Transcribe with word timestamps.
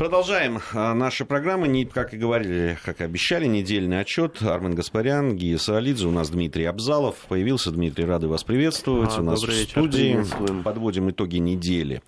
Продолжаем 0.00 0.60
а, 0.72 0.94
наши 0.94 1.26
программы. 1.26 1.84
Как 1.84 2.14
и 2.14 2.16
говорили, 2.16 2.78
как 2.86 3.02
и 3.02 3.04
обещали, 3.04 3.44
недельный 3.44 4.00
отчет. 4.00 4.40
Армен 4.40 4.74
Гаспарян, 4.74 5.36
Гия 5.36 5.58
Саалидзе, 5.58 6.06
у 6.06 6.10
нас 6.10 6.30
Дмитрий 6.30 6.64
Абзалов. 6.64 7.16
Появился 7.28 7.70
Дмитрий, 7.70 8.06
рады 8.06 8.26
вас 8.26 8.42
приветствовать. 8.42 9.10
А, 9.18 9.20
у 9.20 9.22
нас 9.22 9.42
в 9.42 9.52
студии. 9.52 10.24
Подводим 10.62 11.10
итоги 11.10 11.36
недели. 11.36 12.00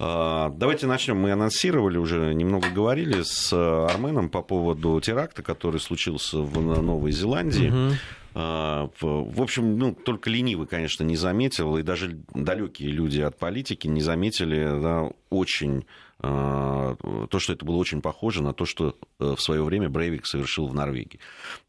А, 0.00 0.50
давайте 0.50 0.88
начнем. 0.88 1.18
Мы 1.18 1.30
анонсировали, 1.30 1.98
уже 1.98 2.34
немного 2.34 2.68
говорили 2.68 3.22
с 3.22 3.52
Арменом 3.52 4.28
по 4.28 4.42
поводу 4.42 5.00
теракта, 5.00 5.44
который 5.44 5.78
случился 5.78 6.38
в 6.38 6.60
Новой 6.82 7.12
Зеландии. 7.12 7.68
Угу. 7.68 7.96
В 8.34 9.42
общем, 9.42 9.78
ну, 9.78 9.92
только 9.92 10.30
ленивый, 10.30 10.66
конечно, 10.66 11.04
не 11.04 11.16
заметил, 11.16 11.76
и 11.76 11.82
даже 11.82 12.18
далекие 12.34 12.90
люди 12.90 13.20
от 13.20 13.38
политики 13.38 13.86
не 13.86 14.00
заметили 14.00 14.80
да, 14.80 15.10
очень 15.30 15.78
а, 15.78 16.09
то, 16.20 17.38
что 17.38 17.52
это 17.52 17.64
было 17.64 17.76
очень 17.76 18.02
похоже 18.02 18.42
на 18.42 18.52
то, 18.52 18.66
что 18.66 18.96
э, 19.18 19.34
в 19.36 19.40
свое 19.40 19.62
время 19.62 19.88
Брейвик 19.88 20.26
совершил 20.26 20.66
в 20.66 20.74
Норвегии. 20.74 21.18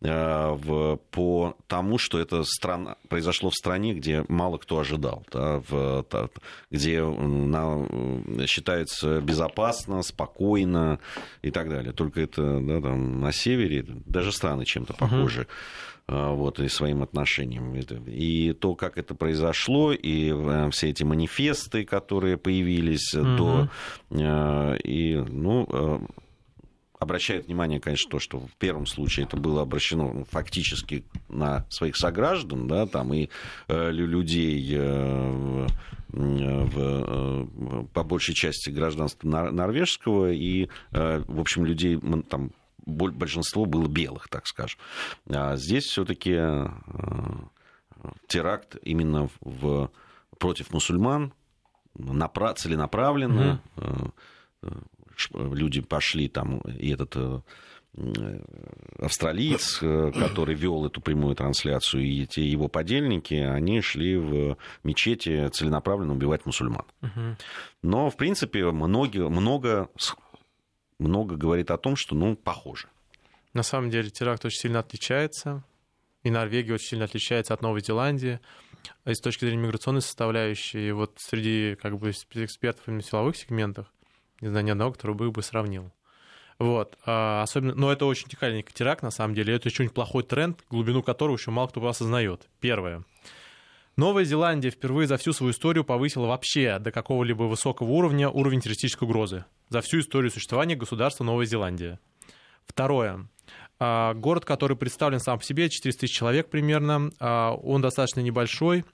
А, 0.03 0.57
по 1.11 1.55
тому, 1.67 1.97
что 1.97 2.19
это 2.19 2.43
страна, 2.43 2.95
произошло 3.07 3.49
в 3.49 3.55
стране, 3.55 3.93
где 3.93 4.25
мало 4.27 4.57
кто 4.57 4.79
ожидал, 4.79 5.23
да, 5.31 5.61
в, 5.69 6.05
где 6.69 7.03
на, 7.03 7.87
считается 8.47 9.21
безопасно, 9.21 10.01
спокойно 10.03 10.99
и 11.41 11.51
так 11.51 11.69
далее. 11.69 11.93
Только 11.93 12.21
это 12.21 12.59
да, 12.59 12.81
там, 12.81 13.21
на 13.21 13.31
севере 13.31 13.85
даже 13.87 14.31
страны 14.31 14.65
чем-то 14.65 14.93
похожи. 14.93 15.41
Uh-huh 15.41 15.90
вот, 16.07 16.59
и 16.59 16.67
своим 16.67 17.03
отношением. 17.03 17.73
И 18.07 18.53
то, 18.53 18.75
как 18.75 18.97
это 18.97 19.15
произошло, 19.15 19.93
и 19.93 20.31
э, 20.33 20.69
все 20.71 20.89
эти 20.89 21.03
манифесты, 21.03 21.85
которые 21.85 22.37
появились 22.37 23.13
угу. 23.13 23.37
до... 23.37 23.69
Э, 24.11 24.77
и, 24.83 25.15
ну, 25.15 25.67
э, 25.69 25.99
обращает 27.01 27.47
внимание, 27.47 27.79
конечно, 27.79 28.11
то, 28.11 28.19
что 28.19 28.39
в 28.39 28.55
первом 28.59 28.85
случае 28.85 29.25
это 29.25 29.35
было 29.35 29.63
обращено 29.63 30.13
ну, 30.13 30.23
фактически 30.25 31.03
на 31.29 31.65
своих 31.69 31.97
сограждан, 31.97 32.67
да, 32.67 32.85
там 32.85 33.11
и 33.11 33.29
э, 33.67 33.91
людей 33.91 34.75
э, 34.77 35.67
в, 36.09 37.47
по 37.93 38.03
большей 38.03 38.35
части 38.35 38.69
гражданства 38.69 39.27
норвежского 39.27 40.31
и, 40.31 40.69
э, 40.91 41.23
в 41.27 41.39
общем, 41.39 41.65
людей 41.65 41.99
там 42.29 42.51
большинство 42.91 43.65
было 43.65 43.87
белых, 43.87 44.27
так 44.27 44.47
скажем. 44.47 44.79
А 45.27 45.55
здесь 45.55 45.85
все-таки 45.85 46.33
э, 46.33 46.67
теракт 48.27 48.75
именно 48.83 49.29
в, 49.41 49.89
против 50.37 50.71
мусульман, 50.71 51.33
напра- 51.97 52.55
целенаправленно. 52.55 53.61
Mm-hmm. 53.75 54.13
Люди 55.33 55.81
пошли 55.81 56.29
там, 56.29 56.59
и 56.59 56.93
этот 56.93 57.15
австралиец, 58.99 59.79
который 59.79 60.55
вел 60.55 60.85
эту 60.85 61.01
прямую 61.01 61.35
трансляцию, 61.35 62.03
и 62.03 62.23
эти 62.23 62.39
его 62.39 62.67
подельники, 62.67 63.33
они 63.33 63.81
шли 63.81 64.15
в 64.15 64.57
мечети 64.83 65.49
целенаправленно 65.49 66.13
убивать 66.13 66.45
мусульман. 66.45 66.85
Угу. 67.01 67.35
Но, 67.83 68.09
в 68.09 68.15
принципе, 68.15 68.71
много, 68.71 69.29
много 69.29 69.89
много 71.01 71.35
говорит 71.35 71.71
о 71.71 71.77
том, 71.77 71.95
что, 71.95 72.15
ну, 72.15 72.35
похоже. 72.35 72.87
На 73.53 73.63
самом 73.63 73.89
деле 73.89 74.09
теракт 74.09 74.45
очень 74.45 74.59
сильно 74.59 74.79
отличается, 74.79 75.63
и 76.23 76.29
Норвегия 76.29 76.75
очень 76.75 76.87
сильно 76.87 77.05
отличается 77.05 77.53
от 77.53 77.61
Новой 77.61 77.81
Зеландии. 77.81 78.39
И 79.05 79.13
с 79.13 79.19
точки 79.19 79.45
зрения 79.45 79.63
миграционной 79.63 80.01
составляющей, 80.01 80.91
вот 80.91 81.17
среди 81.17 81.75
как 81.81 81.97
бы 81.99 82.11
экспертов 82.11 82.87
именно 82.87 83.01
в 83.01 83.05
силовых 83.05 83.35
сегментах, 83.35 83.91
не 84.39 84.49
знаю 84.49 84.65
ни 84.65 84.71
одного, 84.71 84.93
который 84.93 85.15
бы 85.15 85.31
бы 85.31 85.43
сравнил. 85.43 85.91
Вот. 86.57 86.97
А 87.05 87.41
особенно, 87.41 87.73
но 87.75 87.91
это 87.91 88.05
очень 88.05 88.27
уникальный 88.27 88.63
теракт, 88.63 89.01
на 89.01 89.11
самом 89.11 89.33
деле. 89.33 89.55
Это 89.55 89.67
очень 89.67 89.89
плохой 89.89 90.23
тренд, 90.23 90.63
глубину 90.69 91.01
которого 91.01 91.35
еще 91.35 91.51
мало 91.51 91.67
кто 91.67 91.85
осознает. 91.87 92.47
Первое. 92.59 93.03
Новая 94.01 94.23
Зеландия 94.23 94.71
впервые 94.71 95.05
за 95.05 95.17
всю 95.17 95.31
свою 95.31 95.51
историю 95.51 95.83
повысила 95.83 96.25
вообще 96.25 96.79
до 96.79 96.91
какого-либо 96.91 97.43
высокого 97.43 97.91
уровня 97.91 98.29
уровень 98.29 98.59
террористической 98.59 99.07
угрозы. 99.07 99.45
За 99.69 99.81
всю 99.81 99.99
историю 99.99 100.31
существования 100.31 100.75
государства 100.75 101.23
Новая 101.23 101.45
Зеландия. 101.45 101.99
Второе. 102.65 103.27
А, 103.77 104.15
город, 104.15 104.43
который 104.43 104.75
представлен 104.75 105.19
сам 105.19 105.37
по 105.37 105.45
себе, 105.45 105.69
400 105.69 105.99
тысяч 106.01 106.15
человек 106.15 106.49
примерно, 106.49 107.11
а, 107.19 107.53
он 107.53 107.83
достаточно 107.83 108.21
небольшой, 108.21 108.85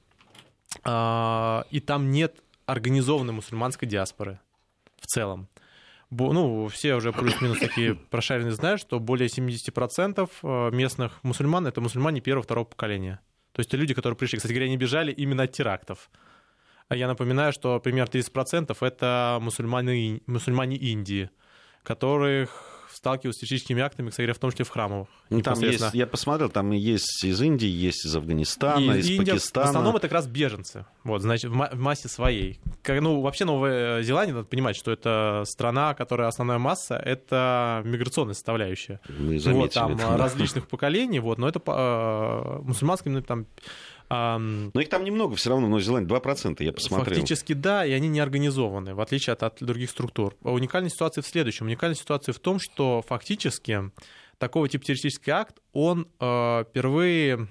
а, 0.84 1.64
и 1.72 1.80
там 1.80 2.12
нет 2.12 2.44
организованной 2.66 3.32
мусульманской 3.32 3.88
диаспоры 3.88 4.42
в 5.00 5.06
целом. 5.06 5.48
Ну, 6.10 6.68
все 6.68 6.96
уже 6.96 7.14
плюс-минус 7.14 7.60
такие 7.60 7.96
прошаренные 8.10 8.52
знают, 8.52 8.82
что 8.82 9.00
более 9.00 9.30
70% 9.30 10.76
местных 10.76 11.24
мусульман— 11.24 11.66
это 11.68 11.80
мусульмане 11.80 12.20
первого-второго 12.20 12.66
поколения. 12.66 13.22
То 13.58 13.62
есть 13.62 13.74
люди, 13.74 13.96
которые 13.96 14.16
пришли, 14.16 14.38
кстати 14.38 14.54
говоря, 14.54 14.70
не 14.70 14.78
бежали 14.78 15.12
именно 15.12 15.42
от 15.42 15.52
терактов. 15.52 16.12
А 16.90 16.96
я 16.96 17.08
напоминаю, 17.08 17.52
что 17.52 17.80
примерно 17.80 18.12
30% 18.12 18.78
это 18.82 19.40
мусульмане, 19.42 20.22
мусульмане 20.28 20.78
Индии, 20.78 21.32
которых 21.82 22.77
сталкиваются 22.92 23.40
с 23.40 23.42
террористическими 23.42 23.82
актами, 23.82 24.10
кстати 24.10 24.26
говоря, 24.26 24.34
в 24.34 24.40
том 24.40 24.52
числе 24.52 24.66
в 24.66 24.70
храмах. 24.70 25.08
Ну, 25.30 25.42
там 25.42 25.60
есть, 25.60 25.94
я 25.94 26.08
посмотрел, 26.08 26.50
там 26.50 26.72
есть 26.72 27.24
из 27.24 27.42
Индии, 27.42 27.68
есть 27.68 28.06
из 28.06 28.16
Афганистана, 28.16 28.94
и, 28.94 29.00
из 29.00 29.10
Индия, 29.10 29.34
Пакистана. 29.34 29.66
В 29.66 29.70
основном 29.70 29.96
это 29.96 30.08
как 30.08 30.14
раз 30.14 30.28
беженцы, 30.28 30.86
вот, 31.04 31.22
значит, 31.22 31.52
в 31.52 31.76
массе 31.76 32.08
своей. 32.08 32.60
Как, 32.82 33.02
ну, 33.02 33.22
вообще 33.22 33.46
Новая 33.46 34.02
Зеландия, 34.02 34.34
надо 34.34 34.48
понимать, 34.48 34.76
что 34.76 34.92
это 34.92 35.44
страна, 35.46 35.94
которая 35.94 36.28
основная 36.28 36.60
масса, 36.60 36.96
это 36.96 37.82
миграционная 37.86 38.34
составляющая. 38.34 39.00
Мы 39.10 39.40
заметили, 39.40 39.54
вот, 39.54 39.74
там 39.74 39.98
да. 39.98 40.18
различных 40.18 40.68
поколений, 40.68 41.20
вот, 41.20 41.38
но 41.38 41.48
это 41.48 41.62
э, 41.66 42.60
мусульманским, 42.64 43.24
там, 43.24 43.48
но 44.10 44.72
их 44.80 44.90
там 44.90 45.04
немного 45.04 45.36
все 45.36 45.50
равно 45.50 45.68
в 45.68 45.70
Новой 45.70 45.82
Зеландии, 45.82 46.16
2%, 46.16 46.64
я 46.64 46.72
посмотрел. 46.72 47.16
Фактически 47.16 47.54
да, 47.54 47.86
и 47.86 47.92
они 47.92 48.08
не 48.08 48.20
организованы, 48.20 48.96
в 48.96 49.02
отличие 49.02 49.34
от, 49.34 49.44
от 49.44 49.58
других 49.60 49.90
структур. 49.90 50.36
Уникальная 50.42 50.90
ситуация 50.90 51.22
в 51.22 51.28
следующем. 51.28 51.66
Уникальная 51.66 51.96
ситуация 51.96 52.34
в 52.34 52.40
том, 52.40 52.60
что 52.60 53.04
фактически 53.06 53.92
такого 54.38 54.70
типа 54.70 54.86
террористический 54.86 55.34
акт, 55.34 55.58
он 55.74 56.08
э, 56.20 56.64
впервые 56.70 57.48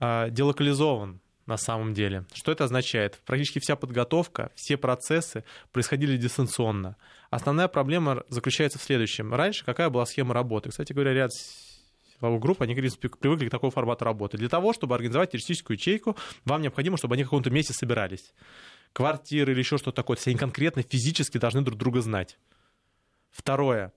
э, 0.00 0.30
делокализован 0.30 1.20
на 1.46 1.56
самом 1.56 1.94
деле. 1.94 2.24
Что 2.32 2.52
это 2.52 2.64
означает? 2.64 3.20
Практически 3.26 3.58
вся 3.58 3.76
подготовка, 3.76 4.50
все 4.54 4.76
процессы 4.76 5.44
происходили 5.72 6.16
дистанционно. 6.16 6.96
Основная 7.30 7.68
проблема 7.68 8.22
заключается 8.28 8.78
в 8.78 8.82
следующем. 8.82 9.34
Раньше 9.34 9.64
какая 9.64 9.90
была 9.90 10.06
схема 10.06 10.34
работы? 10.34 10.70
Кстати 10.70 10.92
говоря, 10.92 11.12
ряд 11.12 11.30
силовых 12.20 12.40
групп, 12.40 12.62
они, 12.62 12.74
в 12.74 12.76
принципе, 12.76 13.08
привыкли 13.08 13.48
к 13.48 13.50
такому 13.50 13.70
формату 13.70 14.04
работы. 14.04 14.36
Для 14.36 14.48
того, 14.48 14.72
чтобы 14.72 14.94
организовать 14.94 15.30
террористическую 15.30 15.76
ячейку, 15.76 16.16
вам 16.44 16.62
необходимо, 16.62 16.96
чтобы 16.96 17.14
они 17.14 17.24
в 17.24 17.26
каком-то 17.26 17.50
месте 17.50 17.72
собирались. 17.72 18.32
Квартиры 18.92 19.52
или 19.52 19.58
еще 19.58 19.78
что-то 19.78 19.96
такое. 19.96 20.16
То 20.16 20.20
есть 20.20 20.28
они 20.28 20.36
конкретно 20.36 20.82
физически 20.82 21.38
должны 21.38 21.62
друг 21.62 21.78
друга 21.78 22.00
знать. 22.00 22.38
Второе. 23.30 23.92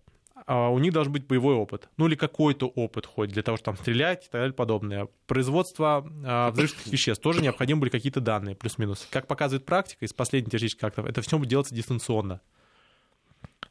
А, 0.45 0.69
у 0.69 0.79
них 0.79 0.93
должен 0.93 1.11
быть 1.13 1.25
боевой 1.25 1.55
опыт. 1.55 1.89
Ну 1.97 2.07
или 2.07 2.15
какой-то 2.15 2.67
опыт 2.67 3.05
хоть 3.05 3.29
для 3.29 3.43
того, 3.43 3.57
чтобы 3.57 3.77
там 3.77 3.83
стрелять 3.83 4.25
и 4.25 4.29
так 4.29 4.41
далее 4.41 4.53
подобное. 4.53 5.07
Производство 5.25 6.05
э, 6.05 6.51
взрывчатых 6.51 6.87
веществ 6.87 7.23
тоже 7.23 7.41
необходимы 7.41 7.81
были 7.81 7.89
какие-то 7.89 8.19
данные, 8.19 8.55
плюс-минус. 8.55 9.07
Как 9.09 9.27
показывает 9.27 9.65
практика 9.65 10.05
из 10.05 10.13
последних 10.13 10.51
террористических 10.51 10.83
актов, 10.83 11.05
это 11.05 11.21
все 11.21 11.37
будет 11.37 11.49
делаться 11.49 11.73
дистанционно. 11.73 12.41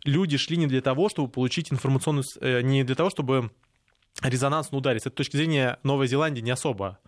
Люди 0.05 0.37
шли 0.37 0.57
не 0.57 0.67
для 0.67 0.81
того, 0.81 1.09
чтобы 1.09 1.29
получить 1.29 1.73
информационную... 1.73 2.25
Э, 2.41 2.63
не 2.63 2.85
для 2.85 2.95
того, 2.95 3.11
чтобы 3.11 3.51
резонансно 4.23 4.79
ударить. 4.79 5.03
С 5.03 5.07
этой 5.07 5.17
точки 5.17 5.37
зрения 5.37 5.79
Новая 5.83 6.07
Зеландия 6.07 6.43
не 6.43 6.51
особо 6.51 6.99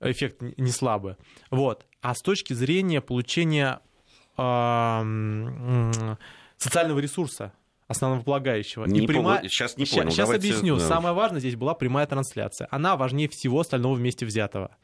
эффект 0.00 0.42
не 0.42 0.70
слабый. 0.70 1.16
Вот. 1.50 1.86
А 2.00 2.14
с 2.14 2.22
точки 2.22 2.52
зрения 2.52 3.00
получения 3.00 3.80
социального 6.56 7.00
ресурса, 7.00 7.52
основополагающего. 7.88 8.84
Не 8.84 9.00
и 9.00 9.06
прямая... 9.06 9.42
Сейчас 9.48 9.76
не 9.76 9.84
понял. 9.86 10.10
Сейчас 10.10 10.26
Давайте... 10.26 10.48
объясню. 10.48 10.78
Да. 10.78 10.86
Самое 10.86 11.14
важное 11.14 11.40
здесь 11.40 11.56
была 11.56 11.74
прямая 11.74 12.06
трансляция. 12.06 12.68
Она 12.70 12.96
важнее 12.96 13.28
всего 13.28 13.60
остального 13.60 13.94
вместе 13.94 14.26
взятого. 14.26 14.76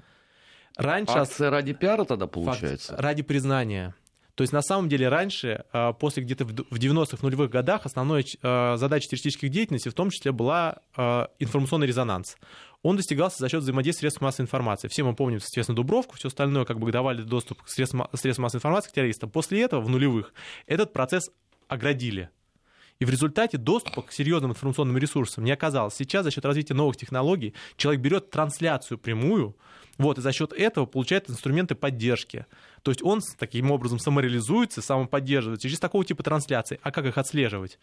Раньше... 0.76 1.12
Акция 1.12 1.50
ради 1.50 1.72
пиара 1.72 2.04
тогда 2.04 2.26
получается? 2.26 2.92
Факт, 2.92 3.00
ради 3.00 3.22
признания. 3.22 3.94
То 4.34 4.42
есть 4.42 4.52
на 4.52 4.62
самом 4.62 4.88
деле 4.88 5.08
раньше, 5.08 5.64
а, 5.72 5.92
после 5.92 6.22
где-то 6.22 6.44
в 6.44 6.50
90-х, 6.50 7.18
нулевых 7.22 7.50
годах, 7.50 7.86
основной 7.86 8.26
а, 8.42 8.76
задачей 8.76 9.08
террористических 9.08 9.48
деятельности 9.48 9.88
в 9.88 9.94
том 9.94 10.10
числе 10.10 10.32
была 10.32 10.78
а, 10.96 11.28
информационный 11.38 11.86
резонанс. 11.86 12.36
Он 12.82 12.96
достигался 12.96 13.38
за 13.38 13.48
счет 13.48 13.62
взаимодействия 13.62 14.10
средств 14.10 14.20
массовой 14.20 14.44
информации. 14.44 14.88
Все 14.88 15.04
мы 15.04 15.14
помним, 15.14 15.40
соответственно, 15.40 15.76
Дубровку, 15.76 16.16
все 16.16 16.28
остальное 16.28 16.64
как 16.64 16.80
бы 16.80 16.90
давали 16.90 17.22
доступ 17.22 17.62
к 17.62 17.68
средствам, 17.68 18.08
средствам 18.12 18.42
массовой 18.42 18.58
информации 18.58 18.90
к 18.90 18.92
террористам. 18.92 19.30
После 19.30 19.62
этого, 19.62 19.80
в 19.80 19.88
нулевых, 19.88 20.34
этот 20.66 20.92
процесс 20.92 21.30
оградили. 21.68 22.28
И 23.00 23.04
в 23.04 23.10
результате 23.10 23.58
доступа 23.58 24.02
к 24.02 24.12
серьезным 24.12 24.52
информационным 24.52 24.98
ресурсам 24.98 25.44
не 25.44 25.50
оказалось. 25.50 25.94
Сейчас 25.94 26.24
за 26.24 26.30
счет 26.30 26.44
развития 26.44 26.74
новых 26.74 26.96
технологий 26.96 27.54
человек 27.76 28.02
берет 28.02 28.30
трансляцию 28.30 28.98
прямую, 28.98 29.56
вот, 29.98 30.18
и 30.18 30.20
за 30.20 30.32
счет 30.32 30.52
этого 30.52 30.86
получает 30.86 31.30
инструменты 31.30 31.74
поддержки. 31.74 32.46
То 32.84 32.90
есть 32.90 33.02
он 33.02 33.22
таким 33.38 33.70
образом 33.70 33.98
самореализуется, 33.98 34.82
самоподдерживается 34.82 35.66
через 35.66 35.80
такого 35.80 36.04
типа 36.04 36.22
трансляции. 36.22 36.78
А 36.82 36.92
как 36.92 37.06
их 37.06 37.16
отслеживать? 37.16 37.78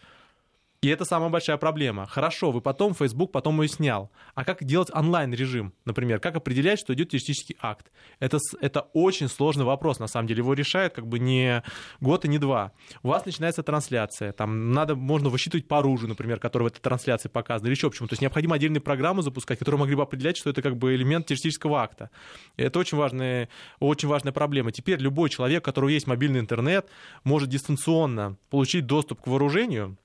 И 0.83 0.87
это 0.87 1.05
самая 1.05 1.29
большая 1.29 1.57
проблема. 1.57 2.07
Хорошо, 2.07 2.49
вы 2.49 2.59
потом, 2.59 2.95
Facebook 2.95 3.31
потом 3.31 3.61
ее 3.61 3.67
снял. 3.67 4.09
А 4.33 4.43
как 4.43 4.63
делать 4.63 4.89
онлайн-режим, 4.91 5.73
например? 5.85 6.19
Как 6.19 6.35
определять, 6.35 6.79
что 6.79 6.95
идет 6.95 7.09
террористический 7.09 7.55
акт? 7.61 7.91
Это, 8.19 8.39
это 8.61 8.87
очень 8.93 9.27
сложный 9.27 9.63
вопрос, 9.63 9.99
на 9.99 10.07
самом 10.07 10.25
деле. 10.25 10.39
Его 10.39 10.55
решают 10.55 10.95
как 10.95 11.05
бы 11.05 11.19
не 11.19 11.61
год 11.99 12.25
и 12.25 12.27
не 12.27 12.39
два. 12.39 12.71
У 13.03 13.09
вас 13.09 13.27
начинается 13.27 13.61
трансляция. 13.61 14.31
Там 14.31 14.71
надо, 14.71 14.95
можно 14.95 15.29
высчитывать 15.29 15.67
по 15.67 15.77
оружию, 15.77 16.09
например, 16.09 16.39
которое 16.39 16.63
в 16.63 16.67
этой 16.69 16.81
трансляции 16.81 17.29
показано, 17.29 17.67
или 17.67 17.75
еще 17.75 17.91
почему. 17.91 18.07
То 18.07 18.13
есть 18.13 18.23
необходимо 18.23 18.55
отдельную 18.55 18.81
программу 18.81 19.21
запускать, 19.21 19.59
которые 19.59 19.81
могли 19.81 19.93
бы 19.93 20.01
определять, 20.01 20.37
что 20.37 20.49
это 20.49 20.63
как 20.63 20.77
бы 20.77 20.95
элемент 20.95 21.27
террористического 21.27 21.83
акта. 21.83 22.09
И 22.57 22.63
это 22.63 22.79
очень 22.79 22.97
важная, 22.97 23.49
очень 23.79 24.07
важная 24.07 24.33
проблема. 24.33 24.71
Теперь 24.71 24.99
любой 24.99 25.29
человек, 25.29 25.61
у 25.61 25.65
которого 25.65 25.89
есть 25.89 26.07
мобильный 26.07 26.39
интернет, 26.39 26.89
может 27.23 27.49
дистанционно 27.49 28.37
получить 28.49 28.87
доступ 28.87 29.21
к 29.21 29.27
вооружению, 29.27 29.95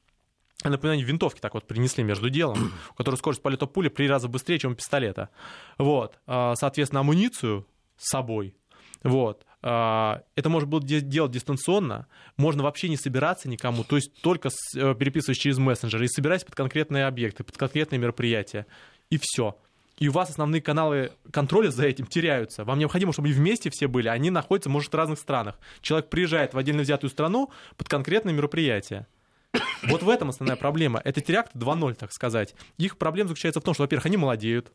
напоминание, 0.64 1.04
винтовки 1.04 1.40
так 1.40 1.54
вот 1.54 1.66
принесли 1.66 2.02
между 2.02 2.30
делом, 2.30 2.72
у 2.90 2.94
которой 2.94 3.16
скорость 3.16 3.42
полета 3.42 3.66
пули 3.66 3.88
три 3.88 4.08
раза 4.08 4.28
быстрее, 4.28 4.58
чем 4.58 4.72
у 4.72 4.74
пистолета. 4.74 5.30
Вот. 5.78 6.18
А, 6.26 6.54
соответственно, 6.56 7.00
амуницию 7.00 7.66
с 7.96 8.10
собой. 8.10 8.54
Вот. 9.02 9.44
А, 9.62 10.22
это 10.34 10.48
можно 10.48 10.68
было 10.68 10.82
делать 10.82 11.32
дистанционно, 11.32 12.06
можно 12.36 12.62
вообще 12.62 12.88
не 12.88 12.96
собираться 12.96 13.48
никому, 13.48 13.84
то 13.84 13.96
есть 13.96 14.12
только 14.22 14.48
э, 14.48 14.94
переписываясь 14.94 15.38
через 15.38 15.58
мессенджеры 15.58 16.04
и 16.04 16.08
собираясь 16.08 16.44
под 16.44 16.54
конкретные 16.54 17.06
объекты, 17.06 17.42
под 17.42 17.56
конкретные 17.56 17.98
мероприятия. 17.98 18.66
И 19.10 19.18
все. 19.20 19.58
И 19.98 20.08
у 20.08 20.12
вас 20.12 20.30
основные 20.30 20.60
каналы 20.60 21.12
контроля 21.32 21.70
за 21.70 21.86
этим 21.86 22.06
теряются. 22.06 22.64
Вам 22.64 22.78
необходимо, 22.78 23.12
чтобы 23.12 23.28
они 23.28 23.36
вместе 23.36 23.70
все 23.70 23.88
были, 23.88 24.08
они 24.08 24.30
находятся, 24.30 24.68
может, 24.68 24.92
в 24.92 24.96
разных 24.96 25.18
странах. 25.18 25.58
Человек 25.80 26.10
приезжает 26.10 26.52
в 26.52 26.58
отдельно 26.58 26.82
взятую 26.82 27.10
страну 27.10 27.50
под 27.76 27.88
конкретное 27.88 28.34
мероприятие. 28.34 29.06
Вот 29.84 30.02
в 30.02 30.08
этом 30.08 30.30
основная 30.30 30.56
проблема. 30.56 31.00
Это 31.04 31.20
теракты 31.20 31.58
2.0, 31.58 31.94
так 31.94 32.12
сказать. 32.12 32.54
Их 32.78 32.98
проблема 32.98 33.28
заключается 33.28 33.60
в 33.60 33.64
том, 33.64 33.74
что, 33.74 33.82
во-первых, 33.84 34.06
они 34.06 34.16
молодеют, 34.16 34.72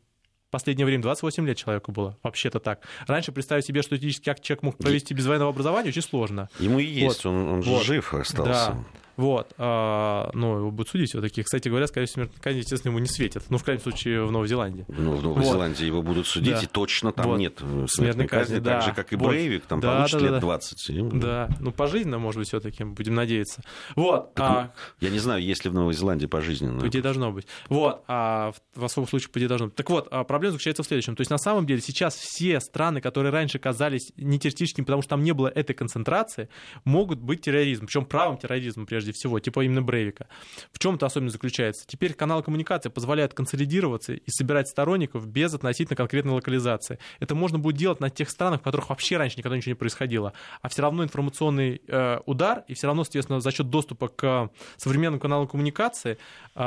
последнее 0.51 0.85
время 0.85 1.01
28 1.01 1.47
лет 1.47 1.57
человеку 1.57 1.91
было, 1.91 2.17
вообще-то 2.21 2.59
так. 2.59 2.81
Раньше 3.07 3.31
представить 3.31 3.65
себе, 3.65 3.81
что 3.81 3.95
этический 3.95 4.29
акт 4.29 4.43
человек 4.43 4.63
мог 4.63 4.77
провести 4.77 5.13
без 5.13 5.25
военного 5.25 5.49
образования, 5.49 5.89
очень 5.89 6.01
сложно. 6.01 6.49
Ему 6.59 6.79
и 6.79 6.85
есть, 6.85 7.23
вот. 7.23 7.31
он, 7.31 7.47
он 7.47 7.61
вот. 7.61 7.83
жив 7.83 8.13
остался. 8.13 8.51
Да. 8.51 8.77
Вот. 9.17 9.53
А, 9.57 10.29
ну, 10.33 10.57
его 10.57 10.71
будут 10.71 10.89
судить 10.89 11.09
все-таки. 11.09 11.43
Кстати 11.43 11.69
говоря, 11.69 11.87
скорее 11.87 12.07
всего, 12.07 12.23
смертная 12.23 12.41
казнь, 12.41 12.59
естественно, 12.59 12.91
ему 12.91 12.99
не 12.99 13.07
светит. 13.07 13.43
Ну, 13.49 13.57
в 13.57 13.63
крайнем 13.63 13.81
случае, 13.81 14.25
в 14.25 14.31
Новой 14.31 14.47
Зеландии. 14.47 14.85
Ну, 14.87 15.15
в 15.15 15.23
Новой 15.23 15.43
вот. 15.43 15.51
Зеландии 15.51 15.85
его 15.85 16.01
будут 16.01 16.27
судить, 16.27 16.53
да. 16.53 16.61
и 16.61 16.65
точно 16.67 17.11
там 17.11 17.27
вот. 17.27 17.37
нет 17.39 17.57
смертной, 17.57 17.87
смертной 17.87 18.27
казни, 18.27 18.53
казни 18.55 18.59
да. 18.59 18.71
так 18.71 18.83
же, 18.83 18.93
как 18.93 19.13
и 19.13 19.15
вот. 19.15 19.29
Брейвик, 19.29 19.65
там 19.65 19.79
да, 19.79 19.97
получит 19.97 20.19
да, 20.19 20.25
лет 20.25 20.31
да. 20.33 20.39
20. 20.39 21.19
Да, 21.19 21.49
ну, 21.59 21.71
пожизненно, 21.71 22.19
может 22.19 22.39
быть, 22.39 22.47
все-таки, 22.47 22.83
будем 22.83 23.15
надеяться. 23.15 23.61
Вот. 23.95 24.33
Так, 24.33 24.51
а... 24.51 24.73
Я 24.99 25.09
не 25.09 25.19
знаю, 25.19 25.41
есть 25.41 25.65
ли 25.65 25.71
в 25.71 25.73
Новой 25.73 25.93
Зеландии 25.93 26.27
пожизненно. 26.27 26.79
По 26.79 26.87
идее, 26.87 27.01
должно 27.01 27.31
быть. 27.31 27.47
Вот. 27.69 28.03
А 28.07 28.53
в 28.75 28.85
особом 28.85 29.07
случае, 29.07 29.29
по 29.29 29.39
идее, 29.39 29.47
должно 29.47 29.67
быть. 29.67 29.75
Так 29.75 29.89
вот, 29.89 30.07
а 30.11 30.23
проблема 30.23 30.53
заключается 30.53 30.83
в 30.83 30.87
следующем. 30.87 31.15
То 31.15 31.21
есть, 31.21 31.31
на 31.31 31.37
самом 31.37 31.65
деле, 31.65 31.81
сейчас 31.81 32.15
все 32.15 32.59
страны, 32.59 33.01
которые 33.01 33.31
раньше 33.31 33.59
казались 33.59 34.11
не 34.17 34.39
террористическими, 34.39 34.85
потому 34.85 35.01
что 35.01 35.09
там 35.09 35.23
не 35.23 35.33
было 35.33 35.47
этой 35.47 35.73
концентрации, 35.73 36.49
могут 36.83 37.19
быть 37.19 37.41
терроризмом. 37.41 37.87
Причем 37.87 38.05
правым 38.05 38.37
терроризмом, 38.37 38.85
прежде 38.85 39.00
всего, 39.09 39.39
типа 39.39 39.65
именно 39.65 39.81
Брейвика. 39.81 40.27
В 40.71 40.79
чем 40.79 40.95
это 40.95 41.07
особенно 41.07 41.31
заключается? 41.31 41.85
Теперь 41.87 42.13
каналы 42.13 42.43
коммуникации 42.43 42.89
позволяют 42.89 43.33
консолидироваться 43.33 44.13
и 44.13 44.29
собирать 44.29 44.67
сторонников 44.67 45.27
без 45.27 45.53
относительно 45.53 45.95
конкретной 45.95 46.33
локализации. 46.33 46.99
Это 47.19 47.33
можно 47.33 47.57
будет 47.57 47.77
делать 47.77 47.99
на 47.99 48.09
тех 48.09 48.29
странах, 48.29 48.61
в 48.61 48.63
которых 48.63 48.89
вообще 48.89 49.17
раньше 49.17 49.37
никогда 49.37 49.57
ничего 49.57 49.71
не 49.71 49.75
происходило. 49.75 50.33
А 50.61 50.69
все 50.69 50.83
равно 50.83 51.03
информационный 51.03 51.81
э, 51.87 52.19
удар, 52.25 52.63
и 52.67 52.75
все 52.75 52.87
равно, 52.87 53.03
соответственно, 53.03 53.41
за 53.41 53.51
счет 53.51 53.69
доступа 53.69 54.07
к 54.07 54.49
современным 54.77 55.19
каналам 55.19 55.47
коммуникации 55.47 56.17
э, 56.55 56.61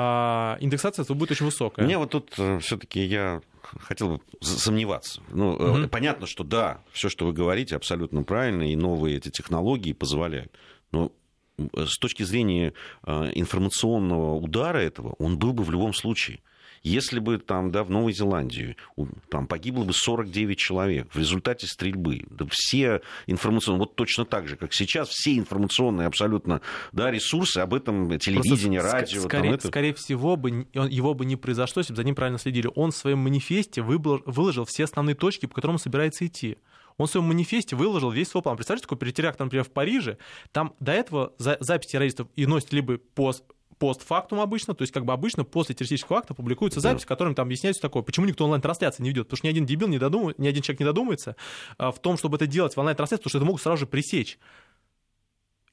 индексация 0.61 1.05
будет 1.15 1.31
очень 1.31 1.47
высокая. 1.47 1.85
Мне 1.85 1.99
вот 1.99 2.11
тут 2.11 2.35
э, 2.39 2.59
все-таки 2.59 3.05
я 3.05 3.41
хотел 3.81 4.17
бы 4.17 4.21
сомневаться. 4.41 5.23
Ну, 5.31 5.55
угу. 5.55 5.89
понятно, 5.89 6.27
что 6.27 6.45
да, 6.45 6.83
все, 6.93 7.09
что 7.09 7.27
вы 7.27 7.33
говорите, 7.33 7.77
абсолютно 7.77 8.23
правильно, 8.23 8.71
и 8.71 8.77
новые 8.77 9.17
эти 9.17 9.31
технологии 9.31 9.93
позволяют. 9.93 10.53
Но 10.93 11.13
с 11.75 11.99
точки 11.99 12.23
зрения 12.23 12.73
а, 13.03 13.31
информационного 13.35 14.35
удара 14.35 14.79
этого, 14.79 15.15
он 15.19 15.39
был 15.39 15.53
бы 15.53 15.65
в 15.65 15.71
любом 15.71 15.95
случае. 15.95 16.41
Если 16.85 17.19
бы 17.19 17.39
там, 17.39 17.71
да, 17.71 17.83
в 17.83 17.91
Новой 17.91 18.13
Зеландии 18.13 18.77
там 19.31 19.47
погибло 19.47 19.85
бы 19.85 19.95
49 19.95 20.59
человек 20.59 21.09
в 21.15 21.19
результате 21.19 21.67
стрельбы, 21.67 22.27
да, 22.29 22.45
все 22.51 23.01
информационные, 23.27 23.81
вот 23.81 23.97
точно 23.97 24.27
так 24.27 24.47
же, 24.49 24.57
как 24.57 24.75
сейчас, 24.75 25.09
все 25.09 25.39
информационные 25.39 26.07
абсолютно 26.07 26.61
да, 26.93 27.11
ресурсы 27.11 27.59
об 27.59 27.73
этом, 27.73 28.19
телевидение, 28.19 28.81
Просто 28.81 28.97
радио. 28.99 29.21
Скорее, 29.23 29.49
там, 29.49 29.55
это... 29.55 29.69
скорее 29.69 29.95
всего, 29.95 30.37
бы, 30.37 30.67
его 30.75 31.15
бы 31.15 31.25
не 31.25 31.37
произошло, 31.37 31.81
если 31.81 31.95
бы 31.95 31.97
за 31.97 32.05
ним 32.05 32.15
правильно 32.15 32.39
следили. 32.39 32.69
Он 32.75 32.91
в 32.91 32.97
своем 32.97 33.21
манифесте 33.21 33.81
выложил 33.81 34.67
все 34.67 34.85
основные 34.85 35.15
точки, 35.15 35.47
по 35.47 35.55
которым 35.55 35.79
собирается 35.79 36.27
идти. 36.27 36.59
Он 36.99 37.07
в 37.07 37.11
своем 37.11 37.27
манифесте 37.27 37.77
выложил 37.77 38.11
весь 38.11 38.29
свой 38.29 38.43
план. 38.43 38.57
Представляете, 38.57 38.85
такой 38.85 38.99
перетеракт, 38.99 39.39
например, 39.39 39.65
в 39.65 39.71
Париже, 39.71 40.19
там 40.53 40.75
до 40.81 40.93
этого 40.93 41.33
за, 41.39 41.57
запись 41.61 41.89
террористов 41.89 42.29
и 42.37 42.47
носит 42.47 42.73
либо 42.73 42.99
пост 42.99 43.45
постфактум 43.79 44.41
обычно, 44.41 44.75
то 44.75 44.83
есть 44.83 44.93
как 44.93 45.05
бы 45.05 45.13
обычно 45.13 45.45
после 45.45 45.75
террористического 45.75 46.19
акта 46.19 46.33
публикуется 46.33 46.81
запись, 46.81 47.03
в 47.03 47.07
которой 47.07 47.35
там 47.35 47.47
объясняется 47.47 47.83
такое, 47.83 48.03
почему 48.03 48.25
никто 48.25 48.45
онлайн-трансляции 48.45 49.03
не 49.03 49.11
ведет, 49.11 49.27
потому 49.27 49.39
что 49.39 49.47
ни 49.49 49.51
один 49.51 49.67
дебил 49.67 49.89
не 49.89 49.99
додумывает, 49.99 50.39
ни 50.39 50.47
один 50.47 50.63
человек 50.63 50.81
не 50.81 50.87
додумается 50.87 51.37
а, 51.77 51.91
в 51.91 51.99
том, 51.99 52.17
чтобы 52.17 52.37
это 52.37 52.47
делать 52.47 52.77
в 52.77 52.79
онлайн-трансляции, 52.79 53.23
потому 53.23 53.31
что 53.31 53.39
это 53.39 53.47
могут 53.47 53.63
сразу 53.63 53.79
же 53.79 53.87
пресечь. 53.87 54.39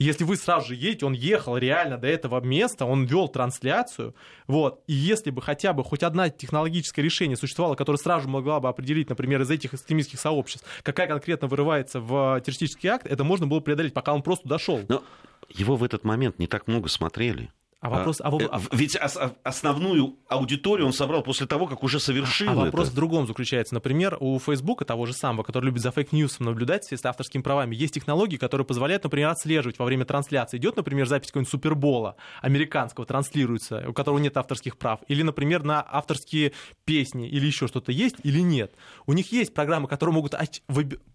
Если 0.02 0.24
вы 0.24 0.36
сразу 0.36 0.70
же 0.70 0.76
едете, 0.76 1.06
он 1.06 1.14
ехал 1.14 1.58
реально 1.58 1.96
до 2.00 2.08
этого 2.08 2.42
места, 2.42 2.86
он 2.86 3.06
вел 3.06 3.28
трансляцию, 3.28 4.16
вот, 4.48 4.82
и 4.88 4.94
если 4.94 5.30
бы 5.30 5.44
хотя 5.44 5.74
бы 5.74 5.84
хоть 5.84 6.02
одна 6.02 6.30
технологическое 6.30 7.06
решение 7.06 7.38
существовало, 7.38 7.76
которое 7.76 8.00
сразу 8.00 8.24
же 8.24 8.28
могла 8.28 8.60
бы 8.60 8.68
определить, 8.68 9.10
например, 9.10 9.42
из 9.42 9.52
этих 9.52 9.76
экстремистских 9.76 10.20
сообществ, 10.20 10.66
какая 10.82 11.08
конкретно 11.08 11.48
вырывается 11.48 12.00
в 12.00 12.42
террористический 12.42 12.90
акт, 12.90 13.06
это 13.06 13.24
можно 13.24 13.46
было 13.46 13.60
преодолеть, 13.60 13.94
пока 13.94 14.16
он 14.16 14.24
просто 14.24 14.50
дошел. 14.50 14.80
Но 14.90 15.04
его 15.50 15.76
в 15.76 15.84
этот 15.84 16.04
момент 16.04 16.40
не 16.40 16.48
так 16.48 16.66
много 16.66 16.90
смотрели. 16.90 17.52
А 17.82 17.90
вопрос, 17.90 18.22
а, 18.22 18.30
а, 18.30 18.38
а, 18.52 18.62
ведь 18.74 18.96
основную 18.96 20.16
аудиторию 20.28 20.86
он 20.86 20.94
собрал 20.94 21.24
после 21.24 21.48
того, 21.48 21.66
как 21.66 21.82
уже 21.82 22.00
совершил 22.00 22.50
а, 22.50 22.52
а 22.52 22.56
вопрос 22.66 22.86
это. 22.86 22.92
в 22.92 22.96
другом 22.96 23.26
заключается. 23.26 23.74
Например, 23.74 24.18
у 24.20 24.38
Фейсбука, 24.38 24.86
того 24.86 25.08
же 25.08 25.14
самого, 25.14 25.42
который 25.42 25.66
любит 25.66 25.82
за 25.82 25.90
фейк-ньюсом 25.90 26.46
наблюдать 26.46 26.86
с 26.86 27.04
авторскими 27.04 27.42
правами, 27.42 27.76
есть 27.76 27.96
технологии, 27.96 28.38
которые 28.38 28.68
позволяют, 28.68 29.04
например, 29.04 29.30
отслеживать 29.30 29.80
во 29.80 29.86
время 29.86 30.06
трансляции. 30.06 30.58
Идет, 30.58 30.76
например, 30.78 31.08
запись 31.08 31.30
какого-нибудь 31.30 31.50
супербола 31.50 32.18
американского 32.44 33.08
транслируется, 33.08 33.84
у 33.90 33.94
которого 33.94 34.20
нет 34.20 34.38
авторских 34.38 34.78
прав. 34.78 35.00
Или, 35.08 35.24
например, 35.24 35.64
на 35.64 35.84
авторские 35.84 36.54
песни 36.86 37.28
или 37.30 37.48
еще 37.48 37.68
что-то 37.68 37.92
есть 37.92 38.18
или 38.22 38.42
нет. 38.42 38.76
У 39.08 39.14
них 39.14 39.32
есть 39.32 39.56
программы, 39.56 39.88
которые 39.88 40.14
могут 40.14 40.36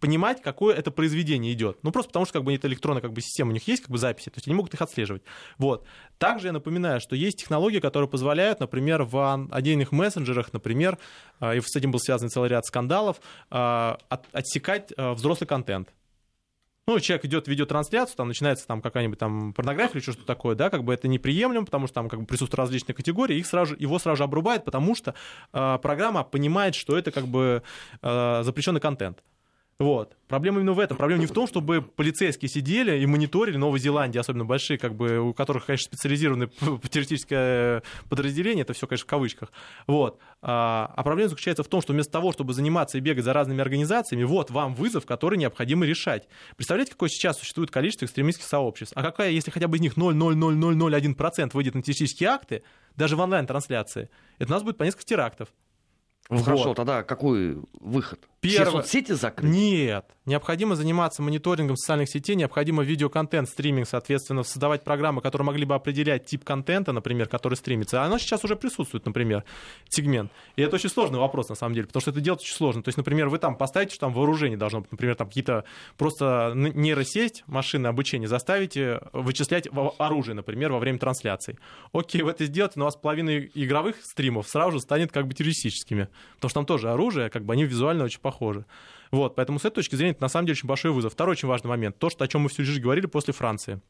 понимать, 0.00 0.42
какое 0.42 0.74
это 0.74 0.90
произведение 0.90 1.52
идет. 1.52 1.78
Ну, 1.84 1.92
просто 1.92 2.08
потому 2.08 2.24
что 2.24 2.32
как 2.32 2.42
бы 2.42 2.52
это 2.52 2.66
электронная 2.66 3.02
как 3.02 3.12
бы, 3.12 3.20
система, 3.20 3.50
у 3.50 3.54
них 3.54 3.68
есть 3.68 3.82
как 3.82 3.92
бы 3.92 3.98
записи, 3.98 4.30
то 4.30 4.38
есть 4.38 4.48
они 4.48 4.56
могут 4.56 4.74
их 4.74 4.82
отслеживать. 4.82 5.22
Вот. 5.58 5.86
Также 6.18 6.52
напоминаю, 6.52 7.00
что 7.00 7.14
есть 7.14 7.38
технологии, 7.38 7.78
которые 7.78 8.08
позволяют, 8.08 8.60
например, 8.60 9.02
в 9.02 9.48
отдельных 9.50 9.92
мессенджерах, 9.92 10.52
например, 10.52 10.98
а, 11.40 11.54
и 11.54 11.60
с 11.60 11.76
этим 11.76 11.90
был 11.90 12.00
связан 12.00 12.30
целый 12.30 12.48
ряд 12.48 12.64
скандалов, 12.64 13.20
а, 13.50 13.98
отсекать 14.32 14.92
а, 14.96 15.12
взрослый 15.12 15.46
контент. 15.46 15.90
Ну, 16.88 17.00
человек 17.00 17.24
идет 17.24 17.48
видеотрансляцию, 17.48 18.16
там 18.16 18.28
начинается 18.28 18.64
там 18.64 18.80
какая-нибудь 18.80 19.18
там 19.18 19.52
порнография 19.52 19.94
или 19.94 20.02
что-то 20.02 20.24
такое, 20.24 20.54
да, 20.54 20.70
как 20.70 20.84
бы 20.84 20.94
это 20.94 21.08
неприемлемо, 21.08 21.66
потому 21.66 21.88
что 21.88 21.94
там 21.94 22.08
как 22.08 22.20
бы 22.20 22.26
присутствуют 22.26 22.60
различные 22.60 22.94
категории, 22.94 23.36
их 23.36 23.46
сразу, 23.46 23.74
его 23.76 23.98
сразу 23.98 24.18
же 24.18 24.24
обрубают, 24.24 24.64
потому 24.64 24.94
что 24.94 25.16
э, 25.52 25.78
программа 25.82 26.22
понимает, 26.22 26.76
что 26.76 26.96
это 26.96 27.10
как 27.10 27.26
бы 27.26 27.64
э, 28.02 28.42
запрещенный 28.44 28.80
контент. 28.80 29.18
Вот. 29.78 30.16
Проблема 30.26 30.58
именно 30.58 30.72
в 30.72 30.78
этом. 30.78 30.96
Проблема 30.96 31.20
не 31.20 31.26
в 31.26 31.32
том, 31.32 31.46
чтобы 31.46 31.82
полицейские 31.82 32.48
сидели 32.48 32.98
и 32.98 33.04
мониторили 33.04 33.58
Новой 33.58 33.78
Зеландии, 33.78 34.18
особенно 34.18 34.46
большие, 34.46 34.78
как 34.78 34.94
бы, 34.94 35.18
у 35.18 35.34
которых, 35.34 35.66
конечно, 35.66 35.84
специализированное 35.84 36.48
террористическое 36.90 37.82
подразделение, 38.08 38.62
это 38.62 38.72
все, 38.72 38.86
конечно, 38.86 39.04
в 39.04 39.10
кавычках. 39.10 39.52
Вот. 39.86 40.18
А, 40.40 40.90
а 40.96 41.02
проблема 41.02 41.28
заключается 41.28 41.62
в 41.62 41.68
том, 41.68 41.82
что 41.82 41.92
вместо 41.92 42.10
того, 42.10 42.32
чтобы 42.32 42.54
заниматься 42.54 42.96
и 42.96 43.02
бегать 43.02 43.24
за 43.24 43.34
разными 43.34 43.60
организациями, 43.60 44.24
вот 44.24 44.50
вам 44.50 44.74
вызов, 44.74 45.04
который 45.04 45.36
необходимо 45.36 45.84
решать. 45.84 46.26
Представляете, 46.56 46.92
какое 46.92 47.10
сейчас 47.10 47.38
существует 47.38 47.70
количество 47.70 48.06
экстремистских 48.06 48.46
сообществ? 48.46 48.94
А 48.96 49.02
какая, 49.02 49.30
если 49.30 49.50
хотя 49.50 49.68
бы 49.68 49.76
из 49.76 49.82
них 49.82 49.98
0,00001% 49.98 51.50
выйдет 51.52 51.74
на 51.74 51.82
террористические 51.82 52.30
акты, 52.30 52.62
даже 52.96 53.14
в 53.14 53.20
онлайн-трансляции, 53.20 54.08
это 54.38 54.50
у 54.50 54.54
нас 54.54 54.62
будет 54.62 54.78
по 54.78 54.84
несколько 54.84 55.04
терактов. 55.04 55.48
Ну, 56.28 56.38
вот. 56.38 56.44
Хорошо, 56.44 56.74
тогда 56.74 57.02
какой 57.02 57.58
выход? 57.78 58.26
Первое... 58.50 58.82
Все 58.82 59.00
соцсети 59.00 59.12
закрыть? 59.12 59.50
Нет. 59.50 60.06
Необходимо 60.26 60.74
заниматься 60.74 61.22
мониторингом 61.22 61.76
социальных 61.76 62.10
сетей, 62.10 62.34
необходимо 62.34 62.82
видеоконтент, 62.82 63.48
стриминг, 63.48 63.86
соответственно, 63.88 64.42
создавать 64.42 64.82
программы, 64.82 65.22
которые 65.22 65.46
могли 65.46 65.64
бы 65.64 65.76
определять 65.76 66.26
тип 66.26 66.42
контента, 66.42 66.92
например, 66.92 67.28
который 67.28 67.54
стримится. 67.54 68.02
А 68.02 68.06
оно 68.06 68.18
сейчас 68.18 68.42
уже 68.44 68.56
присутствует, 68.56 69.06
например, 69.06 69.44
сегмент. 69.88 70.32
И 70.56 70.62
это 70.62 70.74
очень 70.74 70.90
сложный 70.90 71.20
вопрос, 71.20 71.48
на 71.48 71.54
самом 71.54 71.74
деле, 71.74 71.86
потому 71.86 72.00
что 72.00 72.10
это 72.10 72.20
делать 72.20 72.40
очень 72.40 72.54
сложно. 72.54 72.82
То 72.82 72.88
есть, 72.88 72.96
например, 72.96 73.28
вы 73.28 73.38
там 73.38 73.56
поставите, 73.56 73.94
что 73.94 74.06
там 74.06 74.12
вооружение 74.12 74.58
должно 74.58 74.80
быть, 74.80 74.90
например, 74.90 75.14
там 75.14 75.28
какие-то 75.28 75.64
просто 75.96 76.52
нейросеть, 76.54 77.44
машины 77.46 77.86
обучения, 77.86 78.26
заставите 78.26 79.00
вычислять 79.12 79.68
оружие, 79.98 80.34
например, 80.34 80.72
во 80.72 80.80
время 80.80 80.98
трансляции. 80.98 81.56
Окей, 81.92 82.22
вы 82.22 82.32
это 82.32 82.44
сделаете, 82.46 82.74
но 82.80 82.84
у 82.84 82.86
вас 82.86 82.96
половина 82.96 83.38
игровых 83.38 83.96
стримов 84.02 84.48
сразу 84.48 84.72
же 84.72 84.80
станет 84.80 85.12
как 85.12 85.28
бы 85.28 85.34
террористическими, 85.34 86.08
потому 86.34 86.50
что 86.50 86.58
там 86.58 86.66
тоже 86.66 86.90
оружие, 86.90 87.30
как 87.30 87.44
бы 87.44 87.52
они 87.52 87.64
визуально 87.64 88.04
очень 88.04 88.20
похожи. 88.20 88.35
Вот, 89.10 89.36
поэтому 89.36 89.58
с 89.58 89.64
этой 89.64 89.76
точки 89.76 89.94
зрения 89.94 90.12
это 90.12 90.22
на 90.22 90.28
самом 90.28 90.46
деле 90.46 90.56
очень 90.56 90.68
большой 90.68 90.90
вызов. 90.90 91.12
Второй 91.12 91.32
очень 91.32 91.48
важный 91.48 91.68
момент, 91.68 91.98
то, 91.98 92.10
что, 92.10 92.24
о 92.24 92.28
чем 92.28 92.42
мы 92.42 92.48
всю 92.48 92.64
жизнь 92.64 92.80
говорили 92.80 93.06
после 93.06 93.32
Франции. 93.32 93.80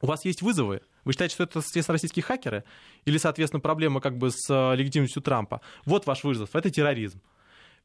У 0.00 0.06
вас 0.06 0.24
есть 0.24 0.42
вызовы. 0.42 0.82
Вы 1.04 1.12
считаете, 1.12 1.34
что 1.34 1.44
это, 1.44 1.60
соответственно, 1.60 1.94
российские 1.94 2.24
хакеры? 2.24 2.64
Или, 3.04 3.18
соответственно, 3.18 3.60
проблема 3.60 4.00
как 4.00 4.18
бы 4.18 4.30
с 4.30 4.50
э, 4.50 4.76
легитимностью 4.76 5.22
Трампа? 5.22 5.60
Вот 5.84 6.06
ваш 6.06 6.24
вызов. 6.24 6.54
Это 6.54 6.70
терроризм. 6.70 7.20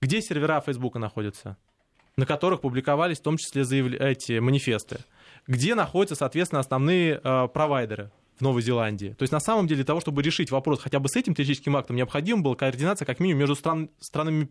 Где 0.02 0.22
сервера 0.22 0.60
Фейсбука 0.62 0.98
находятся? 0.98 1.58
На 2.16 2.26
которых 2.26 2.62
публиковались 2.62 3.20
в 3.20 3.22
том 3.22 3.38
числе 3.38 3.62
эти 4.00 4.40
манифесты. 4.40 5.00
Где 5.46 5.76
находятся, 5.76 6.16
соответственно, 6.16 6.60
основные 6.60 7.22
э, 7.24 7.48
провайдеры? 7.54 8.12
в 8.38 8.42
Новой 8.42 8.62
Зеландии. 8.62 9.16
То 9.18 9.24
есть 9.24 9.32
на 9.32 9.40
самом 9.40 9.66
деле 9.66 9.78
для 9.78 9.86
того, 9.86 10.00
чтобы 10.00 10.22
решить 10.22 10.52
вопрос 10.52 10.80
хотя 10.80 11.00
бы 11.00 11.10
с 11.10 11.16
этим 11.16 11.34
террористическим 11.34 11.76
актом, 11.76 11.96
необходима 11.96 12.44
была 12.44 12.56
координация 12.56 13.06
как 13.06 13.20
минимум 13.20 13.40
между 13.40 13.56
стран, 13.56 13.90
странами 14.00 14.50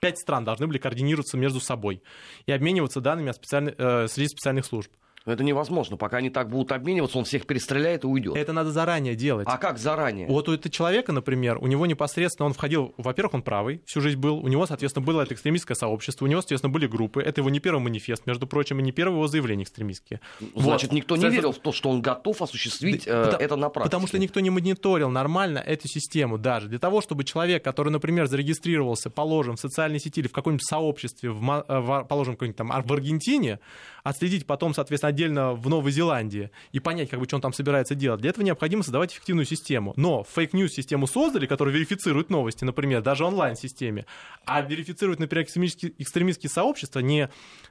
пять 0.00 0.18
стран 0.18 0.44
должны 0.44 0.66
были 0.66 0.78
координироваться 0.78 1.36
между 1.36 1.60
собой 1.60 2.02
и 2.46 2.52
обмениваться 2.52 3.00
данными 3.00 3.30
о 3.30 3.32
специальных, 3.32 3.74
э, 3.78 4.08
среди 4.08 4.28
специальных 4.28 4.64
служб. 4.64 4.90
Но 5.26 5.32
это 5.32 5.44
невозможно. 5.44 5.96
Пока 5.96 6.18
они 6.18 6.30
так 6.30 6.48
будут 6.48 6.72
обмениваться, 6.72 7.18
он 7.18 7.24
всех 7.24 7.46
перестреляет 7.46 8.04
и 8.04 8.06
уйдет. 8.06 8.36
Это 8.36 8.52
надо 8.52 8.70
заранее 8.70 9.14
делать. 9.14 9.46
А 9.50 9.58
как 9.58 9.78
заранее? 9.78 10.26
Вот 10.26 10.48
у 10.48 10.52
этого 10.52 10.70
человека, 10.70 11.12
например, 11.12 11.58
у 11.58 11.66
него 11.66 11.86
непосредственно 11.86 12.46
он 12.46 12.52
входил, 12.52 12.94
во-первых, 12.96 13.34
он 13.34 13.42
правый, 13.42 13.82
всю 13.86 14.00
жизнь 14.00 14.18
был, 14.18 14.38
у 14.38 14.48
него, 14.48 14.66
соответственно, 14.66 15.04
было 15.04 15.22
это 15.22 15.34
экстремистское 15.34 15.74
сообщество, 15.74 16.24
у 16.24 16.28
него, 16.28 16.40
соответственно, 16.40 16.72
были 16.72 16.86
группы. 16.86 17.22
Это 17.22 17.40
его 17.40 17.50
не 17.50 17.60
первый 17.60 17.80
манифест, 17.80 18.26
между 18.26 18.46
прочим, 18.46 18.80
и 18.80 18.82
не 18.82 18.92
первое 18.92 19.16
его 19.16 19.26
заявление 19.26 19.64
экстремистские. 19.64 20.20
Значит, 20.54 20.90
вот. 20.90 20.96
никто 20.96 21.16
не 21.16 21.28
верил 21.28 21.52
в 21.52 21.58
то, 21.58 21.72
что 21.72 21.90
он 21.90 22.00
готов 22.00 22.40
осуществить 22.42 23.04
да, 23.04 23.12
э, 23.12 23.24
потому, 23.24 23.44
это 23.44 23.56
на 23.56 23.68
практике. 23.68 23.90
Потому 23.90 24.06
что 24.06 24.18
никто 24.18 24.40
не 24.40 24.50
мониторил 24.50 25.10
нормально 25.10 25.58
эту 25.58 25.88
систему 25.88 26.38
даже. 26.38 26.68
Для 26.68 26.78
того, 26.78 27.00
чтобы 27.00 27.24
человек, 27.24 27.64
который, 27.64 27.90
например, 27.90 28.26
зарегистрировался, 28.26 29.10
положим, 29.10 29.56
в 29.56 29.60
социальной 29.60 30.00
сети 30.00 30.20
или 30.20 30.28
в 30.28 30.32
каком-нибудь 30.32 30.66
сообществе, 30.66 31.30
в, 31.30 31.64
э, 31.68 31.78
в, 31.80 32.04
положим, 32.04 32.36
в, 32.36 32.52
там, 32.54 32.68
в 32.68 32.92
Аргентине, 32.92 33.58
отследить 34.04 34.46
потом, 34.46 34.74
соответственно, 34.74 35.07
отдельно 35.08 35.54
в 35.54 35.68
Новой 35.68 35.90
Зеландии 35.90 36.50
и 36.72 36.80
понять, 36.80 37.10
как 37.10 37.20
бы, 37.20 37.26
что 37.26 37.36
он 37.36 37.42
там 37.42 37.52
собирается 37.52 37.94
делать. 37.94 38.20
Для 38.20 38.30
этого 38.30 38.44
необходимо 38.44 38.82
создавать 38.82 39.12
эффективную 39.12 39.46
систему. 39.46 39.92
Но 39.96 40.24
фейк-ньюс 40.24 40.72
систему 40.72 41.06
создали, 41.06 41.46
которая 41.46 41.74
верифицирует 41.74 42.30
новости, 42.30 42.64
например, 42.64 43.02
даже 43.02 43.24
онлайн-системе, 43.24 44.06
а 44.44 44.60
верифицирует, 44.60 45.18
например, 45.18 45.44
экстремистские, 45.44 45.92
экстремистские 45.98 46.50
сообщества 46.50 47.00
не 47.00 47.28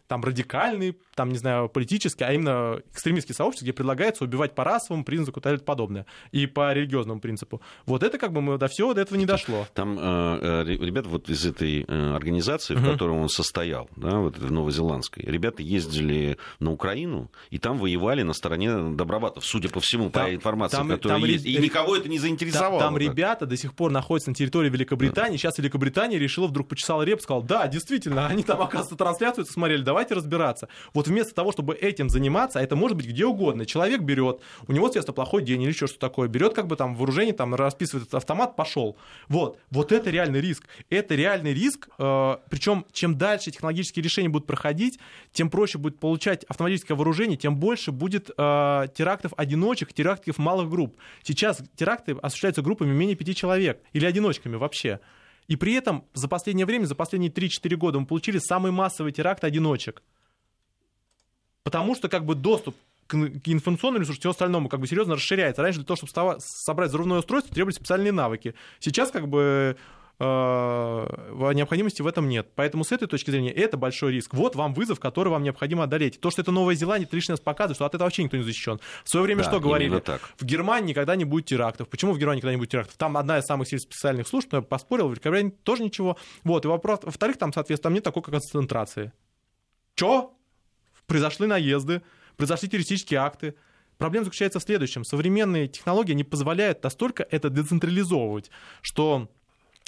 там 0.07 0.23
радикальные, 0.23 0.95
там, 1.15 1.29
не 1.29 1.37
знаю, 1.37 1.69
политические, 1.69 2.29
а 2.29 2.33
именно 2.33 2.81
экстремистские 2.93 3.35
сообщества, 3.35 3.65
где 3.65 3.73
предлагается 3.73 4.23
убивать 4.23 4.55
по 4.55 4.63
расовому 4.63 5.03
признаку 5.03 5.39
и 5.39 5.43
так 5.43 5.65
подобное, 5.65 6.05
и 6.31 6.45
по 6.47 6.73
религиозному 6.73 7.19
принципу. 7.19 7.61
Вот 7.85 8.03
это 8.03 8.17
как 8.17 8.31
бы 8.31 8.41
мы 8.41 8.57
до 8.57 8.67
всего 8.67 8.93
до 8.93 9.01
этого 9.01 9.17
не 9.17 9.25
дошло. 9.25 9.67
Там 9.73 9.97
э, 9.99 10.63
э 10.63 10.63
ребята 10.63 11.09
вот 11.09 11.29
из 11.29 11.45
этой 11.45 11.83
э, 11.83 12.15
организации, 12.15 12.75
в 12.75 12.83
которой 12.83 13.17
он 13.17 13.29
состоял, 13.29 13.89
да, 13.95 14.19
вот 14.19 14.37
в 14.37 14.51
новозеландской, 14.51 15.23
ребята 15.25 15.61
ездили 15.61 16.37
на 16.59 16.71
Украину, 16.71 17.26
и 17.49 17.57
там 17.57 17.77
воевали 17.77 18.23
на 18.23 18.33
стороне 18.33 18.95
добробатов, 18.95 19.45
судя 19.45 19.69
по 19.69 19.79
всему, 19.79 20.09
там, 20.09 20.25
по 20.25 20.35
информации, 20.35 20.77
там, 20.77 20.89
которая 20.89 21.19
там, 21.19 21.29
есть. 21.29 21.45
И 21.45 21.57
никого 21.57 21.95
это 21.95 22.09
не 22.09 22.19
заинтересовало. 22.19 22.79
Там, 22.79 22.93
там 22.93 22.97
ребята 22.97 23.45
до 23.45 23.57
сих 23.57 23.73
пор 23.73 23.91
находятся 23.91 24.31
на 24.31 24.35
территории 24.35 24.69
Великобритании. 24.69 25.37
Сейчас 25.37 25.57
Великобритания 25.57 26.17
решила, 26.17 26.47
вдруг 26.47 26.69
почесала 26.69 27.03
реп, 27.03 27.21
сказала, 27.21 27.43
да, 27.43 27.67
действительно, 27.67 28.27
они 28.27 28.43
там, 28.43 28.61
оказывается, 28.61 28.95
трансляцию 28.95 29.45
смотрели, 29.45 29.81
давай 29.81 29.97
давайте 29.97 30.13
разбираться. 30.13 30.69
Вот 30.93 31.07
вместо 31.07 31.33
того, 31.33 31.51
чтобы 31.51 31.73
этим 31.73 32.07
заниматься, 32.07 32.59
а 32.59 32.61
это 32.61 32.75
может 32.75 32.95
быть 32.97 33.07
где 33.07 33.25
угодно, 33.25 33.65
человек 33.65 34.01
берет, 34.01 34.41
у 34.67 34.71
него, 34.71 34.85
соответственно, 34.85 35.15
плохой 35.15 35.43
день 35.43 35.63
или 35.63 35.69
еще 35.69 35.87
что 35.87 35.97
такое, 35.97 36.27
берет 36.27 36.53
как 36.53 36.67
бы 36.67 36.75
там 36.75 36.95
вооружение, 36.95 37.33
там 37.33 37.55
расписывает 37.55 38.03
этот 38.03 38.15
автомат, 38.15 38.55
пошел. 38.55 38.95
Вот, 39.27 39.57
вот 39.71 39.91
это 39.91 40.11
реальный 40.11 40.39
риск. 40.39 40.65
Это 40.91 41.15
реальный 41.15 41.51
риск, 41.53 41.89
э, 41.97 42.37
причем 42.49 42.85
чем 42.91 43.17
дальше 43.17 43.49
технологические 43.49 44.03
решения 44.03 44.29
будут 44.29 44.45
проходить, 44.45 44.99
тем 45.33 45.49
проще 45.49 45.79
будет 45.79 45.99
получать 45.99 46.43
автоматическое 46.43 46.95
вооружение, 46.95 47.16
тем 47.37 47.57
больше 47.57 47.91
будет 47.91 48.29
э, 48.29 48.33
терактов 48.93 49.33
одиночек, 49.37 49.93
терактов 49.93 50.37
малых 50.37 50.69
групп. 50.69 50.97
Сейчас 51.23 51.61
теракты 51.75 52.13
осуществляются 52.21 52.61
группами 52.61 52.93
менее 52.93 53.15
пяти 53.15 53.35
человек 53.35 53.81
или 53.93 54.05
одиночками 54.05 54.55
вообще. 54.55 54.99
И 55.47 55.55
при 55.55 55.73
этом 55.73 56.05
за 56.13 56.27
последнее 56.27 56.65
время, 56.65 56.85
за 56.85 56.95
последние 56.95 57.31
3-4 57.31 57.75
года 57.75 57.99
мы 57.99 58.05
получили 58.05 58.37
самый 58.37 58.71
массовый 58.71 59.11
теракт 59.11 59.43
одиночек. 59.43 60.03
Потому 61.63 61.95
что 61.95 62.09
как 62.09 62.25
бы 62.25 62.35
доступ 62.35 62.75
к 63.07 63.15
информационному 63.15 64.01
ресурсу, 64.01 64.19
всего 64.19 64.31
остальному 64.31 64.69
как 64.69 64.79
бы 64.79 64.87
серьезно 64.87 65.15
расширяется. 65.15 65.61
Раньше 65.61 65.79
для 65.79 65.87
того, 65.87 65.95
чтобы 65.97 66.39
собрать 66.39 66.89
взрывное 66.89 67.19
устройство, 67.19 67.53
требовались 67.53 67.77
специальные 67.77 68.11
навыки. 68.11 68.53
Сейчас 68.79 69.11
как 69.11 69.27
бы 69.27 69.77
необходимости 70.19 72.01
в 72.01 72.07
этом 72.07 72.27
нет. 72.27 72.49
Поэтому 72.55 72.83
с 72.83 72.91
этой 72.91 73.07
точки 73.07 73.29
зрения 73.29 73.51
это 73.51 73.77
большой 73.77 74.13
риск. 74.13 74.33
Вот 74.33 74.55
вам 74.55 74.73
вызов, 74.73 74.99
который 74.99 75.29
вам 75.29 75.43
необходимо 75.43 75.83
одолеть. 75.83 76.19
То, 76.19 76.31
что 76.31 76.41
это 76.41 76.51
Новая 76.51 76.75
Зеландия, 76.75 77.05
это 77.05 77.15
лишний 77.15 77.33
раз 77.33 77.39
показывает, 77.39 77.77
что 77.77 77.85
от 77.85 77.93
этого 77.93 78.05
вообще 78.07 78.23
никто 78.23 78.37
не 78.37 78.43
защищен. 78.43 78.79
В 79.03 79.09
свое 79.09 79.25
время 79.25 79.43
да, 79.43 79.49
что 79.49 79.59
говорили? 79.59 79.99
Так. 79.99 80.21
В 80.37 80.43
Германии 80.43 80.89
никогда 80.89 81.15
не 81.15 81.25
будет 81.25 81.45
терактов. 81.45 81.87
Почему 81.89 82.13
в 82.13 82.17
Германии 82.17 82.39
никогда 82.39 82.53
не 82.53 82.57
будет 82.57 82.71
терактов? 82.71 82.97
Там 82.97 83.15
одна 83.17 83.37
из 83.37 83.45
самых 83.45 83.67
сильных 83.67 83.83
специальных 83.83 84.27
служб, 84.27 84.51
но 84.51 84.59
я 84.59 84.61
поспорил, 84.63 85.07
в 85.07 85.11
Великобритании 85.11 85.51
тоже 85.63 85.83
ничего. 85.83 86.17
Вот, 86.43 86.65
и 86.65 86.67
вопрос, 86.67 87.01
во-вторых, 87.03 87.37
там, 87.37 87.53
соответственно, 87.53 87.89
там 87.89 87.93
нет 87.93 88.03
такой 88.03 88.23
концентрации. 88.23 89.11
Чё? 89.95 90.33
Произошли 91.05 91.47
наезды, 91.47 92.01
произошли 92.35 92.69
террористические 92.69 93.19
акты, 93.19 93.55
Проблема 93.97 94.25
заключается 94.25 94.59
в 94.59 94.63
следующем. 94.63 95.03
Современные 95.03 95.67
технологии 95.67 96.13
не 96.13 96.23
позволяют 96.23 96.83
настолько 96.83 97.25
это 97.31 97.49
децентрализовывать, 97.49 98.51
что 98.81 99.27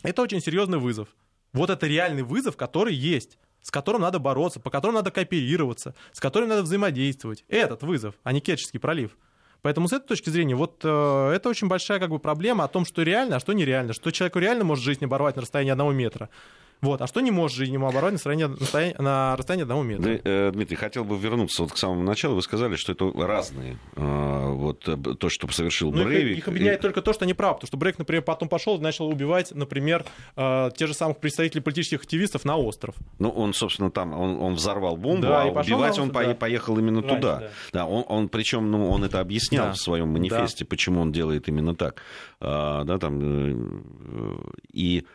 это 0.03 0.21
очень 0.21 0.41
серьезный 0.41 0.79
вызов. 0.79 1.09
Вот 1.53 1.69
это 1.69 1.87
реальный 1.87 2.23
вызов, 2.23 2.57
который 2.57 2.93
есть 2.93 3.37
с 3.61 3.71
которым 3.71 4.01
надо 4.01 4.19
бороться, 4.19 4.59
по 4.59 4.69
которому 4.69 4.99
надо 4.99 5.11
кооперироваться, 5.11 5.95
с 6.11 6.19
которым 6.19 6.49
надо 6.49 6.63
взаимодействовать. 6.63 7.43
Этот 7.49 7.83
вызов, 7.83 8.15
а 8.23 8.31
не 8.31 8.39
Керченский 8.39 8.79
пролив. 8.79 9.17
Поэтому 9.61 9.89
с 9.89 9.93
этой 9.93 10.07
точки 10.07 10.29
зрения, 10.29 10.55
вот 10.55 10.81
э, 10.83 11.31
это 11.35 11.49
очень 11.49 11.67
большая 11.67 11.99
как 11.99 12.09
бы, 12.09 12.19
проблема 12.19 12.63
о 12.63 12.69
том, 12.69 12.85
что 12.85 13.03
реально, 13.03 13.35
а 13.35 13.39
что 13.39 13.51
нереально, 13.51 13.91
что 13.91 14.11
человеку 14.11 14.39
реально 14.39 14.63
может 14.63 14.85
жизнь 14.85 15.03
оборвать 15.03 15.35
на 15.35 15.41
расстоянии 15.41 15.71
одного 15.71 15.91
метра, 15.91 16.29
вот. 16.81 17.01
А 17.01 17.07
что 17.07 17.19
не 17.19 17.31
может 17.31 17.67
ему 17.67 17.87
оборвать 17.87 18.13
на 18.13 18.17
расстоянии, 18.17 19.01
на 19.01 19.35
расстоянии 19.35 19.63
одного 19.63 19.83
метра? 19.83 20.19
Э, 20.23 20.51
Дмитрий, 20.51 20.77
хотел 20.77 21.03
бы 21.03 21.17
вернуться 21.17 21.63
вот 21.63 21.73
к 21.73 21.77
самому 21.77 22.03
началу. 22.03 22.35
Вы 22.35 22.41
сказали, 22.41 22.75
что 22.75 22.93
это 22.93 23.11
разные. 23.15 23.77
Э, 23.95 24.51
вот 24.51 24.87
э, 24.87 24.95
то, 24.95 25.27
что 25.27 25.51
совершил 25.51 25.91
ну, 25.91 26.05
Брейвик. 26.05 26.31
Их, 26.31 26.37
их 26.39 26.47
объединяет 26.47 26.79
и... 26.79 26.81
только 26.81 27.01
то, 27.01 27.11
что 27.11 27.25
они 27.25 27.33
правы. 27.33 27.55
Потому 27.55 27.67
что 27.67 27.77
Брейк, 27.77 27.99
например, 27.99 28.23
потом 28.23 28.47
пошел 28.47 28.77
и 28.77 28.81
начал 28.81 29.07
убивать, 29.07 29.53
например, 29.53 30.05
те 30.35 30.87
же 30.87 30.93
самых 30.93 31.17
представителей 31.17 31.61
политических 31.61 32.01
активистов 32.01 32.45
на 32.45 32.55
остров. 32.55 32.95
Ну, 33.19 33.29
он, 33.29 33.53
собственно, 33.53 33.91
там, 33.91 34.13
он, 34.13 34.39
он 34.39 34.53
взорвал 34.53 34.95
бомбу, 34.95 35.23
да, 35.23 35.43
а 35.43 35.45
убивать 35.47 35.99
он 35.99 36.11
да. 36.11 36.33
поехал 36.33 36.77
именно 36.77 37.01
Раньше, 37.01 37.15
туда. 37.15 37.39
Да, 37.39 37.49
да 37.73 37.85
он, 37.85 38.05
он 38.07 38.29
причем, 38.29 38.71
ну, 38.71 38.89
он 38.89 39.03
это 39.03 39.19
объяснял 39.19 39.67
да. 39.67 39.71
в 39.73 39.77
своем 39.77 40.09
манифесте, 40.09 40.63
да. 40.63 40.69
почему 40.69 41.01
он 41.01 41.11
делает 41.11 41.47
именно 41.49 41.75
так. 41.75 42.01
А, 42.39 42.83
да, 42.85 42.97
там, 42.97 43.83
и 44.71 45.05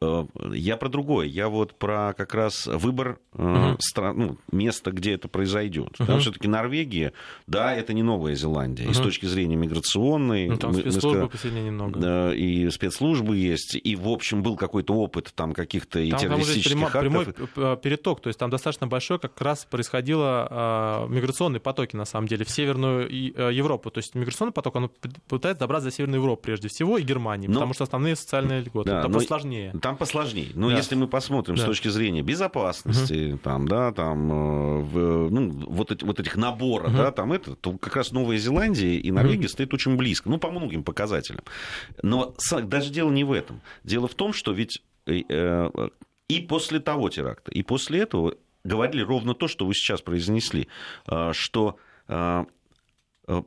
я 0.00 0.76
про 0.76 0.88
другое. 0.88 1.26
Я 1.26 1.48
вот 1.48 1.74
про 1.74 2.14
как 2.16 2.34
раз 2.34 2.66
выбор 2.66 3.18
угу. 3.34 3.76
стран, 3.80 4.16
ну, 4.16 4.36
места, 4.52 4.92
где 4.92 5.14
это 5.14 5.28
произойдет. 5.28 5.96
Потому 5.98 6.20
что 6.20 6.30
все-таки 6.30 6.46
Норвегия, 6.46 7.12
да, 7.46 7.74
это 7.74 7.92
не 7.92 8.02
Новая 8.02 8.34
Зеландия. 8.34 8.84
Угу. 8.84 8.92
И 8.92 8.94
с 8.94 8.98
точки 8.98 9.26
зрения 9.26 9.56
миграционной. 9.56 10.48
Ну, 10.48 10.56
там 10.56 10.72
мы, 10.72 10.80
спецслужбы 10.82 11.30
мы 11.32 11.38
сказали, 11.38 11.60
немного. 11.60 12.00
Да, 12.00 12.34
и 12.34 12.70
спецслужбы 12.70 13.36
есть. 13.36 13.76
И, 13.82 13.96
в 13.96 14.08
общем, 14.08 14.42
был 14.42 14.56
какой-то 14.56 14.94
опыт 14.94 15.32
там 15.34 15.52
каких-то 15.52 15.98
и 15.98 16.12
террористических 16.12 16.72
там 16.72 16.84
актов. 16.84 17.00
прямой 17.00 17.26
э, 17.56 17.76
переток. 17.82 18.20
То 18.20 18.28
есть 18.28 18.38
там 18.38 18.50
достаточно 18.50 18.86
большой 18.86 19.18
как 19.18 19.40
раз 19.40 19.64
происходило 19.64 21.06
э, 21.08 21.12
миграционные 21.12 21.60
потоки, 21.60 21.96
на 21.96 22.04
самом 22.04 22.28
деле, 22.28 22.44
в 22.44 22.50
Северную 22.50 23.08
э, 23.10 23.52
Европу. 23.52 23.90
То 23.90 23.98
есть 23.98 24.14
миграционный 24.14 24.52
поток, 24.52 24.76
он 24.76 24.90
пытается 25.28 25.60
добраться 25.60 25.88
до 25.88 25.94
Северной 25.94 26.18
Европы 26.18 26.42
прежде 26.44 26.68
всего 26.68 26.98
и 26.98 27.02
Германии, 27.02 27.48
но, 27.48 27.54
потому 27.54 27.74
что 27.74 27.82
основные 27.82 28.14
социальные 28.14 28.60
льготы. 28.60 28.90
Да, 28.90 29.02
там 29.02 29.20
сложнее 29.20 29.72
там 29.88 29.96
посложнее. 29.96 30.50
Но 30.54 30.68
да. 30.68 30.76
если 30.76 30.94
мы 30.94 31.08
посмотрим 31.08 31.56
да. 31.56 31.62
с 31.62 31.64
точки 31.64 31.88
зрения 31.88 32.20
безопасности, 32.20 33.32
угу. 33.32 33.38
там, 33.38 33.66
да, 33.66 33.90
там, 33.92 34.30
э, 34.30 34.82
в, 34.82 35.30
ну, 35.30 35.50
вот, 35.66 36.02
вот 36.02 36.20
этих 36.20 36.36
наборов, 36.36 36.88
угу. 36.88 36.96
да, 36.98 37.10
там 37.10 37.32
это, 37.32 37.54
то 37.54 37.72
как 37.78 37.96
раз 37.96 38.12
Новая 38.12 38.36
Зеландия 38.36 38.98
и 38.98 39.10
Норвегия 39.10 39.46
угу. 39.46 39.52
стоят 39.52 39.72
очень 39.72 39.96
близко, 39.96 40.28
ну, 40.28 40.36
по 40.38 40.50
многим 40.50 40.84
показателям. 40.84 41.42
Но 42.02 42.34
даже 42.64 42.90
дело 42.90 43.10
не 43.10 43.24
в 43.24 43.32
этом. 43.32 43.62
Дело 43.82 44.08
в 44.08 44.14
том, 44.14 44.34
что 44.34 44.52
ведь 44.52 44.82
э, 45.06 45.70
и 46.28 46.40
после 46.40 46.80
того 46.80 47.08
теракта, 47.08 47.50
и 47.50 47.62
после 47.62 48.00
этого 48.00 48.34
говорили 48.64 49.00
ровно 49.00 49.32
то, 49.32 49.48
что 49.48 49.64
вы 49.64 49.72
сейчас 49.72 50.02
произнесли, 50.02 50.68
что 51.32 51.78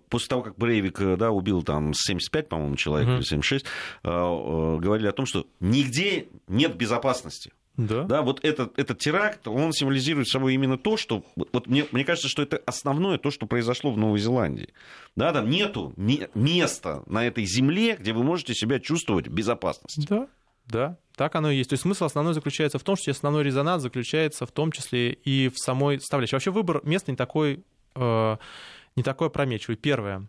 после 0.09 0.27
того, 0.27 0.41
как 0.43 0.57
Брейвик 0.57 1.17
да, 1.17 1.31
убил 1.31 1.63
там 1.63 1.93
75, 1.93 2.49
по-моему, 2.49 2.75
человек, 2.75 3.09
mm-hmm. 3.09 3.17
или 3.17 3.23
76, 3.23 3.65
говорили 4.03 5.07
о 5.07 5.11
том, 5.11 5.25
что 5.25 5.47
нигде 5.59 6.27
нет 6.47 6.75
безопасности. 6.75 7.51
Да. 7.77 8.03
да, 8.03 8.21
вот 8.21 8.43
этот, 8.43 8.77
этот 8.77 8.99
теракт, 8.99 9.47
он 9.47 9.71
символизирует 9.71 10.27
собой 10.27 10.53
именно 10.53 10.77
то, 10.77 10.97
что... 10.97 11.23
Вот 11.35 11.67
мне, 11.67 11.85
мне 11.91 12.03
кажется, 12.03 12.27
что 12.27 12.41
это 12.41 12.61
основное 12.65 13.17
то, 13.17 13.31
что 13.31 13.47
произошло 13.47 13.91
в 13.91 13.97
Новой 13.97 14.19
Зеландии. 14.19 14.73
Да, 15.15 15.31
там 15.31 15.49
нету 15.49 15.93
места 15.97 17.03
на 17.07 17.25
этой 17.25 17.45
земле, 17.45 17.95
где 17.99 18.13
вы 18.13 18.23
можете 18.23 18.53
себя 18.53 18.79
чувствовать 18.79 19.27
в 19.27 19.33
безопасности. 19.33 20.05
Да, 20.09 20.27
да, 20.67 20.97
так 21.15 21.35
оно 21.35 21.49
и 21.49 21.57
есть. 21.57 21.69
То 21.69 21.73
есть 21.73 21.83
смысл 21.83 22.05
основной 22.05 22.33
заключается 22.33 22.77
в 22.77 22.83
том, 22.83 22.95
что 22.95 23.11
основной 23.11 23.43
резонанс 23.43 23.83
заключается 23.83 24.45
в 24.45 24.51
том 24.51 24.71
числе 24.71 25.13
и 25.13 25.49
в 25.49 25.57
самой 25.57 25.99
составляющей. 25.99 26.35
Вообще 26.35 26.51
выбор 26.51 26.81
места 26.83 27.11
не 27.11 27.17
такой, 27.17 27.63
э, 27.95 28.37
не 28.95 29.03
такой 29.03 29.27
опрометчивый. 29.27 29.77
Первое 29.77 30.27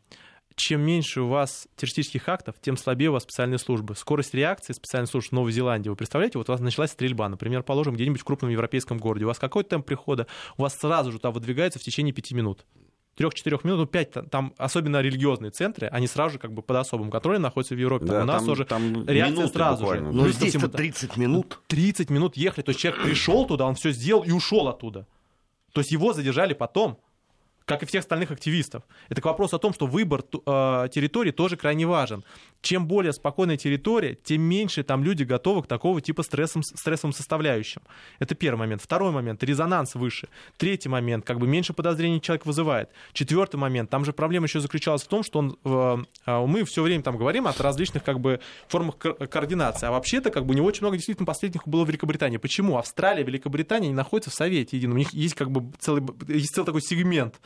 чем 0.57 0.83
меньше 0.83 1.23
у 1.23 1.29
вас 1.29 1.67
террористических 1.77 2.29
актов, 2.29 2.57
тем 2.61 2.77
слабее 2.77 3.11
у 3.11 3.15
вас 3.15 3.23
специальные 3.25 3.59
службы. 3.59 3.95
Скорость 3.95 4.35
реакции 4.35 4.73
специальных 4.73 5.11
служб 5.11 5.31
в 5.31 5.33
Новой 5.33 5.53
Зеландии, 5.53 5.89
вы 5.89 5.97
представляете, 5.97 6.39
вот 6.39 6.49
у 6.49 6.53
вас 6.53 6.61
началась 6.61 6.91
стрельба, 6.91 7.29
например, 7.29 7.63
положим, 7.63 7.95
где-нибудь 7.95 8.21
в 8.21 8.25
крупном 8.25 8.51
европейском 8.51 8.99
городе, 8.99 9.25
у 9.25 9.29
вас 9.29 9.39
какой-то 9.39 9.71
темп 9.71 9.87
прихода, 9.87 10.27
у 10.57 10.63
вас 10.63 10.77
сразу 10.79 11.13
же 11.13 11.19
туда 11.19 11.31
выдвигается 11.31 11.79
в 11.79 11.83
течение 11.83 12.13
пяти 12.13 12.35
минут. 12.35 12.67
Трех-четырех 13.15 13.63
минут, 13.65 13.81
ну, 13.81 13.87
пять, 13.87 14.11
там, 14.31 14.55
особенно 14.57 15.03
религиозные 15.03 15.51
центры, 15.51 15.87
они 15.89 16.07
сразу 16.07 16.35
же 16.35 16.39
как 16.39 16.55
бы 16.55 16.63
под 16.63 16.77
особым 16.79 17.11
контролем 17.11 17.43
находятся 17.43 17.75
в 17.75 17.79
Европе. 17.79 18.07
Там 18.07 18.15
да, 18.15 18.23
у 18.23 18.27
нас 18.27 18.39
там, 18.39 18.47
тоже 18.47 18.65
там 18.65 19.07
реакция 19.07 19.49
сразу 19.49 19.83
буквально. 19.83 20.13
же. 20.13 20.17
Но 20.17 20.29
здесь 20.29 20.55
30 20.55 21.17
минут. 21.19 21.61
30 21.67 22.09
минут 22.09 22.39
ехали, 22.39 22.65
то 22.65 22.71
есть 22.71 22.81
человек 22.81 23.03
пришел 23.03 23.45
туда, 23.47 23.67
он 23.67 23.75
все 23.75 23.91
сделал 23.91 24.23
и 24.23 24.31
ушел 24.31 24.67
оттуда. 24.69 25.07
То 25.75 25.81
есть 25.81 25.91
его 25.91 26.15
задержали 26.15 26.55
потом 26.55 26.99
как 27.65 27.83
и 27.83 27.87
всех 27.87 28.01
остальных 28.01 28.31
активистов. 28.31 28.83
Это 29.09 29.21
к 29.21 29.25
вопросу 29.25 29.57
о 29.57 29.59
том, 29.59 29.73
что 29.73 29.87
выбор 29.87 30.23
э, 30.23 30.89
территории 30.93 31.31
тоже 31.31 31.57
крайне 31.57 31.87
важен. 31.87 32.25
Чем 32.63 32.87
более 32.87 33.13
спокойная 33.13 33.57
территория, 33.57 34.15
тем 34.15 34.43
меньше 34.43 34.85
там 34.85 35.03
люди 35.03 35.25
готовы 35.25 35.65
к 35.65 35.67
такого 35.67 36.01
типа 36.01 36.23
стрессом, 36.23 36.63
стрессовым 36.63 37.13
составляющим. 37.13 37.83
Это 38.21 38.37
первый 38.37 38.61
момент. 38.61 38.83
Второй 38.83 39.11
момент, 39.11 39.43
резонанс 39.43 39.97
выше. 39.97 40.29
Третий 40.57 40.89
момент, 40.89 41.27
как 41.27 41.39
бы 41.41 41.49
меньше 41.49 41.73
подозрений 41.73 42.21
человек 42.21 42.47
вызывает. 42.47 42.89
Четвертый 43.13 43.57
момент, 43.57 43.91
там 43.91 44.05
же 44.05 44.13
проблема 44.13 44.47
еще 44.47 44.61
заключалась 44.61 45.03
в 45.03 45.09
том, 45.09 45.25
что 45.25 45.41
он, 45.41 45.59
э, 45.65 46.47
мы 46.47 46.65
все 46.65 46.83
время 46.83 47.03
там 47.03 47.19
говорим 47.19 47.49
о 47.49 47.53
различных 47.59 48.05
как 48.05 48.21
бы 48.21 48.41
формах 48.69 48.97
координации, 48.97 49.87
а 49.87 49.91
вообще-то 49.91 50.31
как 50.31 50.47
бы 50.47 50.55
него 50.55 50.67
очень 50.67 50.83
много 50.83 50.97
действительно 50.97 51.27
последних 51.27 51.67
было 51.67 51.85
в 51.85 51.89
Великобритании. 51.89 52.37
Почему? 52.37 52.79
Австралия, 52.79 53.25
Великобритания 53.25 53.89
не 53.89 53.95
находятся 53.95 54.31
в 54.31 54.35
Совете 54.35 54.77
едином. 54.77 54.95
У 54.95 54.99
них 54.99 55.13
есть 55.13 55.35
как 55.35 55.51
бы 55.51 55.73
целый, 55.81 56.03
есть 56.29 56.55
целый 56.55 56.67
такой 56.67 56.81
сегмент 56.83 57.41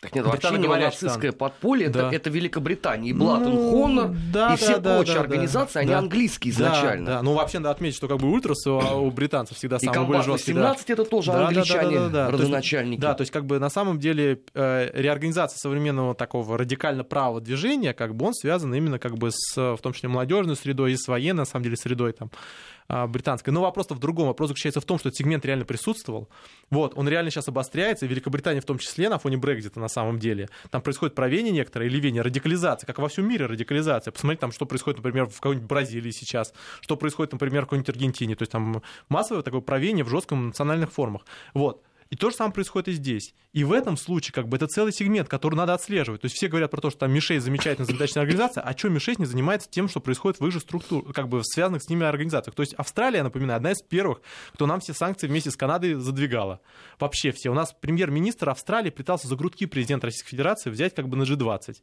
так 0.00 0.14
нет, 0.14 0.24
вообще 0.24 0.56
не 0.56 0.66
нацистское 0.66 1.32
подполье, 1.32 1.90
да. 1.90 2.06
это, 2.06 2.16
это 2.16 2.30
Великобритания. 2.30 3.10
И 3.10 3.12
Блаттон 3.12 3.54
ну, 3.54 3.70
Хонор, 3.70 4.16
да, 4.32 4.54
и 4.54 4.56
все 4.56 4.78
да, 4.78 4.96
прочие 4.96 5.16
да, 5.16 5.20
организации, 5.20 5.74
да, 5.74 5.80
они 5.80 5.90
да. 5.90 5.98
английские 5.98 6.52
изначально. 6.52 7.06
Да, 7.06 7.16
да. 7.16 7.22
Ну, 7.22 7.34
вообще 7.34 7.58
надо 7.58 7.72
отметить, 7.72 7.96
что 7.96 8.08
как 8.08 8.16
бы 8.16 8.30
ультрас 8.30 8.66
у, 8.66 8.78
у 8.78 9.10
британцев 9.10 9.58
всегда 9.58 9.78
самые 9.78 10.06
более 10.06 10.22
жесткие. 10.22 10.54
18 10.54 10.86
да. 10.86 10.92
это 10.94 11.04
тоже 11.04 11.32
да, 11.32 11.48
англичане, 11.48 11.98
да, 11.98 12.04
да, 12.04 12.08
да, 12.08 12.24
да, 12.26 12.30
родоначальники. 12.30 13.00
Да, 13.00 13.12
то 13.12 13.20
есть 13.20 13.32
как 13.32 13.44
бы 13.44 13.58
на 13.58 13.68
самом 13.68 13.98
деле 13.98 14.40
э, 14.54 14.90
реорганизация 14.94 15.58
современного 15.58 16.14
такого 16.14 16.56
радикально 16.56 17.04
правого 17.04 17.42
движения, 17.42 17.92
как 17.92 18.14
бы 18.14 18.26
он 18.26 18.32
связан 18.34 18.74
именно 18.74 18.98
как 18.98 19.18
бы 19.18 19.30
с, 19.30 19.54
в 19.54 19.78
том 19.82 19.92
числе, 19.92 20.08
молодежной 20.08 20.56
средой 20.56 20.92
и 20.92 20.96
с 20.96 21.06
военной, 21.08 21.40
на 21.40 21.44
самом 21.44 21.64
деле, 21.64 21.76
средой 21.76 22.12
там 22.12 22.30
а, 22.30 22.79
британской. 23.08 23.52
Но 23.52 23.62
вопрос-то 23.62 23.94
в 23.94 23.98
другом. 23.98 24.26
Вопрос 24.26 24.48
заключается 24.48 24.80
в 24.80 24.84
том, 24.84 24.98
что 24.98 25.08
этот 25.08 25.18
сегмент 25.18 25.44
реально 25.44 25.64
присутствовал. 25.64 26.28
Вот, 26.70 26.92
он 26.96 27.08
реально 27.08 27.30
сейчас 27.30 27.48
обостряется, 27.48 28.06
и 28.06 28.08
Великобритания 28.08 28.60
в 28.60 28.64
том 28.64 28.78
числе 28.78 29.08
на 29.08 29.18
фоне 29.18 29.36
Брекзита 29.36 29.80
на 29.80 29.88
самом 29.88 30.18
деле. 30.18 30.48
Там 30.70 30.82
происходит 30.82 31.14
правение 31.14 31.52
некоторое 31.52 31.86
или 31.86 32.00
вение, 32.00 32.22
радикализация, 32.22 32.86
как 32.86 32.98
во 32.98 33.08
всем 33.08 33.28
мире 33.28 33.46
радикализация. 33.46 34.12
Посмотрите, 34.12 34.40
там, 34.40 34.52
что 34.52 34.66
происходит, 34.66 34.98
например, 34.98 35.26
в 35.26 35.36
какой-нибудь 35.40 35.68
Бразилии 35.68 36.10
сейчас, 36.10 36.52
что 36.80 36.96
происходит, 36.96 37.32
например, 37.32 37.62
в 37.62 37.66
какой-нибудь 37.66 37.90
Аргентине. 37.90 38.36
То 38.36 38.42
есть 38.42 38.52
там 38.52 38.82
массовое 39.08 39.42
такое 39.42 39.60
правение 39.60 40.04
в 40.04 40.08
жестком 40.08 40.48
национальных 40.48 40.92
формах. 40.92 41.22
Вот. 41.54 41.82
И 42.10 42.16
то 42.16 42.30
же 42.30 42.36
самое 42.36 42.52
происходит 42.52 42.88
и 42.88 42.92
здесь. 42.92 43.34
И 43.52 43.62
в 43.62 43.72
этом 43.72 43.96
случае 43.96 44.32
как 44.32 44.48
бы 44.48 44.56
это 44.56 44.66
целый 44.66 44.92
сегмент, 44.92 45.28
который 45.28 45.54
надо 45.54 45.74
отслеживать. 45.74 46.20
То 46.20 46.26
есть 46.26 46.36
все 46.36 46.48
говорят 46.48 46.72
про 46.72 46.80
то, 46.80 46.90
что 46.90 47.00
там 47.00 47.12
Мишей 47.12 47.38
замечательная 47.38 47.86
задачная 47.86 48.22
организация, 48.22 48.62
а 48.64 48.76
что 48.76 48.88
Мишей 48.88 49.14
не 49.16 49.26
занимается 49.26 49.70
тем, 49.70 49.88
что 49.88 50.00
происходит 50.00 50.40
в 50.40 50.46
их 50.46 50.52
же 50.52 50.58
структурах, 50.58 51.14
как 51.14 51.28
бы 51.28 51.38
в 51.38 51.44
связанных 51.44 51.84
с 51.84 51.88
ними 51.88 52.04
организациях. 52.04 52.56
То 52.56 52.62
есть 52.62 52.74
Австралия, 52.74 53.22
напоминаю, 53.22 53.58
одна 53.58 53.70
из 53.70 53.80
первых, 53.80 54.22
кто 54.52 54.66
нам 54.66 54.80
все 54.80 54.92
санкции 54.92 55.28
вместе 55.28 55.52
с 55.52 55.56
Канадой 55.56 55.94
задвигала. 55.94 56.60
Вообще 56.98 57.30
все. 57.30 57.50
У 57.50 57.54
нас 57.54 57.72
премьер-министр 57.80 58.50
Австралии 58.50 58.90
пытался 58.90 59.28
за 59.28 59.36
грудки 59.36 59.66
президента 59.66 60.08
Российской 60.08 60.30
Федерации 60.30 60.70
взять 60.70 60.96
как 60.96 61.08
бы 61.08 61.16
на 61.16 61.22
G20. 61.22 61.76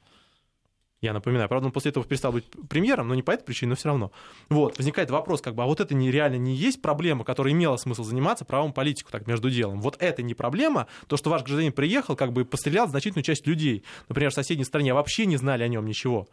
Я 0.99 1.13
напоминаю, 1.13 1.47
правда, 1.47 1.67
он 1.67 1.71
после 1.71 1.91
этого 1.91 2.05
перестал 2.05 2.31
быть 2.31 2.45
премьером, 2.69 3.07
но 3.07 3.13
не 3.13 3.21
по 3.21 3.29
этой 3.29 3.43
причине, 3.43 3.69
но 3.69 3.75
все 3.75 3.89
равно. 3.89 4.11
Вот, 4.49 4.77
возникает 4.77 5.11
вопрос, 5.11 5.41
как 5.41 5.53
бы, 5.53 5.61
а 5.61 5.67
вот 5.67 5.79
это 5.79 5.93
не, 5.93 6.09
реально 6.09 6.37
не 6.37 6.55
есть 6.55 6.81
проблема, 6.81 7.23
которая 7.23 7.53
имела 7.53 7.77
смысл 7.77 8.03
заниматься 8.03 8.45
правом 8.45 8.73
политику, 8.73 9.11
так, 9.11 9.27
между 9.27 9.51
делом. 9.51 9.79
Вот 9.79 9.95
это 9.99 10.23
не 10.23 10.33
проблема, 10.33 10.87
то, 11.05 11.15
что 11.15 11.29
ваш 11.29 11.43
гражданин 11.43 11.71
приехал, 11.71 12.15
как 12.15 12.33
бы 12.33 12.45
пострелял 12.45 12.87
значительную 12.87 13.23
часть 13.23 13.45
людей, 13.45 13.83
например, 14.09 14.31
в 14.31 14.33
соседней 14.33 14.63
стране, 14.63 14.95
вообще 14.95 15.27
не 15.27 15.37
знали 15.37 15.61
о 15.61 15.67
нем 15.67 15.85
ничего. 15.85 16.27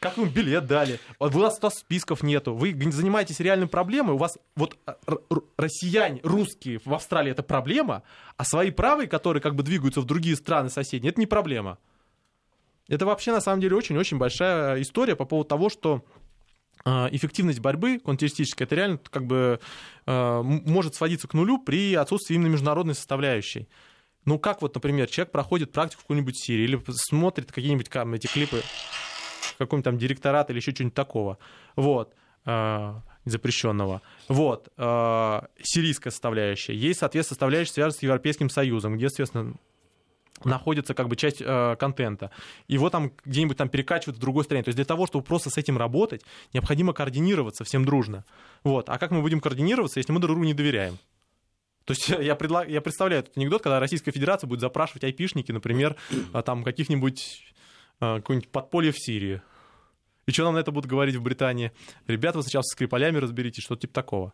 Как 0.00 0.16
вы 0.16 0.28
билет 0.28 0.66
дали? 0.66 0.98
У 1.18 1.28
вас 1.28 1.58
у 1.62 1.70
списков 1.70 2.22
нету. 2.22 2.54
Вы 2.54 2.74
занимаетесь 2.90 3.38
реальной 3.38 3.68
проблемой. 3.68 4.14
У 4.14 4.18
вас 4.18 4.38
вот 4.56 4.78
а, 4.86 4.96
россияне, 5.58 6.20
русские 6.24 6.80
в 6.84 6.92
Австралии 6.94 7.30
это 7.30 7.42
проблема, 7.42 8.02
а 8.38 8.44
свои 8.44 8.70
правые, 8.70 9.08
которые 9.08 9.42
как 9.42 9.54
бы 9.54 9.62
двигаются 9.62 10.00
в 10.00 10.06
другие 10.06 10.36
страны 10.36 10.70
соседние, 10.70 11.10
это 11.10 11.20
не 11.20 11.26
проблема. 11.26 11.78
Это 12.90 13.06
вообще, 13.06 13.32
на 13.32 13.40
самом 13.40 13.60
деле, 13.60 13.76
очень-очень 13.76 14.18
большая 14.18 14.82
история 14.82 15.14
по 15.14 15.24
поводу 15.24 15.48
того, 15.48 15.68
что 15.70 16.04
а, 16.84 17.08
эффективность 17.12 17.60
борьбы 17.60 18.00
контртеррористической, 18.00 18.66
это 18.66 18.74
реально 18.74 18.98
как 19.10 19.26
бы 19.26 19.60
а, 20.06 20.42
может 20.42 20.96
сводиться 20.96 21.28
к 21.28 21.34
нулю 21.34 21.58
при 21.58 21.94
отсутствии 21.94 22.34
именно 22.34 22.48
международной 22.48 22.94
составляющей. 22.94 23.68
Ну, 24.24 24.40
как 24.40 24.60
вот, 24.60 24.74
например, 24.74 25.08
человек 25.08 25.30
проходит 25.30 25.72
практику 25.72 26.00
в 26.00 26.04
какой-нибудь 26.04 26.36
Сирии 26.36 26.64
или 26.64 26.82
смотрит 26.90 27.52
какие-нибудь 27.52 27.88
там, 27.88 28.12
эти 28.12 28.26
клипы 28.26 28.62
какой-нибудь 29.58 29.84
там 29.84 29.98
директорат 29.98 30.50
или 30.50 30.58
еще 30.58 30.72
что-нибудь 30.72 30.94
такого, 30.94 31.38
вот, 31.76 32.14
э, 32.46 32.94
запрещенного. 33.24 34.02
Вот, 34.28 34.68
э, 34.76 35.40
сирийская 35.62 36.10
составляющая. 36.10 36.74
Есть, 36.74 37.00
соответственно, 37.00 37.34
составляющая, 37.34 37.72
связанная 37.72 37.98
с 37.98 38.02
Европейским 38.02 38.50
Союзом, 38.50 38.96
где, 38.96 39.08
соответственно, 39.08 39.54
находится 40.44 40.94
как 40.94 41.08
бы 41.08 41.16
часть 41.16 41.40
э, 41.40 41.76
контента. 41.78 42.30
Его 42.68 42.90
там 42.90 43.12
где-нибудь 43.24 43.56
там 43.56 43.68
перекачивают 43.68 44.16
в 44.16 44.20
другой 44.20 44.44
стране. 44.44 44.62
То 44.62 44.68
есть 44.68 44.76
для 44.76 44.84
того, 44.84 45.06
чтобы 45.06 45.24
просто 45.24 45.50
с 45.50 45.58
этим 45.58 45.78
работать, 45.78 46.22
необходимо 46.52 46.92
координироваться 46.92 47.64
всем 47.64 47.84
дружно. 47.84 48.24
Вот. 48.64 48.88
А 48.88 48.98
как 48.98 49.10
мы 49.10 49.20
будем 49.20 49.40
координироваться, 49.40 50.00
если 50.00 50.12
мы 50.12 50.20
друг 50.20 50.34
другу 50.34 50.44
не 50.44 50.54
доверяем? 50.54 50.98
То 51.84 51.92
есть 51.92 52.08
я, 52.08 52.34
предла... 52.36 52.64
я 52.64 52.80
представляю 52.80 53.22
этот 53.22 53.36
анекдот, 53.36 53.62
когда 53.62 53.80
Российская 53.80 54.12
Федерация 54.12 54.46
будет 54.46 54.60
запрашивать 54.60 55.04
айпишники, 55.04 55.52
например, 55.52 55.96
а, 56.32 56.42
там 56.42 56.62
каких-нибудь 56.62 57.52
э, 58.00 58.16
какое-нибудь 58.16 58.50
подполье 58.50 58.92
в 58.92 58.98
Сирии. 58.98 59.42
И 60.26 60.32
что 60.32 60.44
нам 60.44 60.54
на 60.54 60.58
это 60.58 60.70
будут 60.70 60.88
говорить 60.88 61.16
в 61.16 61.22
Британии? 61.22 61.72
Ребята, 62.06 62.38
вы 62.38 62.42
сначала 62.42 62.62
со 62.62 62.76
Скрипалями 62.76 63.18
разберитесь, 63.18 63.64
что-то 63.64 63.82
типа 63.82 63.94
такого. 63.94 64.32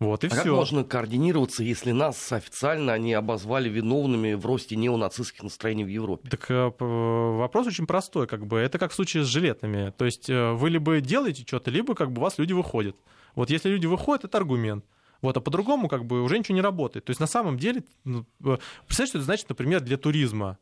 Вот 0.00 0.24
и 0.24 0.28
а 0.28 0.30
все. 0.30 0.38
как 0.38 0.46
можно 0.46 0.82
координироваться, 0.82 1.62
если 1.62 1.92
нас 1.92 2.32
официально 2.32 2.94
они 2.94 3.12
обозвали 3.12 3.68
виновными 3.68 4.32
в 4.32 4.46
росте 4.46 4.74
неонацистских 4.74 5.42
настроений 5.42 5.84
в 5.84 5.88
Европе? 5.88 6.30
Так 6.30 6.50
э, 6.50 6.70
вопрос 6.78 7.66
очень 7.66 7.86
простой, 7.86 8.26
как 8.26 8.46
бы 8.46 8.58
это 8.58 8.78
как 8.78 8.92
в 8.92 8.94
случае 8.94 9.24
с 9.24 9.26
жилетами. 9.26 9.92
То 9.98 10.06
есть 10.06 10.30
э, 10.30 10.52
вы 10.52 10.70
либо 10.70 11.02
делаете 11.02 11.44
что-то, 11.46 11.70
либо 11.70 11.94
как 11.94 12.12
бы 12.12 12.20
у 12.20 12.24
вас 12.24 12.38
люди 12.38 12.54
выходят. 12.54 12.96
Вот 13.34 13.50
если 13.50 13.68
люди 13.68 13.84
выходят, 13.84 14.24
это 14.24 14.38
аргумент. 14.38 14.86
Вот, 15.20 15.36
а 15.36 15.40
по-другому 15.42 15.86
как 15.86 16.06
бы 16.06 16.22
уже 16.22 16.38
ничего 16.38 16.54
не 16.54 16.62
работает. 16.62 17.04
То 17.04 17.10
есть 17.10 17.20
на 17.20 17.26
самом 17.26 17.58
деле, 17.58 17.84
ну, 18.04 18.24
э, 18.42 18.56
представьте, 18.86 19.10
что 19.10 19.18
это 19.18 19.26
значит, 19.26 19.50
например, 19.50 19.82
для 19.82 19.98
туризма 19.98 20.56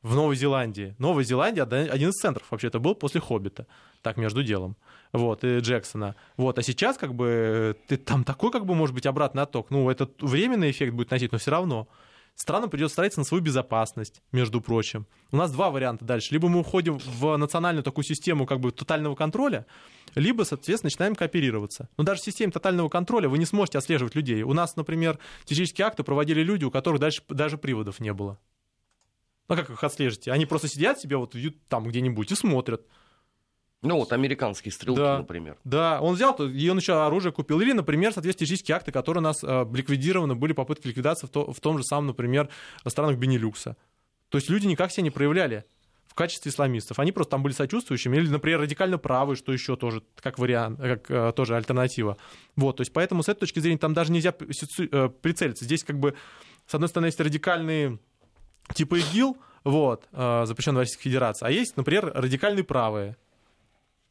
в 0.00 0.14
Новой 0.14 0.36
Зеландии. 0.36 0.94
Новая 0.98 1.24
Зеландия 1.24 1.62
один 1.64 2.08
из 2.08 2.14
центров 2.14 2.46
вообще 2.50 2.68
это 2.68 2.78
был 2.78 2.94
после 2.94 3.20
«Хоббита», 3.20 3.66
так 4.00 4.16
между 4.16 4.42
делом 4.42 4.76
вот, 5.14 5.44
и 5.44 5.58
Джексона. 5.60 6.16
Вот, 6.36 6.58
а 6.58 6.62
сейчас 6.62 6.98
как 6.98 7.14
бы 7.14 7.76
ты, 7.86 7.96
там 7.96 8.24
такой 8.24 8.50
как 8.50 8.66
бы 8.66 8.74
может 8.74 8.96
быть 8.96 9.06
обратный 9.06 9.44
отток. 9.44 9.70
Ну, 9.70 9.88
этот 9.88 10.20
временный 10.20 10.72
эффект 10.72 10.92
будет 10.92 11.12
носить, 11.12 11.30
но 11.30 11.38
все 11.38 11.52
равно. 11.52 11.86
Странам 12.34 12.68
придется 12.68 12.94
стараться 12.94 13.20
на 13.20 13.24
свою 13.24 13.40
безопасность, 13.40 14.22
между 14.32 14.60
прочим. 14.60 15.06
У 15.30 15.36
нас 15.36 15.52
два 15.52 15.70
варианта 15.70 16.04
дальше. 16.04 16.32
Либо 16.32 16.48
мы 16.48 16.58
уходим 16.58 16.98
в 16.98 17.36
национальную 17.36 17.84
такую 17.84 18.04
систему 18.04 18.44
как 18.44 18.58
бы 18.58 18.72
тотального 18.72 19.14
контроля, 19.14 19.66
либо, 20.16 20.42
соответственно, 20.42 20.88
начинаем 20.88 21.14
кооперироваться. 21.14 21.88
Но 21.96 22.02
даже 22.02 22.20
в 22.20 22.24
системе 22.24 22.50
тотального 22.50 22.88
контроля 22.88 23.28
вы 23.28 23.38
не 23.38 23.46
сможете 23.46 23.78
отслеживать 23.78 24.16
людей. 24.16 24.42
У 24.42 24.52
нас, 24.52 24.74
например, 24.74 25.20
террористические 25.44 25.86
акты 25.86 26.02
проводили 26.02 26.40
люди, 26.42 26.64
у 26.64 26.72
которых 26.72 27.00
дальше 27.00 27.22
даже 27.28 27.56
приводов 27.56 28.00
не 28.00 28.12
было. 28.12 28.36
Ну 29.48 29.54
как 29.54 29.70
их 29.70 29.84
отслежите? 29.84 30.32
Они 30.32 30.44
просто 30.44 30.66
сидят 30.66 30.98
себе 30.98 31.18
вот 31.18 31.36
там 31.68 31.84
где-нибудь 31.84 32.32
и 32.32 32.34
смотрят. 32.34 32.82
Ну 33.84 33.96
вот 33.96 34.12
американские 34.12 34.72
стрелки, 34.72 34.98
да, 34.98 35.18
например. 35.18 35.56
Да, 35.64 36.00
он 36.00 36.14
взял, 36.14 36.34
и 36.36 36.68
он 36.68 36.78
еще 36.78 37.04
оружие 37.04 37.32
купил. 37.32 37.60
Или, 37.60 37.72
например, 37.72 38.12
соответствующие 38.12 38.74
акты, 38.74 38.90
которые 38.92 39.20
у 39.20 39.24
нас 39.24 39.44
э, 39.44 39.66
ликвидированы, 39.72 40.34
были 40.34 40.52
попытки 40.52 40.88
ликвидации 40.88 41.26
в, 41.26 41.30
то, 41.30 41.52
в 41.52 41.60
том 41.60 41.78
же 41.78 41.84
самом, 41.84 42.08
например, 42.08 42.48
странах 42.86 43.18
Бенилюкса. 43.18 43.76
То 44.30 44.38
есть 44.38 44.50
люди 44.50 44.66
никак 44.66 44.90
себя 44.90 45.04
не 45.04 45.10
проявляли 45.10 45.64
в 46.06 46.14
качестве 46.14 46.50
исламистов. 46.50 46.98
Они 46.98 47.12
просто 47.12 47.32
там 47.32 47.42
были 47.42 47.52
сочувствующими, 47.52 48.16
или, 48.16 48.28
например, 48.28 48.60
радикально 48.60 48.98
правые, 48.98 49.36
что 49.36 49.52
еще 49.52 49.76
тоже 49.76 50.02
как 50.20 50.38
вариант, 50.38 50.80
как 50.80 51.10
э, 51.10 51.32
тоже 51.34 51.56
альтернатива. 51.56 52.16
Вот, 52.56 52.76
то 52.76 52.82
есть 52.82 52.92
поэтому 52.92 53.22
с 53.22 53.28
этой 53.28 53.40
точки 53.40 53.58
зрения 53.58 53.78
там 53.78 53.94
даже 53.94 54.12
нельзя 54.12 54.32
э, 54.32 55.08
прицелиться. 55.20 55.64
Здесь 55.64 55.82
как 55.82 55.98
бы, 55.98 56.14
с 56.66 56.74
одной 56.74 56.88
стороны, 56.88 57.06
есть 57.06 57.20
радикальные 57.20 57.98
типа 58.74 58.98
ИГИЛ, 59.00 59.36
вот, 59.64 60.08
э, 60.12 60.44
запрещенный 60.46 60.76
в 60.76 60.80
Российской 60.80 61.02
Федерации, 61.02 61.46
а 61.46 61.50
есть, 61.50 61.76
например, 61.76 62.12
радикальные 62.14 62.64
правые. 62.64 63.16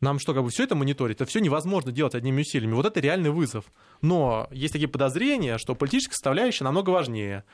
Нам 0.04 0.20
что, 0.20 0.34
как 0.34 0.44
бы 0.44 0.50
все 0.50 0.66
это 0.66 0.76
мониторить? 0.76 1.18
Это 1.18 1.26
все 1.26 1.40
невозможно 1.40 1.94
делать 1.94 2.14
одними 2.14 2.42
усилиями. 2.42 2.74
Вот 2.74 2.86
это 2.86 3.00
реальный 3.00 3.30
вызов. 3.30 3.72
Но 4.02 4.50
есть 4.52 4.74
такие 4.74 4.90
подозрения, 4.90 5.58
что 5.58 5.76
политическая 5.76 6.16
составляющая 6.16 6.66
намного 6.66 6.90
важнее. 6.90 7.46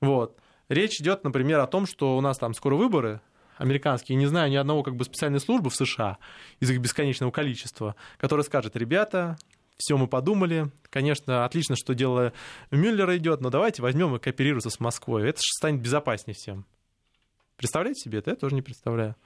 Вот. 0.00 0.38
Речь 0.70 0.98
идет, 1.00 1.24
например, 1.24 1.60
о 1.60 1.66
том, 1.66 1.86
что 1.86 2.16
у 2.16 2.20
нас 2.22 2.38
там 2.38 2.54
скоро 2.54 2.76
выборы, 2.76 3.20
американские, 3.58 4.16
не 4.16 4.24
знаю 4.24 4.50
ни 4.50 4.56
одного 4.56 4.82
как 4.82 4.96
бы 4.96 5.04
специальной 5.04 5.40
службы 5.40 5.68
в 5.68 5.76
США 5.76 6.16
из 6.58 6.70
их 6.70 6.80
бесконечного 6.80 7.30
количества, 7.30 7.96
которая 8.16 8.44
скажет, 8.44 8.76
ребята, 8.76 9.36
все 9.76 9.98
мы 9.98 10.06
подумали. 10.06 10.70
Конечно, 10.88 11.44
отлично, 11.44 11.76
что 11.76 11.94
дело 11.94 12.32
Мюллера 12.70 13.14
идет, 13.18 13.42
но 13.42 13.50
давайте 13.50 13.82
возьмем 13.82 14.16
и 14.16 14.18
кооперироваться 14.18 14.70
с 14.70 14.80
Москвой. 14.80 15.28
Это 15.28 15.40
же 15.40 15.52
станет 15.58 15.82
безопаснее 15.82 16.34
всем. 16.34 16.64
Представляете 17.56 18.00
себе 18.00 18.20
это? 18.20 18.30
Я 18.30 18.36
тоже 18.36 18.54
не 18.54 18.62
представляю. 18.62 19.16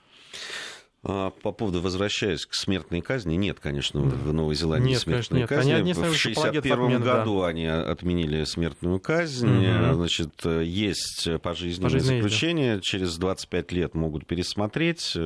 А, 1.07 1.31
по 1.31 1.53
поводу, 1.53 1.83
возвращаясь 1.83 2.47
к 2.47 2.55
смертной 2.55 3.03
казни, 3.03 3.35
нет, 3.35 3.61
конечно, 3.61 4.01
в 4.01 4.33
Новой 4.33 4.55
Зеландии 4.55 4.91
нет, 4.91 5.01
смертной 5.01 5.47
конечно, 5.47 5.73
казни. 5.73 5.87
Нет. 5.87 5.97
в 5.97 6.01
1961 6.01 7.03
году 7.03 7.41
да. 7.41 7.47
они 7.49 7.67
отменили 7.67 8.45
смертную 8.45 8.99
казнь. 9.01 9.47
Угу. 9.47 9.95
Значит, 9.97 10.45
есть 10.45 11.29
пожизненное, 11.43 11.91
пожизненное 11.91 12.23
заключение. 12.23 12.75
Да. 12.77 12.81
Через 12.83 13.19
25 13.19 13.73
лет 13.73 13.95
могут 13.95 14.27
пересмотреть. 14.27 15.17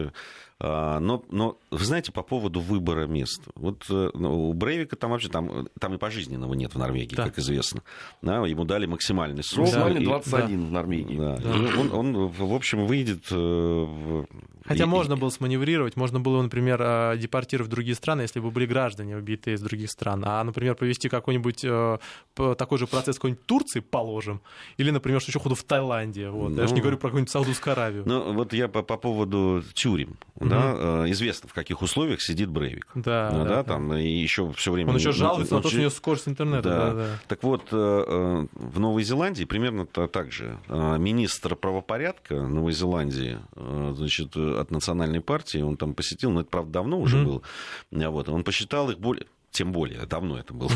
А, 0.60 0.98
но, 0.98 1.24
но, 1.30 1.56
вы 1.70 1.84
знаете, 1.84 2.10
по 2.10 2.22
поводу 2.22 2.58
выбора 2.58 3.06
мест. 3.06 3.42
Вот 3.54 3.84
э, 3.90 4.10
ну, 4.12 4.48
у 4.48 4.52
Брейвика 4.52 4.96
там 4.96 5.12
вообще, 5.12 5.28
там, 5.28 5.68
там 5.78 5.94
и 5.94 5.98
пожизненного 5.98 6.54
нет 6.54 6.74
в 6.74 6.78
Норвегии, 6.78 7.14
да. 7.14 7.26
как 7.26 7.38
известно. 7.38 7.82
Да, 8.22 8.44
ему 8.44 8.64
дали 8.64 8.86
максимальный 8.86 9.44
срок. 9.44 9.66
Максимальный 9.66 10.04
21 10.04 10.60
да. 10.60 10.66
в 10.66 10.72
Норвегии. 10.72 11.16
Да. 11.16 11.36
Да. 11.36 11.80
Он, 11.80 11.92
он, 11.92 12.26
в 12.26 12.52
общем, 12.52 12.86
выйдет... 12.86 13.26
Э, 13.30 14.24
Хотя 14.64 14.84
и, 14.84 14.86
можно 14.86 15.16
было 15.16 15.30
сманеврировать, 15.30 15.94
можно 15.94 16.18
было, 16.18 16.42
например, 16.42 16.82
э, 16.82 17.16
депортировать 17.18 17.68
в 17.68 17.70
другие 17.70 17.94
страны, 17.94 18.22
если 18.22 18.40
бы 18.40 18.50
были 18.50 18.66
граждане 18.66 19.16
убитые 19.16 19.54
из 19.54 19.60
других 19.60 19.90
стран. 19.92 20.24
А, 20.26 20.42
например, 20.42 20.74
повести 20.74 21.08
какой-нибудь 21.08 21.64
такой 22.34 22.78
же 22.78 22.88
процесс 22.88 23.14
в 23.14 23.18
какой-нибудь 23.20 23.46
Турции, 23.46 23.78
положим, 23.78 24.40
или, 24.76 24.90
например, 24.90 25.20
что 25.20 25.30
еще 25.30 25.38
ходу 25.38 25.54
в 25.54 25.62
Таиланде. 25.62 26.30
Вот. 26.30 26.50
Ну, 26.50 26.60
я 26.60 26.66
же 26.66 26.74
не 26.74 26.80
говорю 26.80 26.98
про 26.98 27.08
какую-нибудь 27.08 27.30
Саудовскую 27.30 27.72
Аравию. 27.72 28.02
Ну, 28.06 28.32
вот 28.32 28.52
я 28.52 28.66
по, 28.66 28.82
по 28.82 28.96
поводу 28.96 29.62
тюрем 29.74 30.16
да, 30.48 30.74
э, 31.04 31.10
известно, 31.10 31.48
в 31.48 31.52
каких 31.52 31.82
условиях 31.82 32.20
сидит 32.20 32.48
Брейвик. 32.48 32.88
Да, 32.94 33.30
ну, 33.32 33.44
да, 33.44 33.48
да, 33.48 33.62
там, 33.64 33.92
и 33.94 34.08
еще 34.08 34.52
все 34.52 34.72
время... 34.72 34.90
Он 34.90 34.96
еще 34.96 35.12
жалуется 35.12 35.54
он, 35.54 35.58
на 35.58 35.62
то, 35.62 35.68
что 35.68 35.78
у 35.78 35.80
него 35.80 35.90
скорость 35.90 36.28
интернета. 36.28 36.68
Да. 36.68 36.78
Да, 36.78 36.94
да. 36.94 37.06
Так 37.28 37.42
вот, 37.42 37.68
э, 37.72 37.76
э, 37.76 38.46
в 38.52 38.80
Новой 38.80 39.02
Зеландии 39.02 39.44
примерно 39.44 39.86
так 39.86 40.32
же. 40.32 40.58
Министр 40.68 41.56
правопорядка 41.56 42.34
Новой 42.34 42.72
Зеландии, 42.72 43.38
значит, 43.56 44.36
от 44.36 44.70
национальной 44.70 45.20
партии, 45.20 45.58
он 45.58 45.76
там 45.76 45.94
посетил, 45.94 46.30
но 46.30 46.40
это, 46.40 46.50
правда, 46.50 46.72
давно 46.72 47.00
уже 47.00 47.18
mm-hmm. 47.18 47.24
было, 47.24 48.10
вот, 48.10 48.28
он 48.28 48.44
посчитал 48.44 48.90
их 48.90 48.98
более 48.98 49.26
тем 49.50 49.72
более, 49.72 50.04
давно 50.06 50.38
это 50.38 50.52
было, 50.52 50.70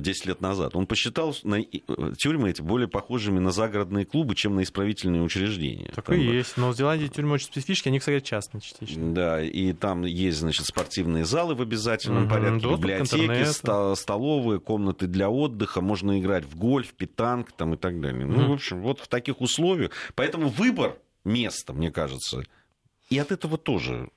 10 0.00 0.26
лет 0.26 0.40
назад, 0.40 0.74
он 0.74 0.86
посчитал 0.86 1.34
на, 1.44 1.62
тюрьмы 1.62 2.50
эти 2.50 2.60
более 2.60 2.88
похожими 2.88 3.38
на 3.38 3.50
загородные 3.50 4.04
клубы, 4.04 4.34
чем 4.34 4.56
на 4.56 4.62
исправительные 4.62 5.22
учреждения. 5.22 5.90
Так 5.94 6.06
там, 6.06 6.16
и 6.16 6.24
есть. 6.24 6.56
Но 6.56 6.70
в 6.70 6.76
Зеландии 6.76 7.06
тюрьмы 7.06 7.34
очень 7.34 7.46
специфические, 7.46 7.90
они, 7.90 8.00
кстати, 8.00 8.24
частные 8.24 8.60
частично. 8.60 9.14
Да, 9.14 9.42
и 9.42 9.72
там 9.72 10.04
есть, 10.04 10.38
значит, 10.38 10.66
спортивные 10.66 11.24
залы 11.24 11.54
в 11.54 11.62
обязательном 11.62 12.24
угу, 12.24 12.30
порядке, 12.30 12.68
библиотеки, 12.68 13.44
ста- 13.44 13.94
столовые, 13.94 14.60
комнаты 14.60 15.06
для 15.06 15.30
отдыха, 15.30 15.80
можно 15.80 16.18
играть 16.18 16.44
в 16.44 16.56
гольф, 16.56 16.92
питанг 16.94 17.52
там, 17.52 17.74
и 17.74 17.76
так 17.76 18.00
далее. 18.00 18.26
Угу. 18.26 18.32
Ну, 18.32 18.48
в 18.48 18.52
общем, 18.52 18.82
вот 18.82 19.00
в 19.00 19.08
таких 19.08 19.40
условиях. 19.40 19.92
Поэтому 20.14 20.48
выбор 20.48 20.98
места, 21.24 21.72
мне 21.72 21.90
кажется, 21.90 22.42
и 23.08 23.18
от 23.18 23.32
этого 23.32 23.56
тоже 23.56 24.10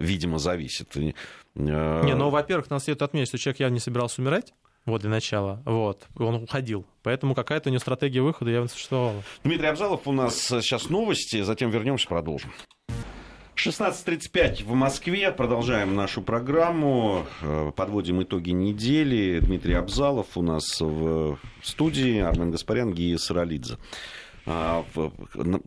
видимо, 0.00 0.38
зависит. 0.38 0.96
Э, 1.58 2.02
не, 2.04 2.14
ну, 2.14 2.30
во-первых, 2.30 2.70
нас 2.70 2.84
следует 2.84 3.02
отметить, 3.02 3.28
что 3.28 3.38
человек 3.38 3.60
явно 3.60 3.74
не 3.74 3.80
собирался 3.80 4.22
умирать. 4.22 4.54
Вот 4.86 5.02
для 5.02 5.10
начала. 5.10 5.62
Вот. 5.66 6.06
Он 6.18 6.36
уходил. 6.36 6.86
Поэтому 7.02 7.34
какая-то 7.34 7.68
у 7.68 7.72
него 7.72 7.80
стратегия 7.80 8.22
выхода 8.22 8.50
явно 8.50 8.68
существовала. 8.68 9.22
Дмитрий 9.44 9.66
Абзалов, 9.66 10.06
у 10.06 10.12
нас 10.12 10.34
сейчас 10.36 10.88
новости, 10.88 11.42
затем 11.42 11.70
вернемся, 11.70 12.08
продолжим. 12.08 12.50
16.35 13.56 14.64
в 14.64 14.72
Москве. 14.72 15.32
Продолжаем 15.32 15.94
нашу 15.96 16.22
программу. 16.22 17.26
Э, 17.42 17.72
подводим 17.74 18.22
итоги 18.22 18.50
недели. 18.50 19.40
Дмитрий 19.40 19.74
Абзалов 19.74 20.36
у 20.36 20.42
нас 20.42 20.80
в 20.80 21.38
студии. 21.62 22.20
Армен 22.20 22.52
Гаспарян, 22.52 22.94
Гия 22.94 23.18
Саралидзе. 23.18 23.76
А, 24.46 24.84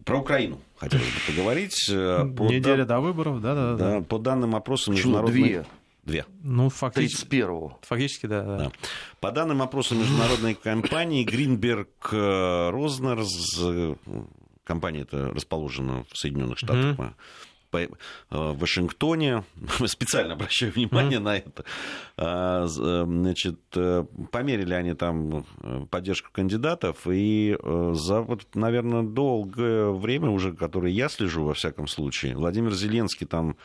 про 0.06 0.19
Украину 0.19 0.60
хотелось 0.77 1.06
бы 1.06 1.34
поговорить. 1.34 1.88
Э, 1.91 2.25
по 2.25 2.43
Неделя 2.43 2.86
дан... 2.86 2.88
до 2.88 2.99
выборов, 3.01 3.41
да, 3.41 3.54
да, 3.54 3.75
да. 3.75 4.01
По 4.01 4.17
данным 4.17 4.56
опроса 4.56 4.89
международной... 4.89 5.43
Две. 5.43 5.65
Две. 6.04 6.26
Ну, 6.42 6.70
фактически. 6.70 7.36
31-го. 7.36 7.80
Фактически, 7.84 8.26
да, 8.26 8.44
да. 8.44 8.58
да. 8.58 8.72
По 9.20 9.32
данным 9.32 9.62
опроса 9.62 9.96
международной 9.96 10.56
компании 10.56 11.26
Greenberg 11.26 11.88
Rosners, 12.12 13.98
компания 14.64 15.02
эта 15.02 15.30
расположена 15.30 16.04
в 16.10 16.18
Соединенных 16.18 16.58
Штатах, 16.58 16.98
mm-hmm 16.98 17.14
Э, 17.74 17.88
в 18.30 18.58
Вашингтоне, 18.60 19.44
специально 19.86 20.34
обращаю 20.34 20.72
внимание 20.72 21.20
mm-hmm. 21.20 21.24
на 21.24 21.38
это, 21.38 21.64
а, 22.18 22.66
э, 22.66 23.06
значит, 23.06 23.60
э, 23.76 24.06
померили 24.32 24.74
они 24.74 24.94
там 24.94 25.46
поддержку 25.90 26.30
кандидатов, 26.32 27.08
и 27.08 27.58
за, 27.94 28.22
вот, 28.22 28.56
наверное, 28.56 29.04
долгое 29.04 29.92
время 29.92 30.30
уже, 30.30 30.54
которое 30.54 30.92
я 30.92 31.10
слежу, 31.10 31.46
во 31.46 31.54
всяком 31.54 31.88
случае, 31.88 32.36
Владимир 32.36 32.74
Зеленский 32.74 33.26
там 33.26 33.56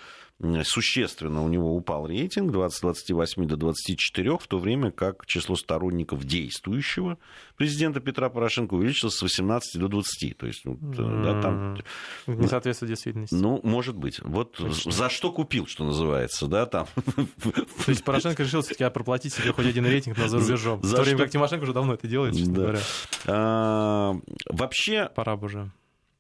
существенно 0.65 1.43
у 1.43 1.49
него 1.49 1.75
упал 1.75 2.07
рейтинг 2.07 2.55
20-28 2.55 3.47
до 3.47 3.57
24, 3.57 4.39
в 4.39 4.47
то 4.47 4.59
время 4.59 4.91
как 4.91 5.27
число 5.27 5.57
сторонников 5.57 6.25
действующего 6.25 7.19
президента 7.57 8.01
Петра 8.01 8.29
Порошенко 8.29 8.75
увеличилось 8.75 9.15
с 9.15 9.23
18 9.23 9.81
до 9.81 9.89
20. 9.89 10.37
То 10.37 10.47
есть, 10.47 10.65
вот, 10.65 10.79
да, 10.81 11.41
там... 11.41 11.79
Не 12.27 12.49
соответствует 12.49 12.91
действительности. 12.91 13.35
Ну, 13.35 13.61
может 13.63 13.97
быть. 13.97 14.21
Вот 14.23 14.53
Точно. 14.53 14.93
за 14.93 15.09
что 15.09 15.33
купил, 15.33 15.67
что 15.67 15.85
называется, 15.85 16.47
да, 16.47 16.67
там. 16.67 16.87
То 17.87 17.89
есть 17.91 18.05
Порошенко 18.05 18.43
решил 18.43 18.61
все-таки 18.63 18.89
проплатить 18.91 19.33
себе 19.33 19.53
хоть 19.53 19.67
один 19.67 19.87
рейтинг 19.87 20.19
на 20.19 20.29
за 20.29 20.39
рубежом. 20.39 20.83
За 20.83 20.97
в 20.97 20.99
то 20.99 21.03
время 21.03 21.19
как 21.19 21.31
Тимошенко 21.31 21.63
уже 21.63 21.73
давно 21.73 21.95
это 21.95 22.07
делает, 22.07 22.37
честно 22.37 22.53
говоря. 22.53 22.81
А, 23.27 24.15
вообще... 24.51 25.11
Пора 25.15 25.37
бы 25.37 25.47
уже. 25.47 25.71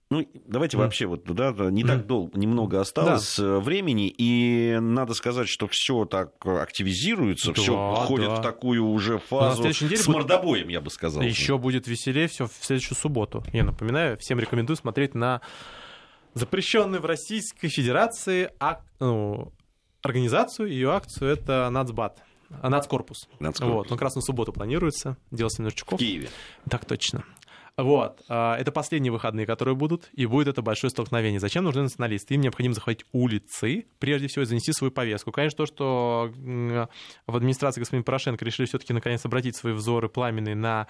Ну, 0.09 0.25
давайте 0.47 0.77
mm. 0.77 0.81
вообще 0.81 1.07
вот 1.07 1.25
да, 1.25 1.51
не 1.71 1.83
mm. 1.83 1.87
так 1.87 2.07
долго, 2.07 2.39
немного 2.39 2.81
осталось 2.81 3.37
да. 3.39 3.45
Э, 3.45 3.59
времени, 3.59 4.09
и 4.09 4.79
надо 4.81 5.15
сказать, 5.15 5.49
что 5.49 5.67
все 5.67 6.05
так 6.05 6.35
активизируется, 6.47 7.53
да, 7.53 7.61
все 7.61 7.95
входит 8.05 8.29
да. 8.29 8.35
в 8.37 8.43
такую 8.43 8.87
уже 8.87 9.19
фазу 9.19 9.65
с 9.73 10.07
мордобоем, 10.07 10.67
будет... 10.67 10.73
я 10.73 10.81
бы 10.81 10.91
сказал. 10.91 11.23
Еще 11.23 11.59
будет 11.59 11.89
веселее 11.89 12.29
все 12.29 12.47
в 12.47 12.53
следующую 12.61 12.97
субботу. 12.97 13.43
Я 13.53 13.65
напоминаю, 13.65 14.17
всем 14.19 14.39
рекомендую 14.39 14.77
смотреть 14.77 15.17
на 15.17 15.41
запрещенную 16.35 17.03
в 17.03 17.07
Российской 17.07 17.69
Федерации 17.69 18.51
ак... 18.61 18.85
ну, 19.01 19.53
организацию, 20.03 20.69
ее 20.69 20.93
акцию 20.93 21.31
это 21.31 21.69
Нацбат. 21.71 22.23
Нацкорпус. 22.63 23.29
Нацкорпус. 23.41 23.75
Вот, 23.75 23.91
он 23.91 23.99
как 23.99 24.03
раз 24.03 24.15
на 24.15 24.21
субботу 24.21 24.53
планируется, 24.53 25.17
дело 25.33 25.51
Семеновчуков. 25.51 25.99
В 25.99 26.01
Киеве. 26.01 26.29
Так 26.71 26.85
точно. 26.85 27.25
Вот. 27.77 28.23
А, 28.29 28.57
это 28.57 28.73
последние 28.73 29.13
выходные, 29.13 29.47
которые 29.47 29.75
будут, 29.75 30.09
и 30.13 30.27
будет 30.27 30.49
это 30.49 30.63
большое 30.63 30.91
столкновение. 30.91 31.41
Зачем 31.41 31.65
нужны 31.65 31.83
националисты? 31.83 32.35
Им 32.35 32.41
необходимо 32.41 32.75
захватить 32.75 33.07
улицы, 33.13 33.87
прежде 33.99 34.29
всего, 34.29 34.43
и 34.43 34.47
занести 34.47 34.73
свою 34.73 34.91
повестку. 34.91 35.31
Конечно, 35.31 35.59
то, 35.59 35.67
что 35.67 36.33
в 37.27 37.37
администрации 37.37 37.81
господина 37.81 38.05
Порошенко 38.05 38.45
решили 38.45 38.67
все-таки 38.67 38.93
наконец 38.93 39.25
обратить 39.25 39.57
свои 39.57 39.75
взоры 39.75 40.09
пламенные 40.09 40.55
на 40.55 40.87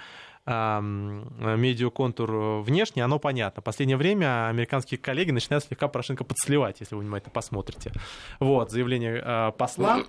медиаконтур 0.46 2.62
внешне, 2.62 3.02
оно 3.02 3.18
понятно. 3.18 3.62
В 3.62 3.64
последнее 3.64 3.96
время 3.96 4.48
американские 4.48 4.96
коллеги 4.96 5.32
начинают 5.32 5.64
слегка 5.64 5.88
Порошенко 5.88 6.22
подсливать, 6.22 6.78
если 6.78 6.94
вы 6.94 7.00
внимательно 7.00 7.32
посмотрите. 7.32 7.90
Вот, 8.38 8.70
заявление 8.70 9.20
а, 9.24 9.50
посла 9.50 10.04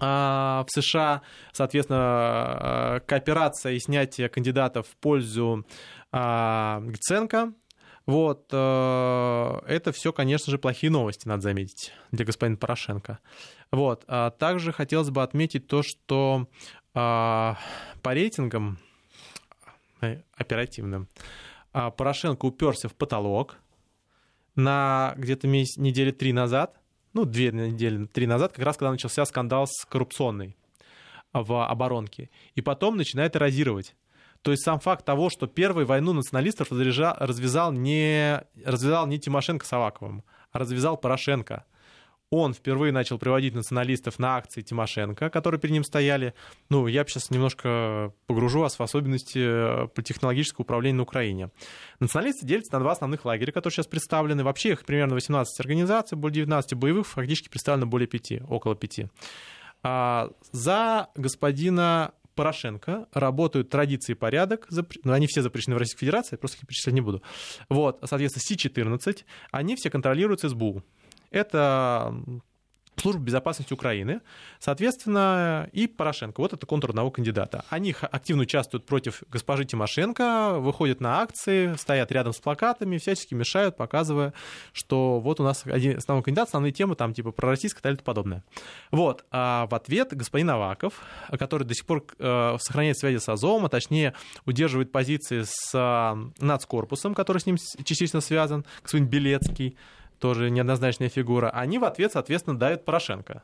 в 0.00 0.66
США, 0.68 1.22
соответственно, 1.52 1.98
а, 2.00 3.00
кооперация 3.00 3.72
и 3.72 3.78
снятие 3.78 4.28
кандидатов 4.28 4.88
в 4.88 4.96
пользу 4.96 5.66
а, 6.12 6.80
Гценко, 6.80 7.52
Вот, 8.06 8.48
э, 8.52 9.60
это 9.66 9.92
все, 9.92 10.12
конечно 10.12 10.50
же, 10.50 10.58
плохие 10.58 10.90
новости, 10.90 11.26
надо 11.26 11.42
заметить, 11.42 11.92
для 12.12 12.26
господина 12.26 12.58
Порошенко. 12.58 13.18
Вот, 13.70 14.04
а 14.08 14.30
также 14.30 14.72
хотелось 14.72 15.10
бы 15.10 15.22
отметить 15.22 15.66
то, 15.66 15.82
что 15.82 16.48
а, 16.92 17.58
по 18.02 18.12
рейтингам 18.12 18.78
э, 20.00 20.22
оперативным 20.36 21.08
а, 21.72 21.90
Порошенко 21.90 22.44
уперся 22.44 22.88
в 22.88 22.94
потолок 22.94 23.56
на 24.54 25.14
где-то 25.16 25.48
месяц, 25.48 25.76
недели 25.76 26.12
три 26.12 26.32
назад, 26.32 26.80
ну, 27.14 27.24
две 27.24 27.50
недели, 27.52 28.06
три 28.06 28.26
назад, 28.26 28.52
как 28.52 28.64
раз 28.64 28.76
когда 28.76 28.90
начался 28.90 29.24
скандал 29.24 29.66
с 29.66 29.84
коррупционной 29.84 30.56
в 31.32 31.66
оборонке. 31.66 32.30
И 32.54 32.60
потом 32.60 32.96
начинает 32.96 33.34
эрозировать. 33.36 33.96
То 34.42 34.50
есть 34.50 34.62
сам 34.62 34.78
факт 34.78 35.04
того, 35.04 35.30
что 35.30 35.46
первую 35.46 35.86
войну 35.86 36.12
националистов 36.12 36.70
развязал 36.70 37.72
не, 37.72 38.42
развязал 38.64 39.06
не 39.06 39.18
Тимошенко 39.18 39.64
с 39.64 39.72
Аваковым, 39.72 40.22
а 40.52 40.58
развязал 40.58 40.96
Порошенко. 40.96 41.64
Он 42.36 42.52
впервые 42.52 42.92
начал 42.92 43.16
приводить 43.16 43.54
националистов 43.54 44.18
на 44.18 44.36
акции 44.36 44.60
Тимошенко, 44.60 45.30
которые 45.30 45.60
перед 45.60 45.72
ним 45.72 45.84
стояли. 45.84 46.34
Ну, 46.68 46.88
я 46.88 47.04
сейчас 47.04 47.30
немножко 47.30 48.12
погружу 48.26 48.60
вас 48.60 48.76
в 48.76 48.82
особенности 48.82 49.38
э, 49.38 50.02
технологического 50.02 50.62
управления 50.62 50.96
на 50.96 51.04
Украине. 51.04 51.50
Националисты 52.00 52.44
делятся 52.44 52.72
на 52.72 52.80
два 52.80 52.92
основных 52.92 53.24
лагеря, 53.24 53.52
которые 53.52 53.76
сейчас 53.76 53.86
представлены. 53.86 54.42
Вообще 54.42 54.70
их 54.72 54.84
примерно 54.84 55.14
18 55.14 55.60
организаций, 55.60 56.18
более 56.18 56.34
19 56.34 56.74
боевых, 56.74 57.06
фактически 57.06 57.48
представлено 57.48 57.86
более 57.86 58.08
5, 58.08 58.42
около 58.48 58.74
5. 58.74 59.00
А 59.84 60.30
за 60.50 61.10
господина 61.14 62.14
Порошенко 62.34 63.06
работают 63.12 63.70
традиции 63.70 64.12
и 64.12 64.16
порядок, 64.16 64.66
ну, 65.04 65.12
они 65.12 65.28
все 65.28 65.40
запрещены 65.40 65.76
в 65.76 65.78
Российской 65.78 66.00
Федерации, 66.00 66.36
просто 66.36 66.58
их 66.58 66.66
перечислять 66.66 66.94
не 66.94 67.00
буду. 67.00 67.22
Вот, 67.68 68.00
соответственно, 68.04 68.42
Си-14, 68.42 69.24
они 69.52 69.76
все 69.76 69.90
контролируются 69.90 70.48
СБУ. 70.48 70.82
Это 71.34 72.14
службы 72.96 73.24
безопасности 73.24 73.72
Украины, 73.72 74.20
соответственно, 74.60 75.68
и 75.72 75.88
Порошенко. 75.88 76.40
Вот 76.40 76.52
это 76.52 76.64
контур 76.64 76.90
одного 76.90 77.10
кандидата. 77.10 77.64
Они 77.68 77.94
активно 78.00 78.42
участвуют 78.42 78.86
против 78.86 79.24
госпожи 79.30 79.64
Тимошенко, 79.64 80.58
выходят 80.60 81.00
на 81.00 81.20
акции, 81.20 81.74
стоят 81.74 82.12
рядом 82.12 82.32
с 82.32 82.38
плакатами, 82.38 82.98
всячески 82.98 83.34
мешают, 83.34 83.76
показывая, 83.76 84.32
что 84.72 85.18
вот 85.18 85.40
у 85.40 85.42
нас 85.42 85.64
один 85.66 85.98
основной 85.98 86.22
кандидат, 86.22 86.46
основные 86.46 86.72
темы 86.72 86.94
там 86.94 87.12
типа 87.12 87.32
пророссийская 87.32 87.80
и 87.80 87.82
далее 87.82 88.00
подобное. 88.04 88.44
Вот. 88.92 89.24
А 89.32 89.66
в 89.66 89.74
ответ 89.74 90.14
господин 90.14 90.50
Аваков, 90.50 91.00
который 91.32 91.64
до 91.64 91.74
сих 91.74 91.86
пор 91.86 92.04
э, 92.18 92.56
сохраняет 92.60 92.96
связи 92.96 93.16
с 93.16 93.28
Азовом, 93.28 93.64
а 93.64 93.68
точнее 93.68 94.14
удерживает 94.46 94.92
позиции 94.92 95.42
с 95.44 95.72
э, 95.74 96.44
нацкорпусом, 96.44 97.14
который 97.14 97.38
с 97.38 97.46
ним 97.46 97.56
частично 97.84 98.20
связан, 98.20 98.64
господин 98.82 99.08
Белецкий, 99.08 99.76
тоже 100.24 100.48
неоднозначная 100.48 101.10
фигура, 101.10 101.50
они 101.50 101.78
в 101.78 101.84
ответ, 101.84 102.12
соответственно, 102.12 102.58
давят 102.58 102.86
Порошенко. 102.86 103.42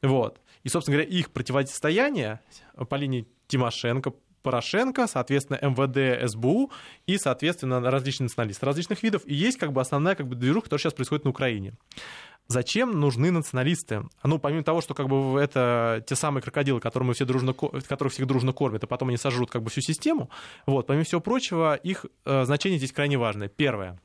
Вот. 0.00 0.40
И, 0.62 0.70
собственно 0.70 0.96
говоря, 0.96 1.10
их 1.10 1.30
противостояние 1.30 2.40
по 2.88 2.94
линии 2.94 3.28
Тимошенко, 3.46 4.14
Порошенко, 4.42 5.06
соответственно, 5.06 5.58
МВД, 5.60 6.26
СБУ 6.30 6.72
и, 7.06 7.18
соответственно, 7.18 7.82
различные 7.90 8.24
националисты 8.24 8.64
различных 8.64 9.02
видов. 9.02 9.20
И 9.26 9.34
есть 9.34 9.58
как 9.58 9.74
бы 9.74 9.82
основная 9.82 10.14
как 10.14 10.28
бы, 10.28 10.34
движуха, 10.34 10.64
которая 10.64 10.80
сейчас 10.80 10.94
происходит 10.94 11.24
на 11.24 11.30
Украине. 11.30 11.74
Зачем 12.46 12.98
нужны 12.98 13.30
националисты? 13.30 14.04
Ну, 14.24 14.38
помимо 14.38 14.62
того, 14.62 14.80
что 14.80 14.94
как 14.94 15.08
бы 15.08 15.38
это 15.38 16.02
те 16.06 16.14
самые 16.14 16.42
крокодилы, 16.42 16.80
которые 16.80 17.08
мы 17.08 17.12
все 17.12 17.26
дружно, 17.26 17.52
которых 17.52 18.14
всех 18.14 18.26
дружно 18.26 18.54
кормят, 18.54 18.82
а 18.82 18.86
потом 18.86 19.08
они 19.08 19.18
сожрут 19.18 19.50
как 19.50 19.62
бы 19.62 19.68
всю 19.68 19.82
систему, 19.82 20.30
вот, 20.64 20.86
помимо 20.86 21.04
всего 21.04 21.20
прочего, 21.20 21.74
их 21.74 22.06
э, 22.24 22.44
значение 22.46 22.78
здесь 22.78 22.92
крайне 22.92 23.18
важное. 23.18 23.48
Первое 23.48 24.00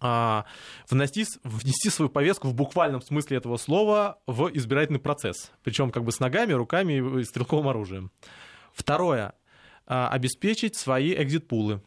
а, 0.00 0.44
внести, 0.88 1.26
внести 1.44 1.90
свою 1.90 2.08
повестку 2.08 2.48
в 2.48 2.54
буквальном 2.54 3.02
смысле 3.02 3.38
этого 3.38 3.56
слова 3.56 4.18
в 4.26 4.50
избирательный 4.54 5.00
процесс. 5.00 5.52
Причем 5.62 5.90
как 5.90 6.04
бы 6.04 6.12
с 6.12 6.20
ногами, 6.20 6.52
руками 6.52 7.20
и 7.20 7.24
стрелковым 7.24 7.68
оружием. 7.68 8.10
Второе. 8.72 9.34
А, 9.86 10.08
обеспечить 10.08 10.76
свои 10.76 11.14
экзит-пулы. 11.14 11.82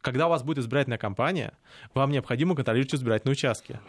Когда 0.00 0.26
у 0.26 0.30
вас 0.30 0.42
будет 0.42 0.58
избирательная 0.58 0.98
кампания, 0.98 1.54
вам 1.94 2.10
необходимо 2.10 2.54
контролировать 2.54 2.94
избирательные 2.94 3.32
участки. 3.32 3.80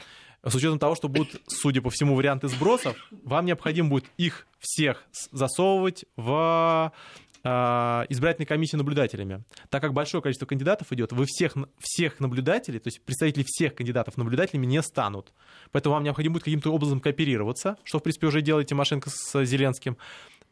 С 0.44 0.56
учетом 0.56 0.80
того, 0.80 0.96
что 0.96 1.10
будут, 1.10 1.42
судя 1.48 1.82
по 1.82 1.90
всему, 1.90 2.16
варианты 2.16 2.48
сбросов, 2.48 2.96
вам 3.24 3.46
необходимо 3.46 3.90
будет 3.90 4.06
их 4.18 4.48
всех 4.60 5.04
засовывать 5.32 6.06
в 6.16 6.92
избирательной 7.46 8.48
комиссии 8.48 8.76
наблюдателями. 8.76 9.44
Так 9.70 9.82
как 9.82 9.94
большое 9.94 10.22
количество 10.22 10.48
кандидатов 10.48 10.92
идет, 10.92 11.12
вы 11.12 11.26
всех, 11.28 11.56
всех 11.80 12.20
наблюдателей, 12.20 12.80
то 12.80 12.88
есть 12.88 13.02
представители 13.02 13.44
всех 13.48 13.76
кандидатов 13.76 14.18
наблюдателями 14.18 14.66
не 14.66 14.82
станут. 14.82 15.32
Поэтому 15.72 15.94
вам 15.94 16.04
необходимо 16.04 16.34
будет 16.34 16.44
каким-то 16.44 16.72
образом 16.74 17.00
кооперироваться, 17.00 17.78
что, 17.84 18.00
в 18.00 18.04
принципе, 18.04 18.28
уже 18.28 18.42
делает 18.42 18.68
Тимошенко 18.68 19.12
с 19.12 19.46
Зеленским 19.46 19.98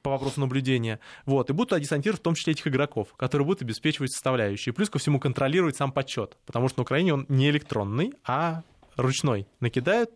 по 0.03 0.11
вопросу 0.11 0.39
наблюдения. 0.39 0.99
Вот, 1.25 1.49
и 1.49 1.53
будут 1.53 1.79
десантировать 1.81 2.19
в 2.19 2.23
том 2.23 2.35
числе 2.35 2.53
этих 2.53 2.67
игроков, 2.67 3.13
которые 3.15 3.45
будут 3.45 3.63
обеспечивать 3.63 4.11
составляющие. 4.11 4.71
Плюс 4.73 4.89
ко 4.89 4.99
всему 4.99 5.19
контролировать 5.19 5.77
сам 5.77 5.91
подсчет, 5.91 6.37
потому 6.45 6.67
что 6.67 6.79
на 6.79 6.83
Украине 6.83 7.15
он 7.15 7.25
не 7.27 7.49
электронный, 7.49 8.13
а 8.23 8.61
ручной. 8.97 9.47
Накидают, 9.61 10.11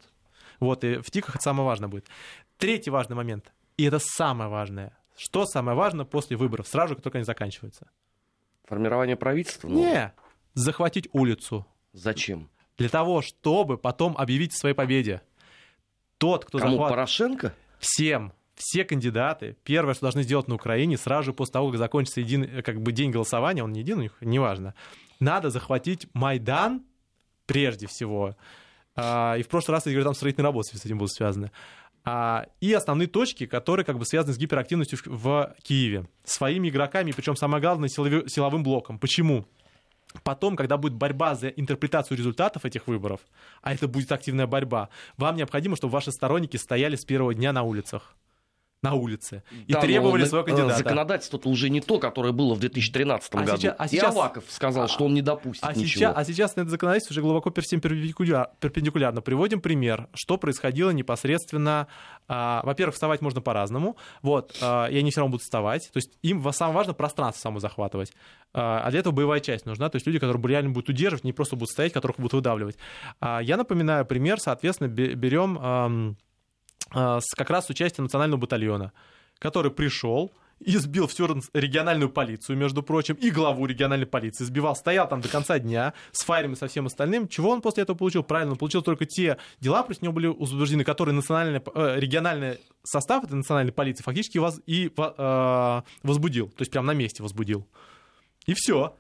вот, 0.60 0.84
и 0.84 0.98
в 0.98 1.10
тиках 1.10 1.36
это 1.36 1.44
самое 1.44 1.66
важное 1.66 1.90
будет. 1.90 2.06
Третий 2.58 2.92
важный 2.92 3.16
момент, 3.16 3.52
и 3.78 3.86
это 3.86 4.00
самое 4.00 4.50
важное, 4.50 4.96
что 5.18 5.46
самое 5.46 5.76
важное 5.76 6.06
после 6.06 6.38
выборов, 6.38 6.68
сразу 6.68 6.96
как 6.96 7.04
только 7.04 7.18
они 7.18 7.26
заканчиваются? 7.26 7.90
Формирование 8.66 9.16
правительства? 9.16 9.68
Ну... 9.68 9.80
Не, 9.80 10.14
захватить 10.54 11.10
улицу. 11.12 11.66
Зачем? 11.94 12.50
Для 12.78 12.90
того, 12.90 13.22
чтобы 13.22 13.78
потом 13.78 14.16
объявить 14.18 14.54
о 14.54 14.58
своей 14.58 14.76
победе. 14.76 15.22
Тот, 16.20 16.46
кто 16.46 16.60
Кому, 16.60 16.72
захват... 16.72 16.90
Порошенко? 16.92 17.54
Всем. 17.80 18.32
Все 18.56 18.84
кандидаты, 18.84 19.56
первое, 19.64 19.94
что 19.94 20.04
должны 20.04 20.24
сделать 20.24 20.48
на 20.48 20.56
Украине, 20.56 20.98
сразу 20.98 21.26
же 21.26 21.34
после 21.34 21.54
того, 21.54 21.70
как 21.70 21.78
закончится 21.78 22.22
един, 22.22 22.64
как 22.64 22.82
бы 22.82 22.92
день 22.92 23.12
голосования, 23.12 23.64
он 23.64 23.72
не 23.72 23.82
един 23.82 24.00
у 24.00 24.02
них, 24.02 24.18
неважно, 24.20 24.74
надо 25.20 25.52
захватить 25.52 26.08
Майдан 26.14 26.84
прежде 27.46 27.86
всего. 27.86 28.36
А, 28.96 29.36
и 29.38 29.44
в 29.44 29.48
прошлый 29.48 29.76
раз 29.76 29.86
я 29.86 29.92
говорю, 29.92 30.06
там 30.06 30.16
строительные 30.16 30.46
работы 30.46 30.76
с 30.76 30.84
этим 30.84 30.98
будут 30.98 31.14
связаны. 31.14 31.52
А, 32.10 32.46
и 32.62 32.72
основные 32.72 33.10
точки, 33.10 33.46
которые 33.46 33.86
как 33.86 33.98
бы 33.98 34.06
связаны 34.06 34.34
с 34.34 34.38
гиперактивностью 34.38 34.98
в 35.06 35.54
Киеве, 35.62 36.08
своими 36.24 36.70
игроками, 36.70 37.12
причем 37.12 37.36
самое 37.36 37.62
главное 37.62 37.90
силовым 37.90 38.64
блоком. 38.64 38.98
Почему? 38.98 39.46
Потом, 40.24 40.56
когда 40.56 40.78
будет 40.78 40.94
борьба 40.94 41.36
за 41.36 41.50
интерпретацию 41.50 42.18
результатов 42.18 42.64
этих 42.64 42.88
выборов, 42.88 43.20
а 43.62 43.74
это 43.74 43.90
будет 43.90 44.10
активная 44.14 44.48
борьба, 44.48 44.88
вам 45.18 45.36
необходимо, 45.36 45.76
чтобы 45.76 45.92
ваши 45.92 46.14
сторонники 46.14 46.56
стояли 46.56 46.96
с 46.96 47.04
первого 47.04 47.34
дня 47.34 47.52
на 47.52 47.64
улицах 47.64 48.16
на 48.84 48.94
улице 48.94 49.44
и 49.66 49.74
да, 49.74 49.82
требовали 49.82 50.26
своего 50.26 50.46
кандидата. 50.46 50.78
Законодательство-то 50.78 51.50
уже 51.50 51.70
не 51.70 51.82
то, 51.82 51.98
которое 51.98 52.32
было 52.32 52.54
в 52.54 52.60
2013 52.60 53.30
а 53.34 53.38
году. 53.38 53.58
Сейчас, 53.58 53.76
а 53.78 53.88
сейчас, 53.88 54.04
и 54.04 54.18
Аваков 54.18 54.44
сказал, 54.50 54.86
а, 54.86 54.88
что 54.88 55.06
он 55.06 55.16
не 55.16 55.24
допустит 55.24 55.64
а 55.64 55.74
ничего. 55.74 55.88
Сейчас, 55.88 56.14
а 56.16 56.24
сейчас 56.24 56.56
на 56.56 56.62
это 56.62 56.70
законодательство 56.70 57.14
уже 57.14 57.22
глубоко 57.22 57.50
перпендикуляр, 57.50 58.52
перпендикулярно. 58.60 59.22
Приводим 59.22 59.62
пример, 59.62 60.08
что 60.14 60.38
происходило 60.38 60.92
непосредственно. 60.92 61.88
А, 62.28 62.62
во-первых, 62.64 62.94
вставать 62.94 63.22
можно 63.22 63.42
по-разному, 63.42 63.98
вот, 64.22 64.56
а, 64.62 64.88
и 64.88 64.98
они 64.98 65.10
все 65.10 65.22
равно 65.22 65.32
будут 65.32 65.44
вставать. 65.44 65.90
То 65.92 65.98
есть 65.98 66.18
им 66.22 66.44
самое 66.54 66.76
важное 66.76 66.94
пространство 66.94 67.42
само 67.42 67.60
захватывать. 67.60 68.14
А, 68.54 68.82
а 68.82 68.92
для 68.92 69.00
этого 69.00 69.14
боевая 69.14 69.40
часть 69.40 69.66
нужна, 69.66 69.90
то 69.90 69.96
есть 69.96 70.06
люди, 70.06 70.20
которые 70.20 70.42
реально 70.48 70.72
будут 70.72 70.90
удерживать, 70.90 71.24
не 71.24 71.34
просто 71.34 71.56
будут 71.56 71.72
стоять, 71.72 71.94
которых 71.94 72.18
будут 72.18 72.34
выдавливать. 72.34 72.78
А, 73.20 73.40
я 73.42 73.58
напоминаю 73.58 74.06
пример, 74.06 74.40
соответственно, 74.40 74.88
берем 74.88 76.16
с, 76.94 77.36
как 77.36 77.50
раз 77.50 77.70
участием 77.70 78.06
национального 78.06 78.40
батальона, 78.40 78.94
который 79.40 79.72
пришел, 79.72 80.34
избил 80.60 81.08
всю 81.08 81.28
региональную 81.54 82.10
полицию, 82.10 82.58
между 82.58 82.82
прочим, 82.82 83.16
и 83.16 83.30
главу 83.30 83.66
региональной 83.66 84.08
полиции, 84.08 84.44
сбивал, 84.44 84.76
стоял 84.76 85.08
там 85.08 85.22
до 85.22 85.30
конца 85.30 85.60
дня 85.60 85.94
с 86.12 86.24
файрами, 86.24 86.56
со 86.56 86.68
всем 86.68 86.88
остальным. 86.88 87.28
Чего 87.28 87.52
он 87.52 87.62
после 87.62 87.84
этого 87.84 87.96
получил? 87.98 88.24
Правильно, 88.24 88.54
он 88.54 88.58
получил 88.58 88.82
только 88.82 89.06
те 89.06 89.38
дела, 89.60 89.84
против 89.84 90.02
него 90.02 90.14
были 90.14 90.28
утверждены, 90.28 90.84
которые 90.84 91.14
национальный, 91.14 91.62
э, 91.76 92.00
региональный 92.00 92.60
состав 92.84 93.24
этой 93.24 93.34
национальной 93.34 93.74
полиции 93.74 94.04
фактически 94.04 94.38
воз, 94.38 94.60
и 94.66 94.92
э, 94.96 95.82
возбудил, 96.04 96.48
то 96.50 96.62
есть 96.62 96.72
прямо 96.72 96.88
на 96.88 96.94
месте 96.94 97.22
возбудил. 97.22 97.68
И 98.46 98.54
все. 98.54 98.96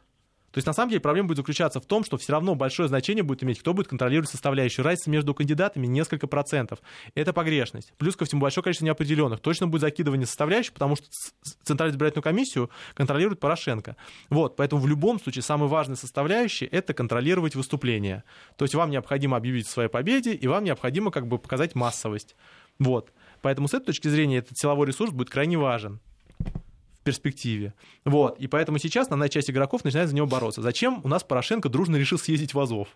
То 0.57 0.59
есть, 0.59 0.65
на 0.65 0.73
самом 0.73 0.89
деле, 0.89 1.01
проблема 1.01 1.27
будет 1.27 1.37
заключаться 1.37 1.79
в 1.79 1.85
том, 1.85 2.03
что 2.03 2.17
все 2.17 2.31
равно 2.31 2.55
большое 2.55 2.89
значение 2.89 3.21
будет 3.21 3.43
иметь, 3.43 3.59
кто 3.59 3.75
будет 3.75 3.89
контролировать 3.89 4.31
составляющую. 4.31 4.83
Разница 4.83 5.11
между 5.11 5.35
кандидатами 5.35 5.85
несколько 5.85 6.25
процентов. 6.25 6.79
Это 7.13 7.31
погрешность. 7.31 7.93
Плюс 7.99 8.15
ко 8.15 8.25
всему 8.25 8.41
большое 8.41 8.63
количество 8.63 8.87
неопределенных. 8.87 9.39
Точно 9.39 9.67
будет 9.67 9.81
закидывание 9.81 10.25
составляющих, 10.25 10.73
потому 10.73 10.95
что 10.95 11.05
Центральную 11.63 11.93
избирательную 11.93 12.23
комиссию 12.23 12.71
контролирует 12.95 13.39
Порошенко. 13.39 13.97
Вот, 14.31 14.55
поэтому 14.55 14.81
в 14.81 14.87
любом 14.87 15.19
случае 15.19 15.43
самый 15.43 15.69
важный 15.69 15.95
составляющий— 15.95 16.65
это 16.71 16.95
контролировать 16.95 17.53
выступление. 17.53 18.23
То 18.55 18.65
есть 18.65 18.73
вам 18.73 18.89
необходимо 18.89 19.37
объявить 19.37 19.67
о 19.67 19.69
своей 19.69 19.89
победе, 19.89 20.33
и 20.33 20.47
вам 20.47 20.63
необходимо 20.63 21.11
как 21.11 21.27
бы 21.27 21.37
показать 21.37 21.75
массовость. 21.75 22.35
Вот. 22.79 23.13
Поэтому 23.43 23.67
с 23.67 23.75
этой 23.75 23.85
точки 23.85 24.07
зрения 24.07 24.37
этот 24.37 24.57
силовой 24.57 24.87
ресурс 24.87 25.11
будет 25.11 25.29
крайне 25.29 25.55
важен 25.55 25.99
перспективе. 27.07 27.73
Вот. 28.03 28.37
И 28.37 28.47
поэтому 28.47 28.79
сейчас 28.79 29.03
основная 29.03 29.29
часть 29.29 29.49
игроков 29.49 29.85
начинает 29.85 30.09
за 30.09 30.15
него 30.15 30.27
бороться. 30.27 30.61
Зачем 30.61 30.99
у 31.05 31.07
нас 31.07 31.23
Порошенко 31.23 31.69
дружно 31.69 31.95
решил 31.95 32.19
съездить 32.19 32.53
в 32.53 32.59
Азов? 32.59 32.89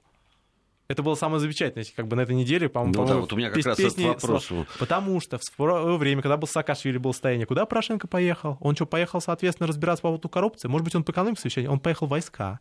Это 0.90 1.02
было 1.02 1.16
самое 1.16 1.40
замечательное, 1.40 1.86
как 1.96 2.10
бы 2.10 2.18
на 2.18 2.22
этой 2.22 2.36
неделе, 2.36 2.68
по-моему, 2.68 2.94
ну, 3.04 3.08
да, 3.08 3.16
вот 3.16 3.32
у 3.32 3.38
меня 3.38 3.50
как 3.50 3.66
раз 3.66 3.78
песни... 3.78 4.10
этот 4.10 4.22
вопрос. 4.24 4.50
Потому 4.78 5.22
что 5.22 5.40
в 5.58 5.98
время, 5.98 6.22
когда 6.22 6.36
был 6.36 6.50
Саакашвили, 6.50 6.98
был 6.98 7.14
состояние, 7.14 7.46
куда 7.46 7.66
Порошенко 7.66 8.10
поехал? 8.10 8.58
Он 8.60 8.76
что, 8.76 8.86
поехал, 8.86 9.22
соответственно, 9.22 9.68
разбираться 9.68 10.02
по 10.02 10.10
поводу 10.10 10.28
коррупции? 10.28 10.68
Может 10.68 10.84
быть, 10.84 10.94
он 10.94 11.06
по 11.06 11.12
экономике 11.12 11.40
совещание? 11.40 11.72
Он 11.72 11.80
поехал 11.80 12.08
в 12.08 12.10
войска. 12.10 12.60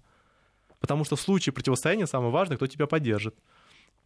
Потому 0.78 1.04
что 1.04 1.16
в 1.16 1.20
случае 1.20 1.52
противостояния 1.52 2.06
самое 2.06 2.30
важное, 2.30 2.56
кто 2.56 2.68
тебя 2.68 2.86
поддержит 2.86 3.34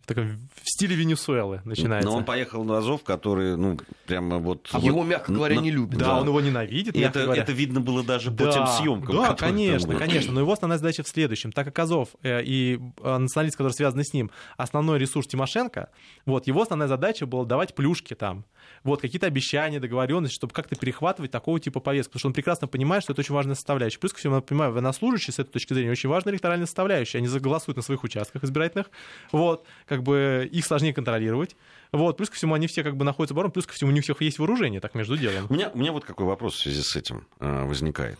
таком, 0.06 0.48
в 0.62 0.68
стиле 0.68 0.96
Венесуэлы 0.96 1.60
начинается. 1.64 2.08
Но 2.08 2.16
он 2.16 2.24
поехал 2.24 2.64
на 2.64 2.78
Азов, 2.78 3.02
который, 3.04 3.56
ну, 3.56 3.78
прямо 4.06 4.38
вот... 4.38 4.68
А 4.72 4.78
вот, 4.78 4.86
его, 4.86 5.02
мягко 5.02 5.32
говоря, 5.32 5.56
не 5.56 5.70
любит. 5.70 5.98
Да, 5.98 6.06
да, 6.06 6.20
он 6.20 6.28
его 6.28 6.40
ненавидит, 6.40 6.96
это, 6.96 7.24
говоря. 7.24 7.42
это 7.42 7.52
видно 7.52 7.80
было 7.80 8.02
даже 8.02 8.30
да, 8.30 8.46
по 8.46 8.52
тем 8.52 8.66
съемкам. 8.66 9.16
Да, 9.16 9.34
конечно, 9.34 9.94
конечно. 9.96 10.32
Но 10.32 10.40
его 10.40 10.52
основная 10.52 10.78
задача 10.78 11.02
в 11.02 11.08
следующем. 11.08 11.52
Так 11.52 11.66
как 11.66 11.78
Азов 11.78 12.10
э, 12.22 12.42
и 12.42 12.80
э, 13.02 13.16
националист, 13.18 13.56
который 13.56 13.72
связан 13.72 14.04
с 14.04 14.12
ним, 14.12 14.30
основной 14.56 14.98
ресурс 14.98 15.26
Тимошенко, 15.26 15.90
вот, 16.26 16.46
его 16.46 16.62
основная 16.62 16.88
задача 16.88 17.26
была 17.26 17.44
давать 17.44 17.74
плюшки 17.74 18.14
там, 18.14 18.44
вот, 18.82 19.00
какие-то 19.00 19.26
обещания, 19.26 19.80
договоренности, 19.80 20.34
чтобы 20.34 20.52
как-то 20.52 20.76
перехватывать 20.76 21.30
такого 21.30 21.58
типа 21.60 21.80
повестку, 21.80 22.12
потому 22.12 22.20
что 22.20 22.28
он 22.28 22.32
прекрасно 22.34 22.68
понимает, 22.68 23.02
что 23.02 23.12
это 23.12 23.20
очень 23.20 23.34
важная 23.34 23.54
составляющая. 23.54 23.98
Плюс 23.98 24.12
ко 24.12 24.18
всему, 24.18 24.36
я 24.36 24.40
понимаю, 24.40 24.72
военнослужащие 24.72 25.32
с 25.32 25.38
этой 25.38 25.50
точки 25.50 25.72
зрения 25.74 25.90
очень 25.90 26.08
важная 26.08 26.32
электоральная 26.32 26.66
составляющая. 26.66 27.18
Они 27.18 27.28
заголосуют 27.28 27.76
на 27.76 27.82
своих 27.82 28.04
участках 28.04 28.44
избирательных, 28.44 28.90
вот, 29.32 29.66
как 29.86 30.02
бы 30.02 30.48
их 30.50 30.64
сложнее 30.64 30.92
контролировать. 30.92 31.56
Вот, 31.92 32.16
плюс 32.16 32.28
ко 32.28 32.36
всему, 32.36 32.54
они 32.54 32.66
все 32.66 32.82
как 32.82 32.96
бы 32.96 33.04
находятся 33.04 33.34
в 33.34 33.36
обороне, 33.36 33.52
плюс 33.52 33.66
ко 33.66 33.72
всему, 33.72 33.90
у 33.90 33.94
них 33.94 34.02
всех 34.04 34.20
есть 34.20 34.38
вооружение, 34.38 34.80
так 34.80 34.94
между 34.94 35.16
делом. 35.16 35.46
У 35.48 35.54
меня, 35.54 35.70
у 35.72 35.78
меня 35.78 35.92
вот 35.92 36.04
какой 36.04 36.26
вопрос 36.26 36.54
в 36.54 36.58
связи 36.60 36.82
с 36.82 36.96
этим 36.96 37.26
э, 37.40 37.64
возникает. 37.64 38.18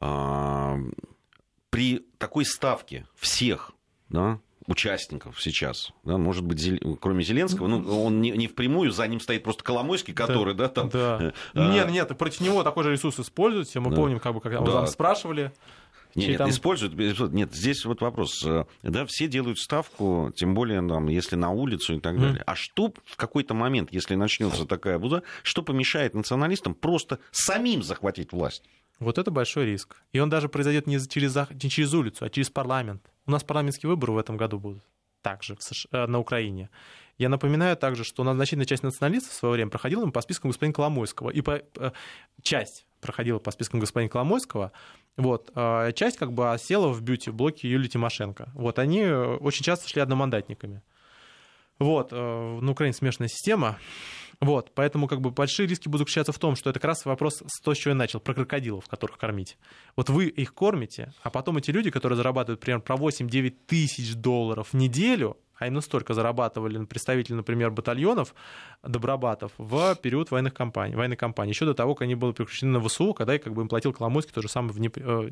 А, 0.00 0.78
при 1.70 2.06
такой 2.18 2.44
ставке 2.44 3.06
всех, 3.16 3.72
да, 4.08 4.40
участников 4.70 5.42
сейчас, 5.42 5.92
да, 6.04 6.16
может 6.16 6.44
быть, 6.44 6.58
Зел... 6.58 6.96
кроме 7.00 7.24
Зеленского, 7.24 7.66
ну, 7.66 8.04
он 8.04 8.20
не, 8.20 8.30
не 8.30 8.46
впрямую, 8.46 8.92
за 8.92 9.06
ним 9.06 9.20
стоит 9.20 9.42
просто 9.42 9.64
Коломойский, 9.64 10.14
который, 10.14 10.54
да, 10.54 10.64
да 10.64 10.68
там... 10.68 10.88
Да. 10.88 11.18
Э, 11.20 11.32
а... 11.54 11.72
Нет, 11.72 11.90
нет, 11.90 12.16
против 12.16 12.40
него 12.40 12.62
такой 12.62 12.84
же 12.84 12.92
ресурс 12.92 13.18
используется, 13.18 13.80
мы 13.80 13.90
да. 13.90 13.96
помним, 13.96 14.20
как 14.20 14.34
бы, 14.34 14.40
когда 14.40 14.60
да. 14.60 14.86
спрашивали. 14.86 15.52
Нет, 16.14 16.28
нет 16.28 16.38
там... 16.38 16.50
используют, 16.50 16.94
нет, 17.32 17.54
здесь 17.54 17.84
вот 17.84 18.00
вопрос, 18.00 18.44
э, 18.44 18.64
да, 18.82 19.06
все 19.06 19.28
делают 19.28 19.58
ставку, 19.58 20.32
тем 20.34 20.54
более, 20.54 20.86
там, 20.86 21.08
если 21.08 21.36
на 21.36 21.50
улицу 21.50 21.94
и 21.94 22.00
так 22.00 22.16
mm. 22.16 22.20
далее. 22.20 22.42
А 22.46 22.54
что 22.54 22.92
в 23.04 23.16
какой-то 23.16 23.54
момент, 23.54 23.92
если 23.92 24.14
начнется 24.14 24.66
такая 24.66 24.98
буда, 24.98 25.22
что 25.42 25.62
помешает 25.62 26.14
националистам 26.14 26.74
просто 26.74 27.18
самим 27.30 27.82
захватить 27.82 28.32
власть? 28.32 28.64
Вот 29.00 29.18
это 29.18 29.30
большой 29.30 29.64
риск. 29.64 29.96
И 30.12 30.20
он 30.20 30.28
даже 30.28 30.48
произойдет 30.48 30.86
не 30.86 31.00
через, 31.08 31.34
не 31.34 31.70
через 31.70 31.94
улицу, 31.94 32.26
а 32.26 32.30
через 32.30 32.50
парламент. 32.50 33.10
У 33.26 33.30
нас 33.30 33.42
парламентские 33.42 33.88
выборы 33.88 34.12
в 34.12 34.18
этом 34.18 34.36
году 34.36 34.58
будут 34.58 34.84
также 35.22 35.56
США, 35.58 35.88
э, 35.92 36.06
на 36.06 36.18
Украине. 36.18 36.70
Я 37.18 37.28
напоминаю 37.28 37.76
также, 37.76 38.04
что 38.04 38.24
значительная 38.24 38.66
часть 38.66 38.82
националистов 38.82 39.32
в 39.32 39.34
свое 39.34 39.54
время 39.54 39.70
проходила 39.70 40.08
по 40.10 40.20
спискам 40.20 40.50
господина 40.50 40.74
Коломойского. 40.74 41.30
И 41.30 41.40
по, 41.40 41.62
э, 41.76 41.92
часть 42.42 42.86
проходила 43.00 43.38
по 43.38 43.50
спискам 43.50 43.80
господина 43.80 44.10
Коломойского, 44.10 44.72
вот, 45.16 45.50
а 45.54 45.92
часть 45.92 46.18
как 46.18 46.32
бы 46.32 46.52
осела 46.52 46.88
в 46.88 47.02
бьюти-блоке 47.02 47.68
Юлии 47.68 47.88
Тимошенко. 47.88 48.50
Вот, 48.54 48.78
они 48.78 49.04
очень 49.04 49.64
часто 49.64 49.88
шли 49.88 50.00
одномандатниками. 50.00 50.82
Вот, 51.80 52.12
э, 52.12 52.58
на 52.60 52.70
Украине 52.70 52.94
смешанная 52.94 53.28
система. 53.28 53.78
Вот, 54.38 54.72
поэтому 54.74 55.08
как 55.08 55.20
бы 55.20 55.30
большие 55.30 55.66
риски 55.66 55.88
будут 55.88 56.06
заключаться 56.06 56.32
в 56.32 56.38
том, 56.38 56.56
что 56.56 56.70
это 56.70 56.78
как 56.78 56.88
раз 56.88 57.04
вопрос 57.04 57.42
с 57.46 57.60
того, 57.60 57.74
с 57.74 57.78
чего 57.78 57.90
я 57.90 57.94
начал, 57.94 58.20
про 58.20 58.32
крокодилов, 58.32 58.86
которых 58.86 59.18
кормить. 59.18 59.58
Вот 59.96 60.08
вы 60.08 60.26
их 60.26 60.54
кормите, 60.54 61.12
а 61.22 61.30
потом 61.30 61.58
эти 61.58 61.70
люди, 61.70 61.90
которые 61.90 62.16
зарабатывают 62.16 62.60
примерно 62.60 62.82
про 62.82 62.96
8-9 62.96 63.50
тысяч 63.66 64.14
долларов 64.14 64.68
в 64.72 64.76
неделю, 64.76 65.36
а 65.56 65.66
именно 65.66 65.82
столько 65.82 66.14
зарабатывали 66.14 66.82
представители, 66.86 67.34
например, 67.34 67.70
батальонов 67.70 68.34
добробатов 68.82 69.52
в 69.58 69.94
период 69.96 70.30
военных 70.30 70.54
кампаний, 70.54 70.96
военной 70.96 71.16
кампании, 71.16 71.52
еще 71.52 71.66
до 71.66 71.74
того, 71.74 71.94
как 71.94 72.02
они 72.02 72.14
были 72.14 72.32
переключены 72.32 72.78
на 72.78 72.88
ВСУ, 72.88 73.12
когда 73.12 73.38
как 73.38 73.52
бы 73.52 73.60
им 73.60 73.68
платил 73.68 73.92
Коломойский, 73.92 74.32
то 74.32 74.40
же 74.40 74.48
самое 74.48 74.72
в 74.72 74.78
Днепре, 74.78 75.04
э, 75.06 75.30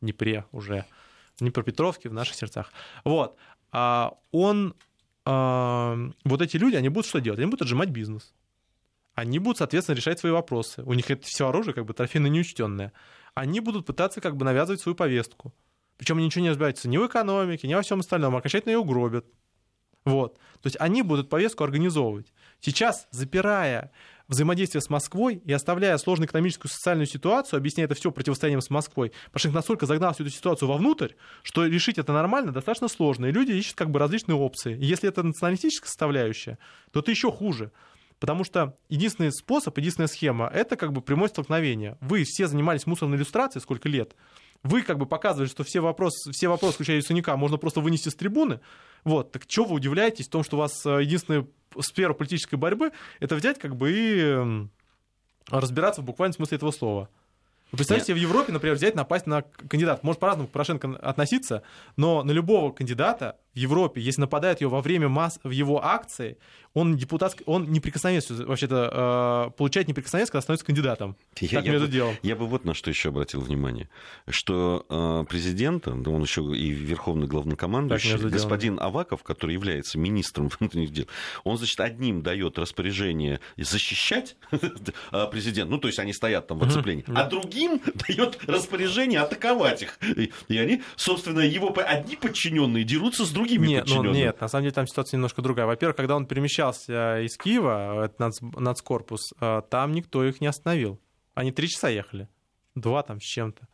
Днепре 0.00 0.44
уже, 0.52 0.84
в 1.34 1.40
Днепропетровске, 1.40 2.08
в 2.08 2.12
наших 2.12 2.36
сердцах. 2.36 2.72
Вот. 3.02 3.36
А 3.72 4.14
он 4.30 4.74
вот 5.26 6.42
эти 6.42 6.56
люди, 6.56 6.76
они 6.76 6.88
будут 6.88 7.06
что 7.06 7.20
делать? 7.20 7.40
Они 7.40 7.46
будут 7.46 7.62
отжимать 7.62 7.90
бизнес. 7.90 8.32
Они 9.14 9.38
будут, 9.38 9.58
соответственно, 9.58 9.96
решать 9.96 10.20
свои 10.20 10.30
вопросы. 10.30 10.82
У 10.84 10.92
них 10.92 11.10
это 11.10 11.26
все 11.26 11.48
оружие 11.48 11.74
как 11.74 11.84
бы 11.84 11.94
трофейно 11.94 12.28
неучтенное. 12.28 12.92
Они 13.34 13.60
будут 13.60 13.86
пытаться 13.86 14.20
как 14.20 14.36
бы 14.36 14.44
навязывать 14.44 14.80
свою 14.80 14.94
повестку. 14.94 15.52
Причем 15.96 16.18
ничего 16.18 16.42
не 16.42 16.50
разбираются 16.50 16.88
ни 16.88 16.96
в 16.96 17.06
экономике, 17.06 17.66
ни 17.66 17.74
во 17.74 17.82
всем 17.82 18.00
остальном, 18.00 18.36
а 18.36 18.38
окончательно 18.38 18.72
ее 18.72 18.78
угробят. 18.78 19.26
Вот. 20.04 20.36
То 20.36 20.66
есть 20.66 20.76
они 20.78 21.02
будут 21.02 21.28
повестку 21.28 21.64
организовывать. 21.64 22.32
Сейчас, 22.60 23.08
запирая 23.10 23.90
взаимодействие 24.28 24.82
с 24.82 24.90
Москвой 24.90 25.40
и 25.44 25.52
оставляя 25.52 25.96
сложную 25.98 26.28
экономическую 26.28 26.70
и 26.70 26.72
социальную 26.72 27.06
ситуацию, 27.06 27.58
объясняя 27.58 27.86
это 27.86 27.94
все 27.94 28.10
противостоянием 28.10 28.60
с 28.60 28.70
Москвой, 28.70 29.12
Порошенко 29.32 29.56
настолько 29.56 29.86
загнал 29.86 30.14
всю 30.14 30.24
эту 30.24 30.32
ситуацию 30.32 30.68
вовнутрь, 30.68 31.12
что 31.42 31.64
решить 31.66 31.98
это 31.98 32.12
нормально 32.12 32.52
достаточно 32.52 32.88
сложно, 32.88 33.26
и 33.26 33.32
люди 33.32 33.52
ищут 33.52 33.76
как 33.76 33.90
бы 33.90 33.98
различные 33.98 34.36
опции. 34.36 34.76
И 34.76 34.84
если 34.84 35.08
это 35.08 35.22
националистическая 35.22 35.88
составляющая, 35.88 36.58
то 36.92 37.00
это 37.00 37.10
еще 37.10 37.30
хуже. 37.30 37.72
Потому 38.18 38.44
что 38.44 38.78
единственный 38.88 39.30
способ, 39.30 39.76
единственная 39.76 40.08
схема— 40.08 40.50
это 40.54 40.76
как 40.76 40.92
бы 40.92 41.02
прямое 41.02 41.28
столкновение. 41.28 41.98
Вы 42.00 42.24
все 42.24 42.46
занимались 42.46 42.86
мусорной 42.86 43.18
иллюстрацией 43.18 43.62
сколько 43.62 43.88
лет, 43.88 44.14
вы 44.62 44.82
как 44.82 44.98
бы 44.98 45.06
показывали, 45.06 45.48
что 45.48 45.64
все 45.64 45.80
вопросы, 45.80 46.32
все 46.32 46.48
вопросы, 46.48 46.74
включая 46.74 46.96
Ясенюка, 46.96 47.36
можно 47.36 47.56
просто 47.56 47.80
вынести 47.80 48.08
с 48.08 48.14
трибуны. 48.14 48.60
Вот, 49.04 49.32
так 49.32 49.46
чего 49.46 49.66
вы 49.66 49.74
удивляетесь 49.76 50.26
в 50.26 50.30
том, 50.30 50.42
что 50.42 50.56
у 50.56 50.60
вас 50.60 50.84
э, 50.84 51.02
единственная 51.02 51.46
сфера 51.80 52.12
политической 52.12 52.56
борьбы— 52.56 52.92
это 53.20 53.34
взять 53.36 53.58
как 53.58 53.76
бы 53.76 53.92
и 53.92 54.68
разбираться 55.48 56.00
в 56.00 56.04
буквальном 56.04 56.34
смысле 56.34 56.56
этого 56.56 56.70
слова. 56.70 57.08
Вы 57.72 57.78
представьте 57.78 58.06
себе 58.06 58.14
в 58.14 58.22
Европе, 58.22 58.52
например, 58.52 58.76
взять, 58.76 58.94
напасть 58.94 59.26
на 59.26 59.42
кандидата. 59.42 60.00
Может 60.04 60.20
по-разному 60.20 60.48
к 60.48 60.52
Порошенко 60.52 60.96
относиться, 61.02 61.62
но 61.96 62.22
на 62.22 62.30
любого 62.30 62.72
кандидата 62.72 63.36
в 63.56 63.58
Европе, 63.58 64.02
если 64.02 64.20
нападают 64.20 64.60
ее 64.60 64.68
во 64.68 64.82
время 64.82 65.08
масс... 65.08 65.40
в 65.42 65.50
его 65.50 65.82
акции, 65.82 66.36
он 66.76 66.98
депутатский, 66.98 67.42
он 67.46 67.72
неприкосновенность, 67.72 68.30
вообще-то 68.30 69.48
э, 69.48 69.56
получает 69.56 69.88
неприкосновенность, 69.88 70.30
когда 70.30 70.42
становится 70.42 70.66
кандидатом. 70.66 71.16
Я, 71.40 71.48
так 71.48 71.64
я, 71.64 71.72
между 71.72 71.86
бы, 71.86 71.92
делом. 71.92 72.14
я 72.22 72.36
бы 72.36 72.46
вот 72.46 72.66
на 72.66 72.74
что 72.74 72.90
еще 72.90 73.08
обратил 73.08 73.40
внимание, 73.40 73.88
что 74.28 74.84
э, 74.90 75.24
президент, 75.26 75.84
да 75.86 76.10
он 76.10 76.20
еще 76.20 76.42
и 76.42 76.68
верховный 76.68 77.26
главнокомандующий, 77.26 78.18
господин 78.28 78.78
Аваков, 78.78 79.22
который 79.22 79.54
является 79.54 79.98
министром 79.98 80.50
внутренних 80.60 80.90
дел, 80.90 81.06
он, 81.44 81.56
значит, 81.56 81.80
одним 81.80 82.22
дает 82.22 82.58
распоряжение 82.58 83.40
защищать 83.56 84.36
а, 85.12 85.28
президента, 85.28 85.70
ну, 85.70 85.78
то 85.78 85.88
есть 85.88 85.98
они 85.98 86.12
стоят 86.12 86.48
там 86.48 86.58
в 86.58 86.64
оцеплении, 86.64 87.04
а 87.08 87.26
другим 87.26 87.80
дает 88.06 88.38
распоряжение 88.46 89.20
атаковать 89.20 89.82
их. 89.82 89.98
И 90.48 90.58
они, 90.58 90.82
собственно, 90.96 91.40
его 91.40 91.74
одни 91.74 92.16
подчиненные 92.16 92.84
дерутся 92.84 93.24
с 93.24 93.30
другими 93.30 93.45
нет, 93.54 93.84
подчиненными. 93.84 94.08
Ну, 94.08 94.14
нет, 94.14 94.40
на 94.40 94.48
самом 94.48 94.64
деле 94.64 94.74
там 94.74 94.86
ситуация 94.86 95.16
немножко 95.16 95.42
другая. 95.42 95.66
Во-первых, 95.66 95.96
когда 95.96 96.16
он 96.16 96.26
перемещал 96.26 96.66
возвращался 96.66 97.20
из 97.20 97.36
Киева, 97.36 98.12
нац, 98.18 98.40
нацкорпус, 98.40 99.32
э, 99.40 99.62
там 99.70 99.92
никто 99.92 100.24
их 100.24 100.40
не 100.40 100.46
остановил. 100.46 101.00
Они 101.34 101.52
три 101.52 101.68
часа 101.68 101.88
ехали. 101.88 102.28
Два 102.74 103.02
там 103.02 103.20
с 103.20 103.24
чем-то. 103.24 103.68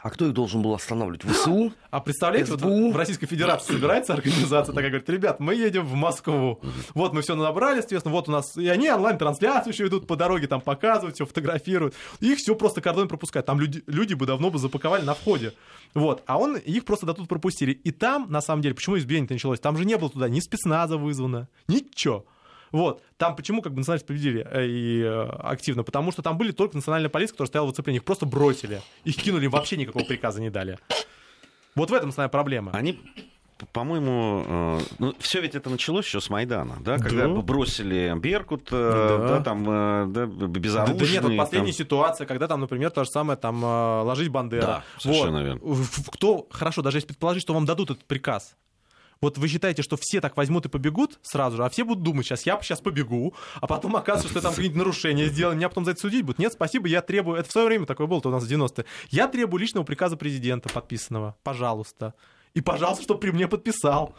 А 0.00 0.10
кто 0.10 0.26
их 0.26 0.32
должен 0.32 0.62
был 0.62 0.74
останавливать? 0.74 1.22
ВСУ? 1.22 1.72
А 1.90 2.00
представляете, 2.00 2.52
СБУ? 2.52 2.86
вот 2.86 2.94
в 2.94 2.96
Российской 2.96 3.26
Федерации 3.26 3.74
собирается 3.74 4.14
организация 4.14 4.74
такая, 4.74 4.90
говорит, 4.90 5.08
ребят, 5.10 5.38
мы 5.38 5.54
едем 5.54 5.84
в 5.84 5.94
Москву. 5.94 6.60
Вот 6.94 7.12
мы 7.12 7.20
все 7.20 7.34
набрали, 7.34 7.78
естественно, 7.78 8.12
вот 8.12 8.28
у 8.28 8.32
нас... 8.32 8.56
И 8.56 8.66
они 8.68 8.90
онлайн-трансляцию 8.90 9.72
еще 9.72 9.86
идут 9.86 10.06
по 10.06 10.16
дороге, 10.16 10.46
там 10.46 10.62
показывают, 10.62 11.16
все 11.16 11.26
фотографируют. 11.26 11.94
Их 12.20 12.38
все 12.38 12.54
просто 12.54 12.80
кордон 12.80 13.06
пропускают. 13.06 13.46
Там 13.46 13.60
люди, 13.60 13.84
люди 13.86 14.14
бы 14.14 14.24
давно 14.24 14.50
бы 14.50 14.58
запаковали 14.58 15.04
на 15.04 15.14
входе. 15.14 15.52
Вот. 15.94 16.22
А 16.26 16.38
он 16.38 16.56
их 16.56 16.86
просто 16.86 17.04
до 17.04 17.12
тут 17.12 17.28
пропустили. 17.28 17.72
И 17.72 17.90
там, 17.90 18.26
на 18.30 18.40
самом 18.40 18.62
деле, 18.62 18.74
почему 18.74 18.96
избиение-то 18.96 19.34
началось? 19.34 19.60
Там 19.60 19.76
же 19.76 19.84
не 19.84 19.98
было 19.98 20.08
туда 20.08 20.28
ни 20.28 20.40
спецназа 20.40 20.96
вызвано, 20.96 21.48
ничего. 21.68 22.24
Вот. 22.72 23.02
Там 23.18 23.36
почему 23.36 23.62
как 23.62 23.72
бы 23.72 23.78
националисты 23.78 24.08
победили 24.08 24.46
э, 24.50 24.66
и 24.66 25.02
э, 25.02 25.28
активно? 25.40 25.84
Потому 25.84 26.10
что 26.10 26.22
там 26.22 26.38
были 26.38 26.52
только 26.52 26.74
национальная 26.74 27.10
полиция, 27.10 27.34
которая 27.34 27.48
стояла 27.48 27.66
в 27.66 27.70
оцеплении. 27.70 27.98
Их 27.98 28.04
просто 28.04 28.26
бросили. 28.26 28.80
Их 29.04 29.16
кинули, 29.16 29.46
вообще 29.46 29.76
никакого 29.76 30.04
приказа 30.04 30.40
не 30.40 30.50
дали. 30.50 30.78
Вот 31.74 31.90
в 31.90 31.94
этом 31.94 32.08
основная 32.08 32.30
проблема. 32.30 32.72
Они 32.72 32.98
по-моему, 33.72 34.44
э, 34.44 34.80
ну, 34.98 35.14
все 35.20 35.40
ведь 35.40 35.54
это 35.54 35.70
началось 35.70 36.04
еще 36.04 36.20
с 36.20 36.28
Майдана, 36.30 36.78
да, 36.80 36.98
когда 36.98 37.28
да. 37.28 37.34
бросили 37.34 38.12
Беркут, 38.18 38.66
да, 38.70 39.18
да 39.18 39.40
там, 39.40 40.12
да, 40.12 40.26
безоружные. 40.26 40.98
Да, 40.98 41.04
да 41.04 41.12
нет, 41.12 41.22
вот 41.22 41.36
последняя 41.36 41.72
там... 41.72 41.78
ситуация, 41.78 42.26
когда 42.26 42.48
там, 42.48 42.60
например, 42.60 42.90
то 42.90 43.04
же 43.04 43.10
самое, 43.10 43.38
там, 43.38 43.62
ложить 43.62 44.30
Бандера. 44.30 44.62
Да, 44.62 44.84
совершенно 44.98 45.38
вот. 45.38 45.44
верно. 45.44 45.86
Кто, 46.10 46.48
хорошо, 46.50 46.82
даже 46.82 46.96
если 46.96 47.08
предположить, 47.08 47.42
что 47.42 47.54
вам 47.54 47.64
дадут 47.64 47.92
этот 47.92 48.04
приказ, 48.04 48.56
Вот 49.22 49.38
вы 49.38 49.48
считаете, 49.48 49.82
что 49.82 49.96
все 49.96 50.20
так 50.20 50.36
возьмут 50.36 50.66
и 50.66 50.68
побегут 50.68 51.18
сразу 51.22 51.56
же, 51.56 51.64
а 51.64 51.70
все 51.70 51.84
будут 51.84 52.02
думать, 52.02 52.26
сейчас 52.26 52.44
я 52.44 52.60
сейчас 52.60 52.80
побегу, 52.80 53.34
а 53.60 53.66
потом 53.66 53.96
оказывается, 53.96 54.28
что 54.28 54.42
там 54.42 54.52
какие-то 54.52 54.76
нарушения 54.76 55.26
сделали, 55.26 55.56
меня 55.56 55.68
потом 55.68 55.84
за 55.84 55.92
это 55.92 56.00
судить 56.00 56.24
будут. 56.24 56.40
Нет, 56.40 56.52
спасибо, 56.52 56.88
я 56.88 57.00
требую, 57.00 57.38
это 57.38 57.48
в 57.48 57.52
свое 57.52 57.68
время 57.68 57.86
такое 57.86 58.08
было-то 58.08 58.28
у 58.28 58.32
нас 58.32 58.44
в 58.44 58.50
90-е. 58.50 58.84
Я 59.10 59.28
требую 59.28 59.60
личного 59.60 59.84
приказа 59.84 60.16
президента 60.16 60.68
подписанного, 60.68 61.36
пожалуйста. 61.44 62.14
И, 62.54 62.60
пожалуйста, 62.60 63.04
чтобы 63.04 63.20
при 63.20 63.30
мне 63.30 63.48
подписал 63.48 64.14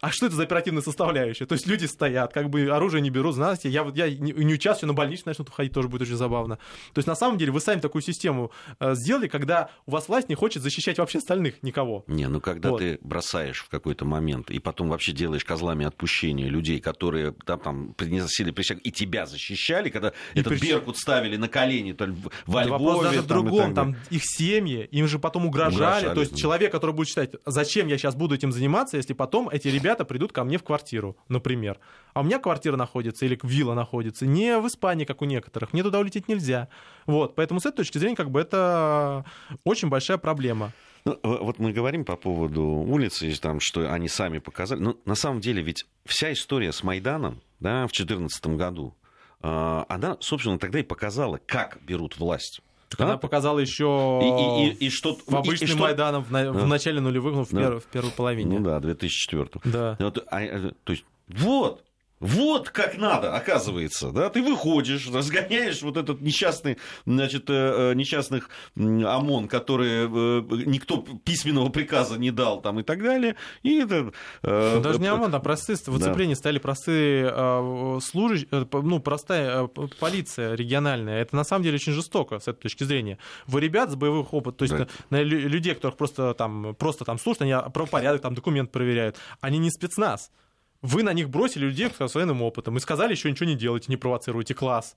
а 0.00 0.10
что 0.10 0.26
это 0.26 0.34
за 0.34 0.42
оперативная 0.44 0.82
составляющая? 0.82 1.46
То 1.46 1.54
есть 1.54 1.66
люди 1.66 1.86
стоят, 1.86 2.32
как 2.32 2.50
бы 2.50 2.68
оружие 2.68 3.00
не 3.00 3.10
берут, 3.10 3.34
знаете, 3.34 3.68
я, 3.68 3.86
я 3.94 4.08
не, 4.08 4.32
не 4.32 4.54
участвую, 4.54 4.88
на 4.88 4.94
больничный 4.94 5.30
начнут 5.30 5.48
уходить, 5.48 5.72
тоже 5.72 5.88
будет 5.88 6.02
очень 6.02 6.16
забавно. 6.16 6.56
То 6.92 6.98
есть 6.98 7.06
на 7.06 7.14
самом 7.14 7.38
деле 7.38 7.52
вы 7.52 7.60
сами 7.60 7.80
такую 7.80 8.02
систему 8.02 8.50
э, 8.80 8.94
сделали, 8.94 9.28
когда 9.28 9.70
у 9.86 9.92
вас 9.92 10.08
власть 10.08 10.28
не 10.28 10.34
хочет 10.34 10.62
защищать 10.62 10.98
вообще 10.98 11.18
остальных 11.18 11.62
никого. 11.62 12.04
Не, 12.06 12.28
ну 12.28 12.40
когда 12.40 12.70
вот. 12.70 12.78
ты 12.78 12.98
бросаешь 13.02 13.60
в 13.60 13.68
какой-то 13.68 14.04
момент 14.04 14.50
и 14.50 14.58
потом 14.58 14.88
вообще 14.88 15.12
делаешь 15.12 15.44
козлами 15.44 15.86
отпущения 15.86 16.48
людей, 16.48 16.80
которые 16.80 17.32
там, 17.44 17.60
там 17.60 17.94
приносили 17.94 18.50
присягу 18.50 18.80
и 18.80 18.90
тебя 18.90 19.26
защищали, 19.26 19.88
когда 19.88 20.12
и 20.34 20.40
этот 20.40 20.50
прич... 20.50 20.62
Беркут 20.62 20.98
ставили 20.98 21.36
на 21.36 21.48
колени 21.48 21.92
то, 21.92 22.06
во 22.46 22.60
да 22.60 22.64
Львове. 22.64 22.70
Вопрос 22.70 23.04
даже 23.04 23.22
в 23.22 23.26
другом, 23.26 23.74
там 23.74 23.96
их 24.10 24.22
семьи, 24.24 24.88
им 24.90 25.08
же 25.08 25.18
потом 25.18 25.46
угрожали. 25.46 25.74
угрожали 25.74 26.14
то 26.14 26.20
есть 26.20 26.32
да. 26.32 26.38
человек, 26.38 26.72
который 26.72 26.94
будет 26.94 27.08
считать, 27.08 27.32
зачем 27.44 27.88
я 27.88 27.98
сейчас 27.98 28.14
буду 28.14 28.34
этим 28.34 28.52
заниматься, 28.52 28.96
если 28.96 29.12
потом 29.12 29.48
эти 29.48 29.68
ребята 29.68 29.85
ребята 29.86 30.04
придут 30.04 30.32
ко 30.32 30.42
мне 30.42 30.58
в 30.58 30.64
квартиру, 30.64 31.16
например. 31.28 31.78
А 32.12 32.20
у 32.20 32.24
меня 32.24 32.40
квартира 32.40 32.76
находится 32.76 33.24
или 33.24 33.38
вилла 33.42 33.74
находится 33.74 34.26
не 34.26 34.58
в 34.58 34.66
Испании, 34.66 35.04
как 35.04 35.22
у 35.22 35.24
некоторых. 35.24 35.72
Мне 35.72 35.84
туда 35.84 36.00
улететь 36.00 36.26
нельзя. 36.26 36.68
Вот, 37.06 37.36
поэтому 37.36 37.60
с 37.60 37.66
этой 37.66 37.76
точки 37.76 37.98
зрения 37.98 38.16
как 38.16 38.30
бы 38.30 38.40
это 38.40 39.24
очень 39.62 39.88
большая 39.88 40.18
проблема. 40.18 40.72
Ну, 41.04 41.16
вот 41.22 41.60
мы 41.60 41.72
говорим 41.72 42.04
по 42.04 42.16
поводу 42.16 42.64
улицы, 42.64 43.32
там, 43.40 43.60
что 43.60 43.92
они 43.92 44.08
сами 44.08 44.38
показали. 44.38 44.80
Но 44.80 44.96
на 45.04 45.14
самом 45.14 45.40
деле 45.40 45.62
ведь 45.62 45.86
вся 46.04 46.32
история 46.32 46.72
с 46.72 46.82
Майданом 46.82 47.40
да, 47.60 47.86
в 47.86 47.92
2014 47.92 48.46
году, 48.56 48.92
а, 49.40 49.86
она, 49.88 50.16
собственно, 50.18 50.58
тогда 50.58 50.80
и 50.80 50.82
показала, 50.82 51.38
как 51.46 51.78
берут 51.82 52.18
власть. 52.18 52.60
Так 52.88 53.00
она 53.00 53.16
показала 53.16 53.58
еще 53.58 54.20
и, 54.22 54.26
и, 54.26 54.68
и, 54.68 54.86
и 54.86 54.90
что, 54.90 55.18
в 55.26 55.34
обычным 55.34 55.70
и, 55.70 55.72
и 55.72 55.76
Майданом 55.76 56.22
в, 56.22 56.30
на, 56.30 56.44
да. 56.44 56.52
в 56.52 56.66
начале 56.66 57.00
нулевых, 57.00 57.34
ну, 57.34 57.44
в, 57.44 57.50
да. 57.50 57.60
пер, 57.60 57.80
в 57.80 57.84
первой 57.84 58.10
половине. 58.12 58.58
Ну 58.58 58.64
да, 58.64 58.78
2004. 58.80 59.48
Да. 59.64 59.96
Вот, 59.98 60.24
а, 60.30 60.38
а, 60.38 60.72
то 60.84 60.92
есть, 60.92 61.04
вот, 61.28 61.82
вот 62.18 62.70
как 62.70 62.96
надо, 62.96 63.34
оказывается, 63.34 64.10
да, 64.10 64.30
ты 64.30 64.42
выходишь, 64.42 65.08
разгоняешь 65.12 65.82
вот 65.82 65.98
этот 65.98 66.22
несчастный, 66.22 66.78
значит, 67.04 67.50
э, 67.50 67.90
э, 67.90 67.94
несчастных 67.94 68.48
ОМОН, 68.74 69.48
которые 69.48 70.06
э, 70.06 70.42
никто 70.64 71.04
письменного 71.24 71.68
приказа 71.68 72.18
не 72.18 72.30
дал 72.30 72.62
там 72.62 72.80
и 72.80 72.82
так 72.82 73.02
далее, 73.02 73.36
и 73.62 73.80
это... 73.80 74.12
Даже 74.42 74.98
не 74.98 75.08
ОМОН, 75.08 75.34
а 75.34 75.40
простые, 75.40 75.76
в 75.76 75.96
оцеплении 75.96 76.34
да. 76.34 76.38
стали 76.38 76.58
простые 76.58 78.00
служащие, 78.00 78.48
ну, 78.72 79.00
простая 79.00 79.66
полиция 79.66 80.54
региональная, 80.54 81.20
это 81.20 81.36
на 81.36 81.44
самом 81.44 81.64
деле 81.64 81.74
очень 81.74 81.92
жестоко 81.92 82.38
с 82.38 82.48
этой 82.48 82.62
точки 82.62 82.84
зрения. 82.84 83.18
Вы 83.46 83.60
ребят 83.60 83.90
с 83.90 83.94
боевых 83.94 84.32
опыт, 84.32 84.56
то 84.56 84.62
есть 84.62 84.76
да. 84.76 84.88
на, 85.10 85.18
на 85.18 85.22
людей, 85.22 85.74
которых 85.74 85.96
просто 85.96 86.32
там, 86.34 86.74
просто 86.78 87.04
там 87.04 87.18
слушают, 87.18 87.42
они 87.42 87.72
правопорядок, 87.72 88.22
там 88.22 88.34
документ 88.34 88.72
проверяют, 88.72 89.16
они 89.40 89.58
не 89.58 89.70
спецназ, 89.70 90.30
вы 90.82 91.02
на 91.02 91.12
них 91.12 91.30
бросили 91.30 91.66
людей 91.66 91.90
с 91.90 92.14
военным 92.14 92.42
опытом 92.42 92.76
и 92.76 92.80
сказали, 92.80 93.12
еще 93.12 93.30
ничего 93.30 93.48
не 93.48 93.56
делайте, 93.56 93.86
не 93.88 93.96
провоцируйте 93.96 94.54
класс. 94.54 94.96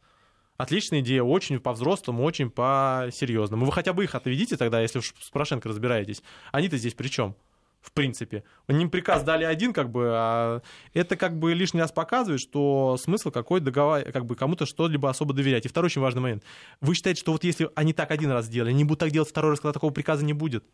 Отличная 0.57 0.99
идея, 0.99 1.23
очень 1.23 1.59
по-взрослому, 1.59 2.23
очень 2.23 2.49
по-серьезному. 2.49 3.65
Вы 3.65 3.71
хотя 3.71 3.93
бы 3.93 4.03
их 4.03 4.13
отведите 4.13 4.57
тогда, 4.57 4.81
если 4.81 4.99
уж 4.99 5.13
с 5.19 5.29
Порошенко 5.29 5.69
разбираетесь. 5.69 6.21
Они-то 6.51 6.77
здесь 6.77 6.93
при 6.93 7.07
чем? 7.07 7.35
в 7.81 7.91
принципе. 7.93 8.43
Им 8.67 8.89
приказ 8.89 9.23
дали 9.23 9.43
один, 9.43 9.73
как 9.73 9.89
бы, 9.89 10.11
а 10.13 10.61
это 10.93 11.15
как 11.15 11.37
бы 11.39 11.53
лишний 11.53 11.81
раз 11.81 11.91
показывает, 11.91 12.41
что 12.41 12.97
смысл 13.01 13.31
какой 13.31 13.61
договор, 13.61 14.03
как 14.11 14.25
бы 14.25 14.35
кому-то 14.35 14.65
что-либо 14.65 15.09
особо 15.09 15.33
доверять. 15.33 15.65
И 15.65 15.69
второй 15.69 15.87
очень 15.87 16.01
важный 16.01 16.21
момент. 16.21 16.43
Вы 16.81 16.93
считаете, 16.93 17.21
что 17.21 17.31
вот 17.31 17.43
если 17.43 17.69
они 17.75 17.93
так 17.93 18.11
один 18.11 18.31
раз 18.31 18.45
сделали, 18.45 18.71
они 18.71 18.83
будут 18.83 18.99
так 18.99 19.11
делать 19.11 19.29
второй 19.29 19.51
раз, 19.51 19.59
когда 19.59 19.73
такого 19.73 19.91
приказа 19.91 20.25
не 20.25 20.33
будет? 20.33 20.65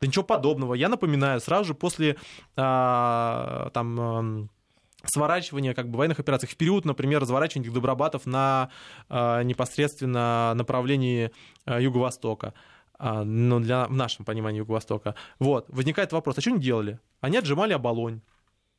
Да 0.00 0.06
ничего 0.06 0.24
подобного. 0.24 0.74
Я 0.74 0.88
напоминаю, 0.88 1.40
сразу 1.40 1.64
же 1.64 1.74
после 1.74 2.16
а, 2.56 3.70
там 3.74 4.00
а, 4.00 4.48
сворачивания 5.04 5.74
как 5.74 5.88
бы, 5.90 5.98
военных 5.98 6.18
операций, 6.20 6.48
в 6.48 6.56
период, 6.56 6.84
например, 6.84 7.20
разворачивания 7.20 7.70
добробатов 7.70 8.26
на 8.26 8.70
а, 9.08 9.42
непосредственно 9.42 10.52
направлении 10.54 11.30
а, 11.64 11.80
юго-востока, 11.80 12.54
а, 12.98 13.24
ну, 13.24 13.60
для, 13.60 13.86
в 13.86 13.92
нашем 13.92 14.24
понимании 14.24 14.58
юго-востока, 14.58 15.14
вот, 15.38 15.68
возникает 15.68 16.12
вопрос, 16.12 16.38
а 16.38 16.40
что 16.40 16.50
они 16.50 16.60
делали? 16.60 17.00
Они 17.20 17.36
отжимали 17.36 17.72
оболонь, 17.72 18.20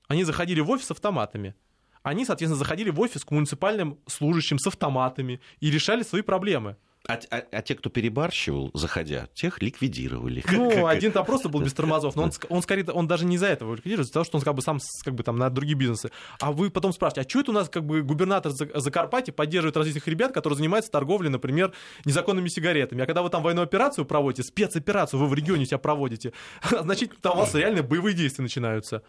они 0.07 0.23
заходили 0.23 0.61
в 0.61 0.69
офис 0.69 0.87
с 0.87 0.91
автоматами, 0.91 1.55
они, 2.03 2.25
соответственно, 2.25 2.59
заходили 2.59 2.89
в 2.89 2.99
офис 2.99 3.25
к 3.25 3.31
муниципальным 3.31 3.99
служащим 4.07 4.57
с 4.57 4.67
автоматами 4.67 5.41
и 5.59 5.69
решали 5.69 6.03
свои 6.03 6.21
проблемы. 6.21 6.77
А, 7.09 7.19
а, 7.31 7.43
а 7.51 7.61
те, 7.63 7.73
кто 7.73 7.89
перебарщивал, 7.89 8.69
заходя, 8.75 9.29
тех 9.33 9.63
ликвидировали. 9.63 10.43
Ну, 10.51 10.85
один 10.85 11.11
там 11.11 11.25
просто 11.25 11.49
был 11.49 11.59
без 11.59 11.73
тормозов, 11.73 12.15
но 12.15 12.21
он, 12.21 12.31
он 12.49 12.61
скорее, 12.61 12.85
он 12.91 13.07
даже 13.07 13.25
не 13.25 13.37
из-за 13.37 13.47
этого 13.47 13.73
ликвидировал, 13.73 14.03
из-за 14.03 14.13
того, 14.13 14.25
что 14.25 14.37
он 14.37 14.43
как 14.43 14.53
бы 14.53 14.61
сам 14.61 14.77
как 15.03 15.15
бы 15.15 15.23
там 15.23 15.35
на 15.37 15.49
другие 15.49 15.75
бизнесы. 15.75 16.11
А 16.39 16.51
вы 16.51 16.69
потом 16.69 16.93
спрашиваете, 16.93 17.27
а 17.27 17.29
что 17.29 17.39
это 17.39 17.49
у 17.49 17.53
нас 17.55 17.67
как 17.67 17.83
бы 17.83 18.03
губернатор 18.03 18.51
Закарпатья 18.51 19.33
поддерживает 19.33 19.75
различных 19.75 20.07
ребят, 20.07 20.33
которые 20.33 20.57
занимаются 20.57 20.91
торговлей, 20.91 21.31
например, 21.31 21.73
незаконными 22.05 22.47
сигаретами. 22.47 23.01
А 23.01 23.07
когда 23.07 23.23
вы 23.23 23.31
там 23.31 23.41
военную 23.41 23.63
операцию 23.63 24.05
проводите, 24.05 24.43
спецоперацию 24.43 25.19
вы 25.19 25.25
в 25.25 25.33
регионе 25.33 25.65
себя 25.65 25.79
проводите, 25.79 26.33
значит, 26.69 27.19
там 27.21 27.37
у 27.37 27.39
вас 27.39 27.55
реально 27.55 27.81
боевые 27.81 28.13
действия 28.13 28.43
начинаются. 28.43 29.01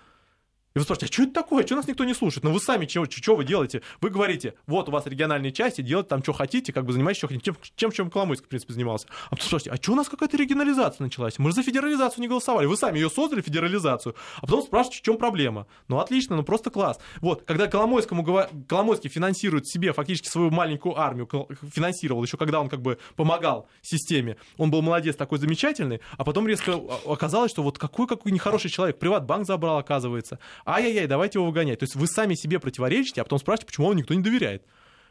И 0.75 0.79
вы 0.79 0.85
спрашиваете, 0.85 1.11
а 1.11 1.12
что 1.12 1.23
это 1.25 1.33
такое? 1.33 1.66
Что 1.66 1.75
нас 1.75 1.89
никто 1.89 2.05
не 2.05 2.14
слушает? 2.14 2.45
Ну 2.45 2.53
вы 2.53 2.61
сами 2.61 2.87
что, 2.87 3.05
что 3.11 3.35
вы 3.35 3.45
делаете? 3.45 3.83
Вы 4.01 4.11
говорите, 4.11 4.55
вот 4.68 4.89
у 4.89 4.93
вас 4.93 5.05
региональные 5.07 5.51
части, 5.51 5.81
делать 5.81 6.07
там 6.07 6.23
что 6.23 6.33
хотите, 6.33 6.73
как 6.73 6.85
бы 6.85 6.93
занимайтесь 6.93 7.18
что 7.18 7.27
хотите, 7.27 7.53
чем, 7.75 7.91
чем 7.91 8.09
Коломойский, 8.09 8.47
в 8.47 8.49
принципе, 8.49 8.75
занимался. 8.75 9.09
А 9.27 9.31
потом 9.31 9.47
спрашиваете, 9.47 9.71
а 9.73 9.83
что 9.83 9.93
у 9.93 9.97
нас 9.97 10.09
какая-то 10.09 10.37
регионализация 10.37 11.03
началась? 11.05 11.41
Мы 11.41 11.51
же 11.51 11.57
за 11.57 11.62
федерализацию 11.64 12.23
не 12.23 12.29
голосовали. 12.29 12.66
Вы 12.66 12.77
сами 12.77 12.99
ее 12.99 13.11
создали, 13.11 13.41
федерализацию. 13.41 14.14
А 14.37 14.43
потом 14.43 14.62
спрашиваете, 14.62 15.01
в 15.01 15.05
чем 15.05 15.16
проблема? 15.16 15.66
Ну 15.89 15.99
отлично, 15.99 16.37
ну 16.37 16.45
просто 16.45 16.71
класс. 16.71 17.01
Вот, 17.21 17.43
когда 17.43 17.66
Коломойскому, 17.66 18.25
Коломойский 18.68 19.11
финансирует 19.11 19.66
себе 19.66 19.93
фактически 19.93 20.29
свою 20.29 20.51
маленькую 20.51 20.97
армию, 20.97 21.29
финансировал 21.75 22.23
еще, 22.23 22.37
когда 22.37 22.61
он 22.61 22.68
как 22.68 22.81
бы 22.81 22.99
помогал 23.16 23.68
системе, 23.83 24.37
он 24.57 24.71
был 24.71 24.83
молодец 24.83 25.16
такой 25.16 25.39
замечательный, 25.39 26.01
а 26.16 26.23
потом 26.23 26.47
резко 26.47 26.81
оказалось, 27.07 27.51
что 27.51 27.64
вот 27.64 27.77
какой 27.77 28.07
какой 28.07 28.31
нехороший 28.31 28.71
человек, 28.71 29.01
приват-банк 29.01 29.47
забрал, 29.47 29.79
оказывается 29.79 30.39
ай-яй-яй, 30.66 31.06
давайте 31.06 31.38
его 31.38 31.46
выгонять. 31.46 31.78
То 31.80 31.84
есть 31.84 31.96
вы 31.96 32.06
сами 32.06 32.34
себе 32.34 32.58
противоречите, 32.58 33.20
а 33.20 33.24
потом 33.24 33.38
спрашиваете, 33.38 33.66
почему 33.66 33.88
вам 33.88 33.96
никто 33.96 34.14
не 34.14 34.22
доверяет. 34.22 34.64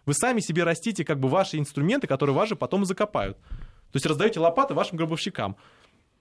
Вы 0.06 0.14
сами 0.14 0.40
себе 0.40 0.64
растите 0.64 1.04
как 1.06 1.20
бы 1.20 1.30
ваши 1.30 1.58
инструменты, 1.58 2.08
которые 2.08 2.36
вас 2.36 2.50
же 2.50 2.56
потом 2.56 2.86
закопают. 2.86 3.38
То 3.38 3.96
есть 3.96 4.06
раздаете 4.06 4.40
лопаты 4.40 4.74
вашим 4.74 4.98
гробовщикам. 4.98 5.56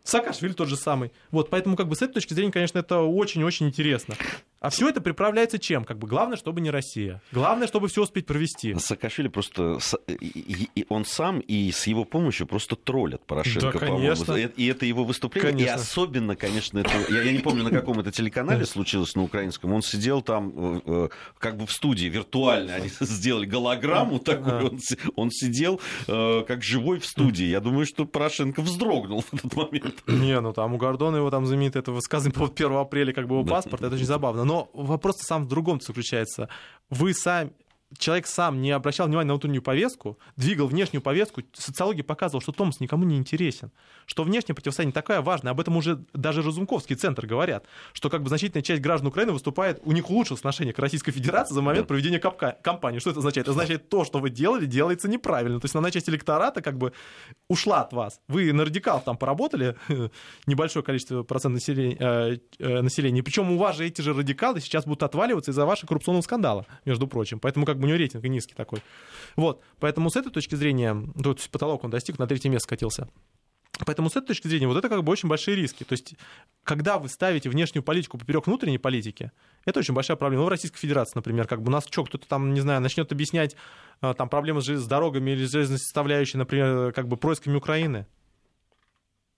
Саакашвили 0.05 0.53
тот 0.53 0.69
же 0.69 0.77
самый. 0.77 1.13
Вот, 1.31 1.51
поэтому 1.51 1.77
как 1.77 1.89
бы 1.89 1.95
с 1.95 2.03
этой 2.03 2.15
точки 2.15 2.33
зрения, 2.33 2.53
конечно, 2.53 2.79
это 2.79 3.01
очень-очень 3.01 3.67
интересно. 3.67 4.15
А 4.61 4.71
все 4.71 4.89
это 4.89 5.01
приправляется 5.01 5.59
чем? 5.59 5.85
Как 5.85 5.99
бы 5.99 6.09
главное, 6.09 6.37
чтобы 6.37 6.61
не 6.61 6.71
Россия. 6.71 7.23
Главное, 7.31 7.69
чтобы 7.69 7.89
все 7.89 8.03
успеть 8.03 8.27
провести. 8.27 8.75
Саакашвили 8.75 9.29
просто 9.29 9.79
он 10.89 11.05
сам 11.05 11.41
и 11.41 11.71
с 11.71 11.87
его 11.87 12.05
помощью 12.05 12.47
просто 12.47 12.75
троллят 12.75 13.25
Порошенко, 13.25 13.79
да, 13.79 13.87
по-моему. 13.87 14.51
И 14.57 14.67
это 14.67 14.85
его 14.85 15.05
выступление. 15.05 15.53
Конечно. 15.53 15.71
И 15.71 15.75
особенно, 15.75 16.37
конечно, 16.37 16.79
это, 16.79 16.91
я, 17.09 17.23
я 17.23 17.33
не 17.33 17.39
помню, 17.39 17.63
на 17.63 17.71
каком 17.71 18.01
это 18.01 18.11
телеканале 18.11 18.67
случилось 18.67 19.15
на 19.15 19.23
украинском. 19.23 19.73
Он 19.73 19.83
сидел 19.83 20.23
там 20.23 20.53
э, 20.57 20.81
э, 20.87 21.09
как 21.39 21.57
бы 21.57 21.67
в 21.67 21.73
студии 21.73 22.07
виртуально. 22.07 22.75
Они 22.75 22.89
сделали 23.01 23.47
голограмму 23.47 24.19
такую. 24.19 24.73
Он, 24.73 24.81
он 25.15 25.31
сидел 25.31 25.81
э, 26.09 26.45
как 26.47 26.63
живой 26.63 26.99
в 26.99 27.07
студии. 27.07 27.47
Я 27.47 27.61
думаю, 27.61 27.87
что 27.87 28.07
Порошенко 28.07 28.63
вздрогнул 28.63 29.23
в 29.23 29.35
этот 29.35 29.55
момент. 29.55 30.03
Не, 30.07 30.41
ну 30.41 30.53
там 30.53 30.75
у 30.75 30.79
Гордона 30.79 31.17
его 31.17 31.31
там 31.31 31.47
знаменитое 31.47 31.83
это 31.83 31.93
высказывание 31.93 32.35
по 32.35 32.53
1 32.53 32.73
апреля, 32.77 33.13
как 33.13 33.29
бы 33.29 33.37
его 33.37 33.45
паспорт. 33.45 33.83
Это 33.83 33.95
очень 33.95 34.07
забавно. 34.07 34.45
Но 34.49 34.71
вопрос 34.73 35.17
сам 35.19 35.45
в 35.45 35.49
другом 35.49 35.79
заключается. 35.81 36.49
Вы 36.89 37.13
сами, 37.13 37.53
человек 37.97 38.27
сам 38.27 38.61
не 38.61 38.71
обращал 38.71 39.07
внимания 39.07 39.29
на 39.29 39.35
внутреннюю 39.35 39.63
повестку, 39.63 40.19
двигал 40.37 40.67
внешнюю 40.67 41.01
повестку, 41.01 41.43
социология 41.55 42.05
показывала, 42.05 42.43
что 42.43 42.53
Томас 42.53 42.81
никому 42.81 43.05
не 43.05 43.17
интересен, 43.17 43.73
что 44.07 44.25
внешнее 44.25 44.55
противостояние 44.55 44.93
такое 44.93 45.23
важное, 45.23 45.53
об 45.53 45.61
этом 45.61 45.77
уже 45.77 46.05
даже 46.13 46.43
Разумковский 46.43 46.97
центр 46.97 47.27
говорят, 47.27 47.65
что 47.93 48.11
как 48.11 48.23
бы 48.23 48.29
значительная 48.29 48.63
часть 48.63 48.83
граждан 48.83 49.09
Украины 49.09 49.33
выступает, 49.33 49.81
у 49.85 49.93
них 49.93 50.11
улучшилось 50.11 50.41
отношение 50.41 50.75
к 50.75 50.79
Российской 50.79 51.13
Федерации 51.13 51.55
за 51.55 51.63
момент 51.63 51.89
проведения 51.89 52.19
кампании. 52.19 52.99
Что 52.99 53.11
это 53.11 53.21
означает? 53.21 53.47
Это 53.47 53.53
означает 53.53 53.89
то, 53.89 54.05
что 54.05 54.19
вы 54.19 54.31
делали, 54.31 54.67
делается 54.67 55.09
неправильно. 55.09 55.59
То 55.61 55.65
есть 55.65 55.73
основная 55.73 55.93
часть 55.93 56.09
электората 56.09 56.61
как 56.61 56.77
бы 56.77 56.93
ушла 57.49 57.81
от 57.83 57.93
вас. 57.93 58.21
Вы 58.29 58.53
на 58.53 58.65
радикалов 58.65 59.05
там 59.05 59.17
поработали, 59.17 59.77
небольшое 60.47 60.85
количество 60.85 61.23
процентов 61.23 61.55
населения, 61.63 61.97
э, 61.99 62.39
э, 62.59 62.83
населения. 62.83 63.23
Причем 63.23 63.51
у 63.51 63.59
вас 63.59 63.77
же 63.77 63.87
эти 63.87 64.03
же 64.03 64.13
радикалы 64.13 64.61
сейчас 64.61 64.85
будут 64.85 65.03
отваливаться 65.03 65.53
из-за 65.53 65.65
вашего 65.65 65.89
коррупционного 65.89 66.23
скандала, 66.23 66.67
между 66.85 67.07
прочим. 67.07 67.41
Поэтому 67.41 67.65
как 67.65 67.78
бы 67.79 67.85
у 67.85 67.89
него 67.89 67.99
рейтинг 67.99 68.25
низкий 68.25 68.55
такой. 68.55 68.83
Вот, 69.37 69.63
поэтому 69.81 70.11
с 70.11 70.17
этой 70.17 70.31
точки 70.31 70.55
зрения, 70.55 70.97
тут 71.23 71.49
потолок 71.51 71.85
он 71.85 71.91
достиг, 71.91 72.19
на 72.19 72.27
третье 72.27 72.49
место 72.49 72.65
скатился. 72.65 73.09
Поэтому 73.87 74.11
с 74.11 74.17
этой 74.17 74.29
точки 74.29 74.49
зрения 74.49 74.67
вот 74.67 74.77
это 74.77 74.89
как 74.89 75.05
бы 75.05 75.13
очень 75.13 75.29
большие 75.29 75.57
риски. 75.57 75.85
То 75.85 75.93
есть, 75.93 76.15
когда 76.65 76.99
вы 76.99 77.09
ставите 77.09 77.49
внешнюю 77.49 77.83
политику 77.83 78.19
поперек 78.19 78.47
внутренней 78.47 78.79
политики, 78.79 79.31
это 79.65 79.79
очень 79.81 79.95
большая 79.95 80.17
проблема. 80.17 80.43
Ну, 80.43 80.47
в 80.47 80.51
Российской 80.51 80.79
Федерации, 80.79 81.13
например, 81.15 81.47
как 81.47 81.63
бы 81.63 81.69
у 81.69 81.73
нас 81.73 81.87
что, 81.89 82.05
кто-то 82.05 82.27
там, 82.27 82.55
не 82.55 82.61
знаю, 82.61 82.81
начнет 82.81 83.11
объяснять 83.13 83.57
а, 84.01 84.15
там 84.15 84.29
проблемы 84.29 84.63
с 84.63 84.87
дорогами 84.87 85.31
или 85.31 85.45
железной 85.45 85.79
составляющей, 85.79 86.39
например, 86.39 86.93
как 86.93 87.07
бы 87.07 87.17
происками 87.17 87.57
Украины. 87.57 88.07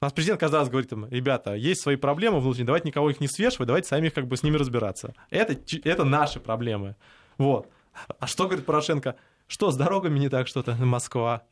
У 0.00 0.06
нас 0.06 0.14
президент 0.14 0.40
каждый 0.40 0.56
раз 0.56 0.70
говорит 0.70 0.90
им, 0.92 1.06
ребята, 1.10 1.54
есть 1.54 1.82
свои 1.82 1.96
проблемы 1.96 2.40
внутренние, 2.40 2.66
давайте 2.66 2.88
никого 2.88 3.10
их 3.10 3.20
не 3.20 3.28
свешивать, 3.28 3.66
давайте 3.66 3.88
сами 3.88 4.06
их 4.06 4.14
как 4.14 4.26
бы 4.26 4.38
с 4.38 4.42
ними 4.42 4.56
разбираться. 4.56 5.14
Это, 5.28 5.58
это 5.84 6.04
наши 6.04 6.40
проблемы. 6.40 6.96
Вот. 7.36 7.68
А 8.18 8.26
что 8.26 8.46
говорит 8.46 8.66
Порошенко? 8.66 9.16
Что, 9.46 9.72
с 9.72 9.76
дорогами 9.76 10.18
не 10.20 10.28
так 10.28 10.46
что-то, 10.46 10.76
Москва? 10.76 11.42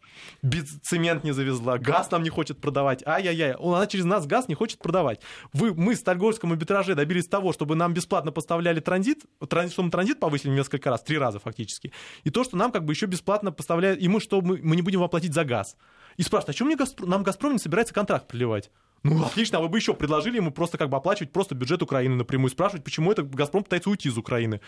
Цемент 0.82 1.24
не 1.24 1.32
завезла, 1.32 1.78
газ 1.78 2.10
нам 2.12 2.22
не 2.22 2.30
хочет 2.30 2.60
продавать. 2.60 3.04
Ай-яй-яй, 3.04 3.56
она 3.58 3.86
через 3.88 4.04
нас 4.04 4.24
газ 4.24 4.46
не 4.46 4.54
хочет 4.54 4.78
продавать. 4.78 5.20
Вы, 5.52 5.74
мы 5.74 5.94
в 5.94 5.98
Стальгольском 5.98 6.52
арбитраже 6.52 6.94
добились 6.94 7.26
того, 7.26 7.52
чтобы 7.52 7.74
нам 7.74 7.94
бесплатно 7.94 8.30
поставляли 8.30 8.78
транзит, 8.78 9.24
транзит 9.48 9.72
что 9.72 9.82
мы 9.82 9.90
транзит 9.90 10.20
повысили 10.20 10.50
несколько 10.50 10.90
раз, 10.90 11.02
три 11.02 11.18
раза 11.18 11.40
фактически. 11.40 11.92
И 12.22 12.30
то, 12.30 12.44
что 12.44 12.56
нам 12.56 12.70
как 12.70 12.84
бы 12.84 12.92
еще 12.92 13.06
бесплатно 13.06 13.50
поставляют, 13.50 14.00
и 14.00 14.06
мы, 14.06 14.20
что 14.20 14.42
мы, 14.42 14.60
мы 14.62 14.76
не 14.76 14.82
будем 14.82 15.00
вам 15.00 15.08
платить 15.08 15.34
за 15.34 15.44
газ. 15.44 15.76
И 16.16 16.22
спрашивают, 16.22 16.54
а 16.54 16.58
чем 16.58 16.68
мне 16.68 16.76
Газпром, 16.76 17.08
нам 17.08 17.24
Газпром 17.24 17.52
не 17.52 17.58
собирается 17.58 17.94
контракт 17.94 18.28
проливать? 18.28 18.70
Ну, 19.02 19.24
отлично, 19.24 19.58
а 19.58 19.60
вы 19.60 19.68
бы 19.68 19.78
еще 19.78 19.94
предложили 19.94 20.36
ему 20.36 20.50
просто 20.50 20.78
как 20.78 20.88
бы 20.88 20.96
оплачивать 20.96 21.32
просто 21.32 21.54
бюджет 21.54 21.82
Украины 21.82 22.16
напрямую, 22.16 22.50
спрашивать, 22.50 22.84
почему 22.84 23.12
это 23.12 23.22
Газпром 23.22 23.62
пытается 23.62 23.90
уйти 23.90 24.08
из 24.08 24.18
Украины. 24.18 24.60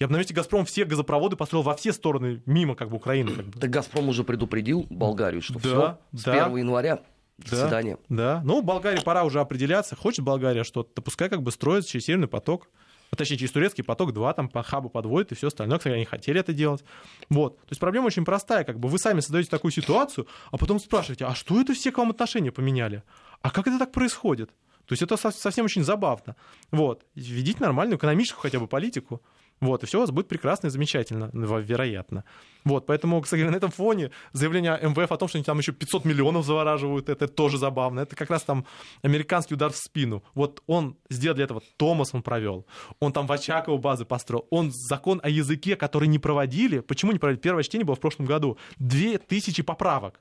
Я 0.00 0.06
бы 0.06 0.12
на 0.12 0.18
месте 0.18 0.32
«Газпром» 0.32 0.64
все 0.64 0.84
газопроводы 0.84 1.34
построил 1.34 1.64
во 1.64 1.74
все 1.74 1.92
стороны, 1.92 2.40
мимо 2.46 2.76
как 2.76 2.88
бы 2.88 2.96
Украины. 2.96 3.32
Как 3.32 3.46
бы. 3.46 3.60
Так 3.60 3.70
«Газпром» 3.70 4.08
уже 4.08 4.22
предупредил 4.22 4.86
Болгарию, 4.90 5.42
что 5.42 5.54
да, 5.54 5.60
все, 5.60 5.98
с 6.12 6.22
да. 6.22 6.46
1 6.46 6.56
января 6.58 7.00
до 7.38 7.50
да, 7.50 7.62
свидания. 7.62 7.98
Да, 8.08 8.40
ну, 8.44 8.62
Болгарии 8.62 9.00
пора 9.00 9.24
уже 9.24 9.40
определяться. 9.40 9.96
Хочет 9.96 10.24
Болгария 10.24 10.62
что-то, 10.62 11.02
пускай 11.02 11.28
как 11.28 11.42
бы 11.42 11.50
строит 11.50 11.84
через 11.84 12.04
Северный 12.04 12.28
поток. 12.28 12.68
А 13.10 13.16
точнее, 13.16 13.38
через 13.38 13.50
турецкий 13.50 13.82
поток 13.82 14.12
2, 14.12 14.34
там 14.34 14.48
по 14.48 14.62
хабу 14.62 14.88
подводит 14.88 15.32
и 15.32 15.34
все 15.34 15.48
остальное. 15.48 15.78
Кстати, 15.78 15.94
они 15.94 16.04
хотели 16.04 16.38
это 16.38 16.52
делать. 16.52 16.84
Вот. 17.28 17.58
То 17.62 17.70
есть 17.70 17.80
проблема 17.80 18.06
очень 18.06 18.24
простая. 18.24 18.62
Как 18.64 18.78
бы 18.78 18.88
вы 18.88 18.98
сами 18.98 19.20
создаете 19.20 19.50
такую 19.50 19.72
ситуацию, 19.72 20.28
а 20.52 20.58
потом 20.58 20.78
спрашиваете, 20.78 21.24
а 21.24 21.34
что 21.34 21.60
это 21.60 21.72
все 21.72 21.90
к 21.90 21.98
вам 21.98 22.10
отношения 22.10 22.52
поменяли? 22.52 23.02
А 23.40 23.50
как 23.50 23.66
это 23.66 23.78
так 23.78 23.92
происходит? 23.92 24.50
То 24.84 24.92
есть 24.92 25.02
это 25.02 25.16
совсем 25.16 25.64
очень 25.64 25.84
забавно. 25.84 26.36
Вот. 26.70 27.04
Введите 27.14 27.60
нормальную 27.60 27.98
экономическую 27.98 28.42
хотя 28.42 28.60
бы 28.60 28.66
политику. 28.66 29.22
Вот, 29.60 29.82
и 29.82 29.86
все 29.86 29.98
у 29.98 30.00
вас 30.02 30.10
будет 30.10 30.28
прекрасно 30.28 30.68
и 30.68 30.70
замечательно, 30.70 31.30
вероятно. 31.32 32.24
Вот, 32.64 32.86
поэтому, 32.86 33.20
кстати, 33.20 33.42
на 33.42 33.56
этом 33.56 33.70
фоне 33.70 34.10
заявление 34.32 34.78
МВФ 34.82 35.10
о 35.10 35.16
том, 35.16 35.28
что 35.28 35.38
они 35.38 35.44
там 35.44 35.58
еще 35.58 35.72
500 35.72 36.04
миллионов 36.04 36.44
завораживают, 36.44 37.08
это 37.08 37.26
тоже 37.26 37.58
забавно. 37.58 38.00
Это 38.00 38.14
как 38.14 38.30
раз 38.30 38.42
там 38.42 38.66
американский 39.02 39.54
удар 39.54 39.72
в 39.72 39.76
спину. 39.76 40.22
Вот 40.34 40.62
он 40.66 40.96
сделал 41.10 41.34
для 41.34 41.44
этого, 41.44 41.62
Томас 41.76 42.14
он 42.14 42.22
провел. 42.22 42.66
Он 43.00 43.12
там 43.12 43.26
в 43.26 43.32
Очаково 43.32 43.78
базы 43.78 44.04
построил. 44.04 44.46
Он 44.50 44.70
закон 44.72 45.20
о 45.22 45.28
языке, 45.28 45.76
который 45.76 46.08
не 46.08 46.18
проводили. 46.18 46.80
Почему 46.80 47.12
не 47.12 47.18
проводили? 47.18 47.40
Первое 47.40 47.62
чтение 47.62 47.84
было 47.84 47.96
в 47.96 48.00
прошлом 48.00 48.26
году. 48.26 48.58
Две 48.78 49.18
тысячи 49.18 49.62
поправок. 49.62 50.20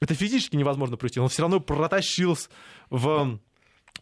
Это 0.00 0.14
физически 0.14 0.56
невозможно 0.56 0.96
провести. 0.96 1.20
Он 1.20 1.28
все 1.28 1.42
равно 1.42 1.60
протащился 1.60 2.48
в 2.90 3.38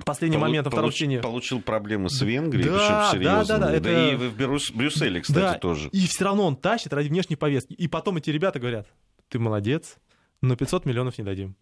последний 0.05 0.37
Полу- 0.37 0.49
момент 0.49 0.65
на 0.67 0.71
втором 0.71 0.91
чтении. 0.91 1.19
Получил 1.21 1.61
проблемы 1.61 2.09
с 2.09 2.21
Венгрией, 2.21 2.69
да, 2.69 3.09
причем 3.11 3.19
серьезно. 3.21 3.45
Да, 3.45 3.59
да, 3.59 3.67
да, 3.67 3.73
это... 3.75 3.85
да 3.85 4.13
и 4.13 4.17
в 4.17 4.37
Брюс... 4.37 4.71
Брюсселе, 4.71 5.21
кстати, 5.21 5.39
да, 5.39 5.55
тоже. 5.55 5.89
И 5.91 6.07
все 6.07 6.25
равно 6.25 6.47
он 6.47 6.57
тащит 6.57 6.93
ради 6.93 7.09
внешней 7.09 7.37
повестки. 7.37 7.73
И 7.75 7.89
потом 7.89 8.17
эти 8.17 8.31
ребята 8.31 8.59
говорят, 8.59 8.89
ты 9.29 9.39
молодец, 9.39 9.97
но 10.41 10.57
500 10.57 10.87
миллионов 10.87 11.19
не 11.19 11.25
дадим. 11.25 11.57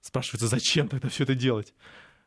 Спрашивается, 0.00 0.48
зачем 0.48 0.88
тогда 0.88 1.08
все 1.08 1.24
это 1.24 1.34
делать? 1.34 1.74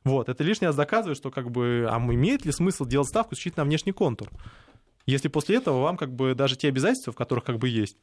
Вот, 0.04 0.30
это 0.30 0.44
лишний 0.44 0.68
раз 0.68 0.76
доказывает, 0.76 1.18
что 1.18 1.30
как 1.30 1.52
бы, 1.52 1.88
а 1.90 1.98
имеет 1.98 2.46
ли 2.46 2.52
смысл 2.52 2.86
делать 2.86 3.08
ставку 3.08 3.36
исключительно 3.36 3.64
на 3.64 3.70
внешний 3.70 3.92
контур? 3.92 4.30
Если 5.06 5.28
после 5.28 5.58
этого 5.58 5.82
вам 5.82 5.98
как 5.98 6.14
бы 6.14 6.36
даже 6.36 6.56
те 6.56 6.68
обязательства, 6.68 7.14
в 7.14 7.16
которых 7.16 7.44
как 7.44 7.60
бы 7.60 7.70
есть, 7.70 7.98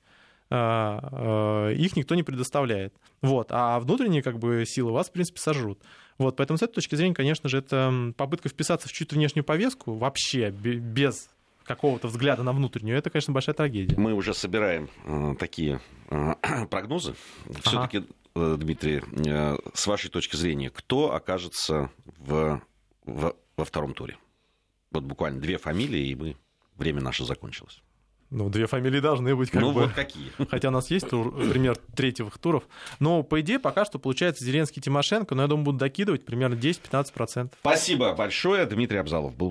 их 0.50 1.96
никто 1.96 2.14
не 2.14 2.22
предоставляет. 2.22 2.94
Вот. 3.20 3.48
А 3.50 3.78
внутренние 3.80 4.22
как 4.22 4.38
бы, 4.38 4.64
силы 4.66 4.92
вас, 4.92 5.08
в 5.08 5.12
принципе, 5.12 5.40
сожрут. 5.40 5.80
Вот. 6.16 6.36
Поэтому 6.36 6.58
с 6.58 6.62
этой 6.62 6.74
точки 6.74 6.94
зрения, 6.94 7.14
конечно 7.14 7.48
же, 7.48 7.58
это 7.58 8.12
попытка 8.16 8.48
вписаться 8.48 8.88
в 8.88 8.92
чью-то 8.92 9.14
внешнюю 9.14 9.44
повестку 9.44 9.94
вообще 9.94 10.50
без 10.50 11.28
какого-то 11.68 12.08
взгляда 12.08 12.42
на 12.42 12.52
внутреннюю, 12.52 12.98
это, 12.98 13.10
конечно, 13.10 13.32
большая 13.32 13.54
трагедия. 13.54 13.94
Мы 13.96 14.14
уже 14.14 14.34
собираем 14.34 14.88
э, 15.04 15.36
такие 15.38 15.80
э, 16.10 16.34
прогнозы. 16.70 17.14
Ага. 17.44 17.60
Все-таки, 17.62 18.04
э, 18.34 18.56
Дмитрий, 18.58 19.02
э, 19.26 19.56
с 19.74 19.86
вашей 19.86 20.10
точки 20.10 20.34
зрения, 20.34 20.70
кто 20.70 21.14
окажется 21.14 21.90
в, 22.16 22.60
в, 23.04 23.36
во 23.56 23.64
втором 23.64 23.94
туре? 23.94 24.16
Вот 24.90 25.04
буквально 25.04 25.40
две 25.40 25.58
фамилии, 25.58 26.08
и 26.08 26.14
мы 26.14 26.36
время 26.76 27.02
наше 27.02 27.24
закончилось. 27.24 27.82
Ну, 28.30 28.50
две 28.50 28.66
фамилии 28.66 29.00
должны 29.00 29.34
быть. 29.34 29.50
Как 29.50 29.62
ну, 29.62 29.72
бы. 29.72 29.82
вот 29.82 29.92
какие. 29.92 30.30
Хотя 30.50 30.68
у 30.68 30.70
нас 30.70 30.90
есть 30.90 31.08
тур, 31.08 31.34
пример 31.34 31.76
третьих 31.96 32.36
туров. 32.38 32.64
Но, 33.00 33.22
по 33.22 33.40
идее, 33.40 33.58
пока 33.58 33.84
что 33.84 33.98
получается 33.98 34.44
Зеленский 34.44 34.82
Тимошенко, 34.82 35.34
но 35.34 35.42
я 35.42 35.48
думаю, 35.48 35.64
будут 35.64 35.80
докидывать 35.80 36.26
примерно 36.26 36.54
10-15%. 36.54 37.52
Спасибо 37.60 38.12
большое. 38.14 38.66
Дмитрий 38.66 38.98
Абзалов 38.98 39.34
был 39.34 39.46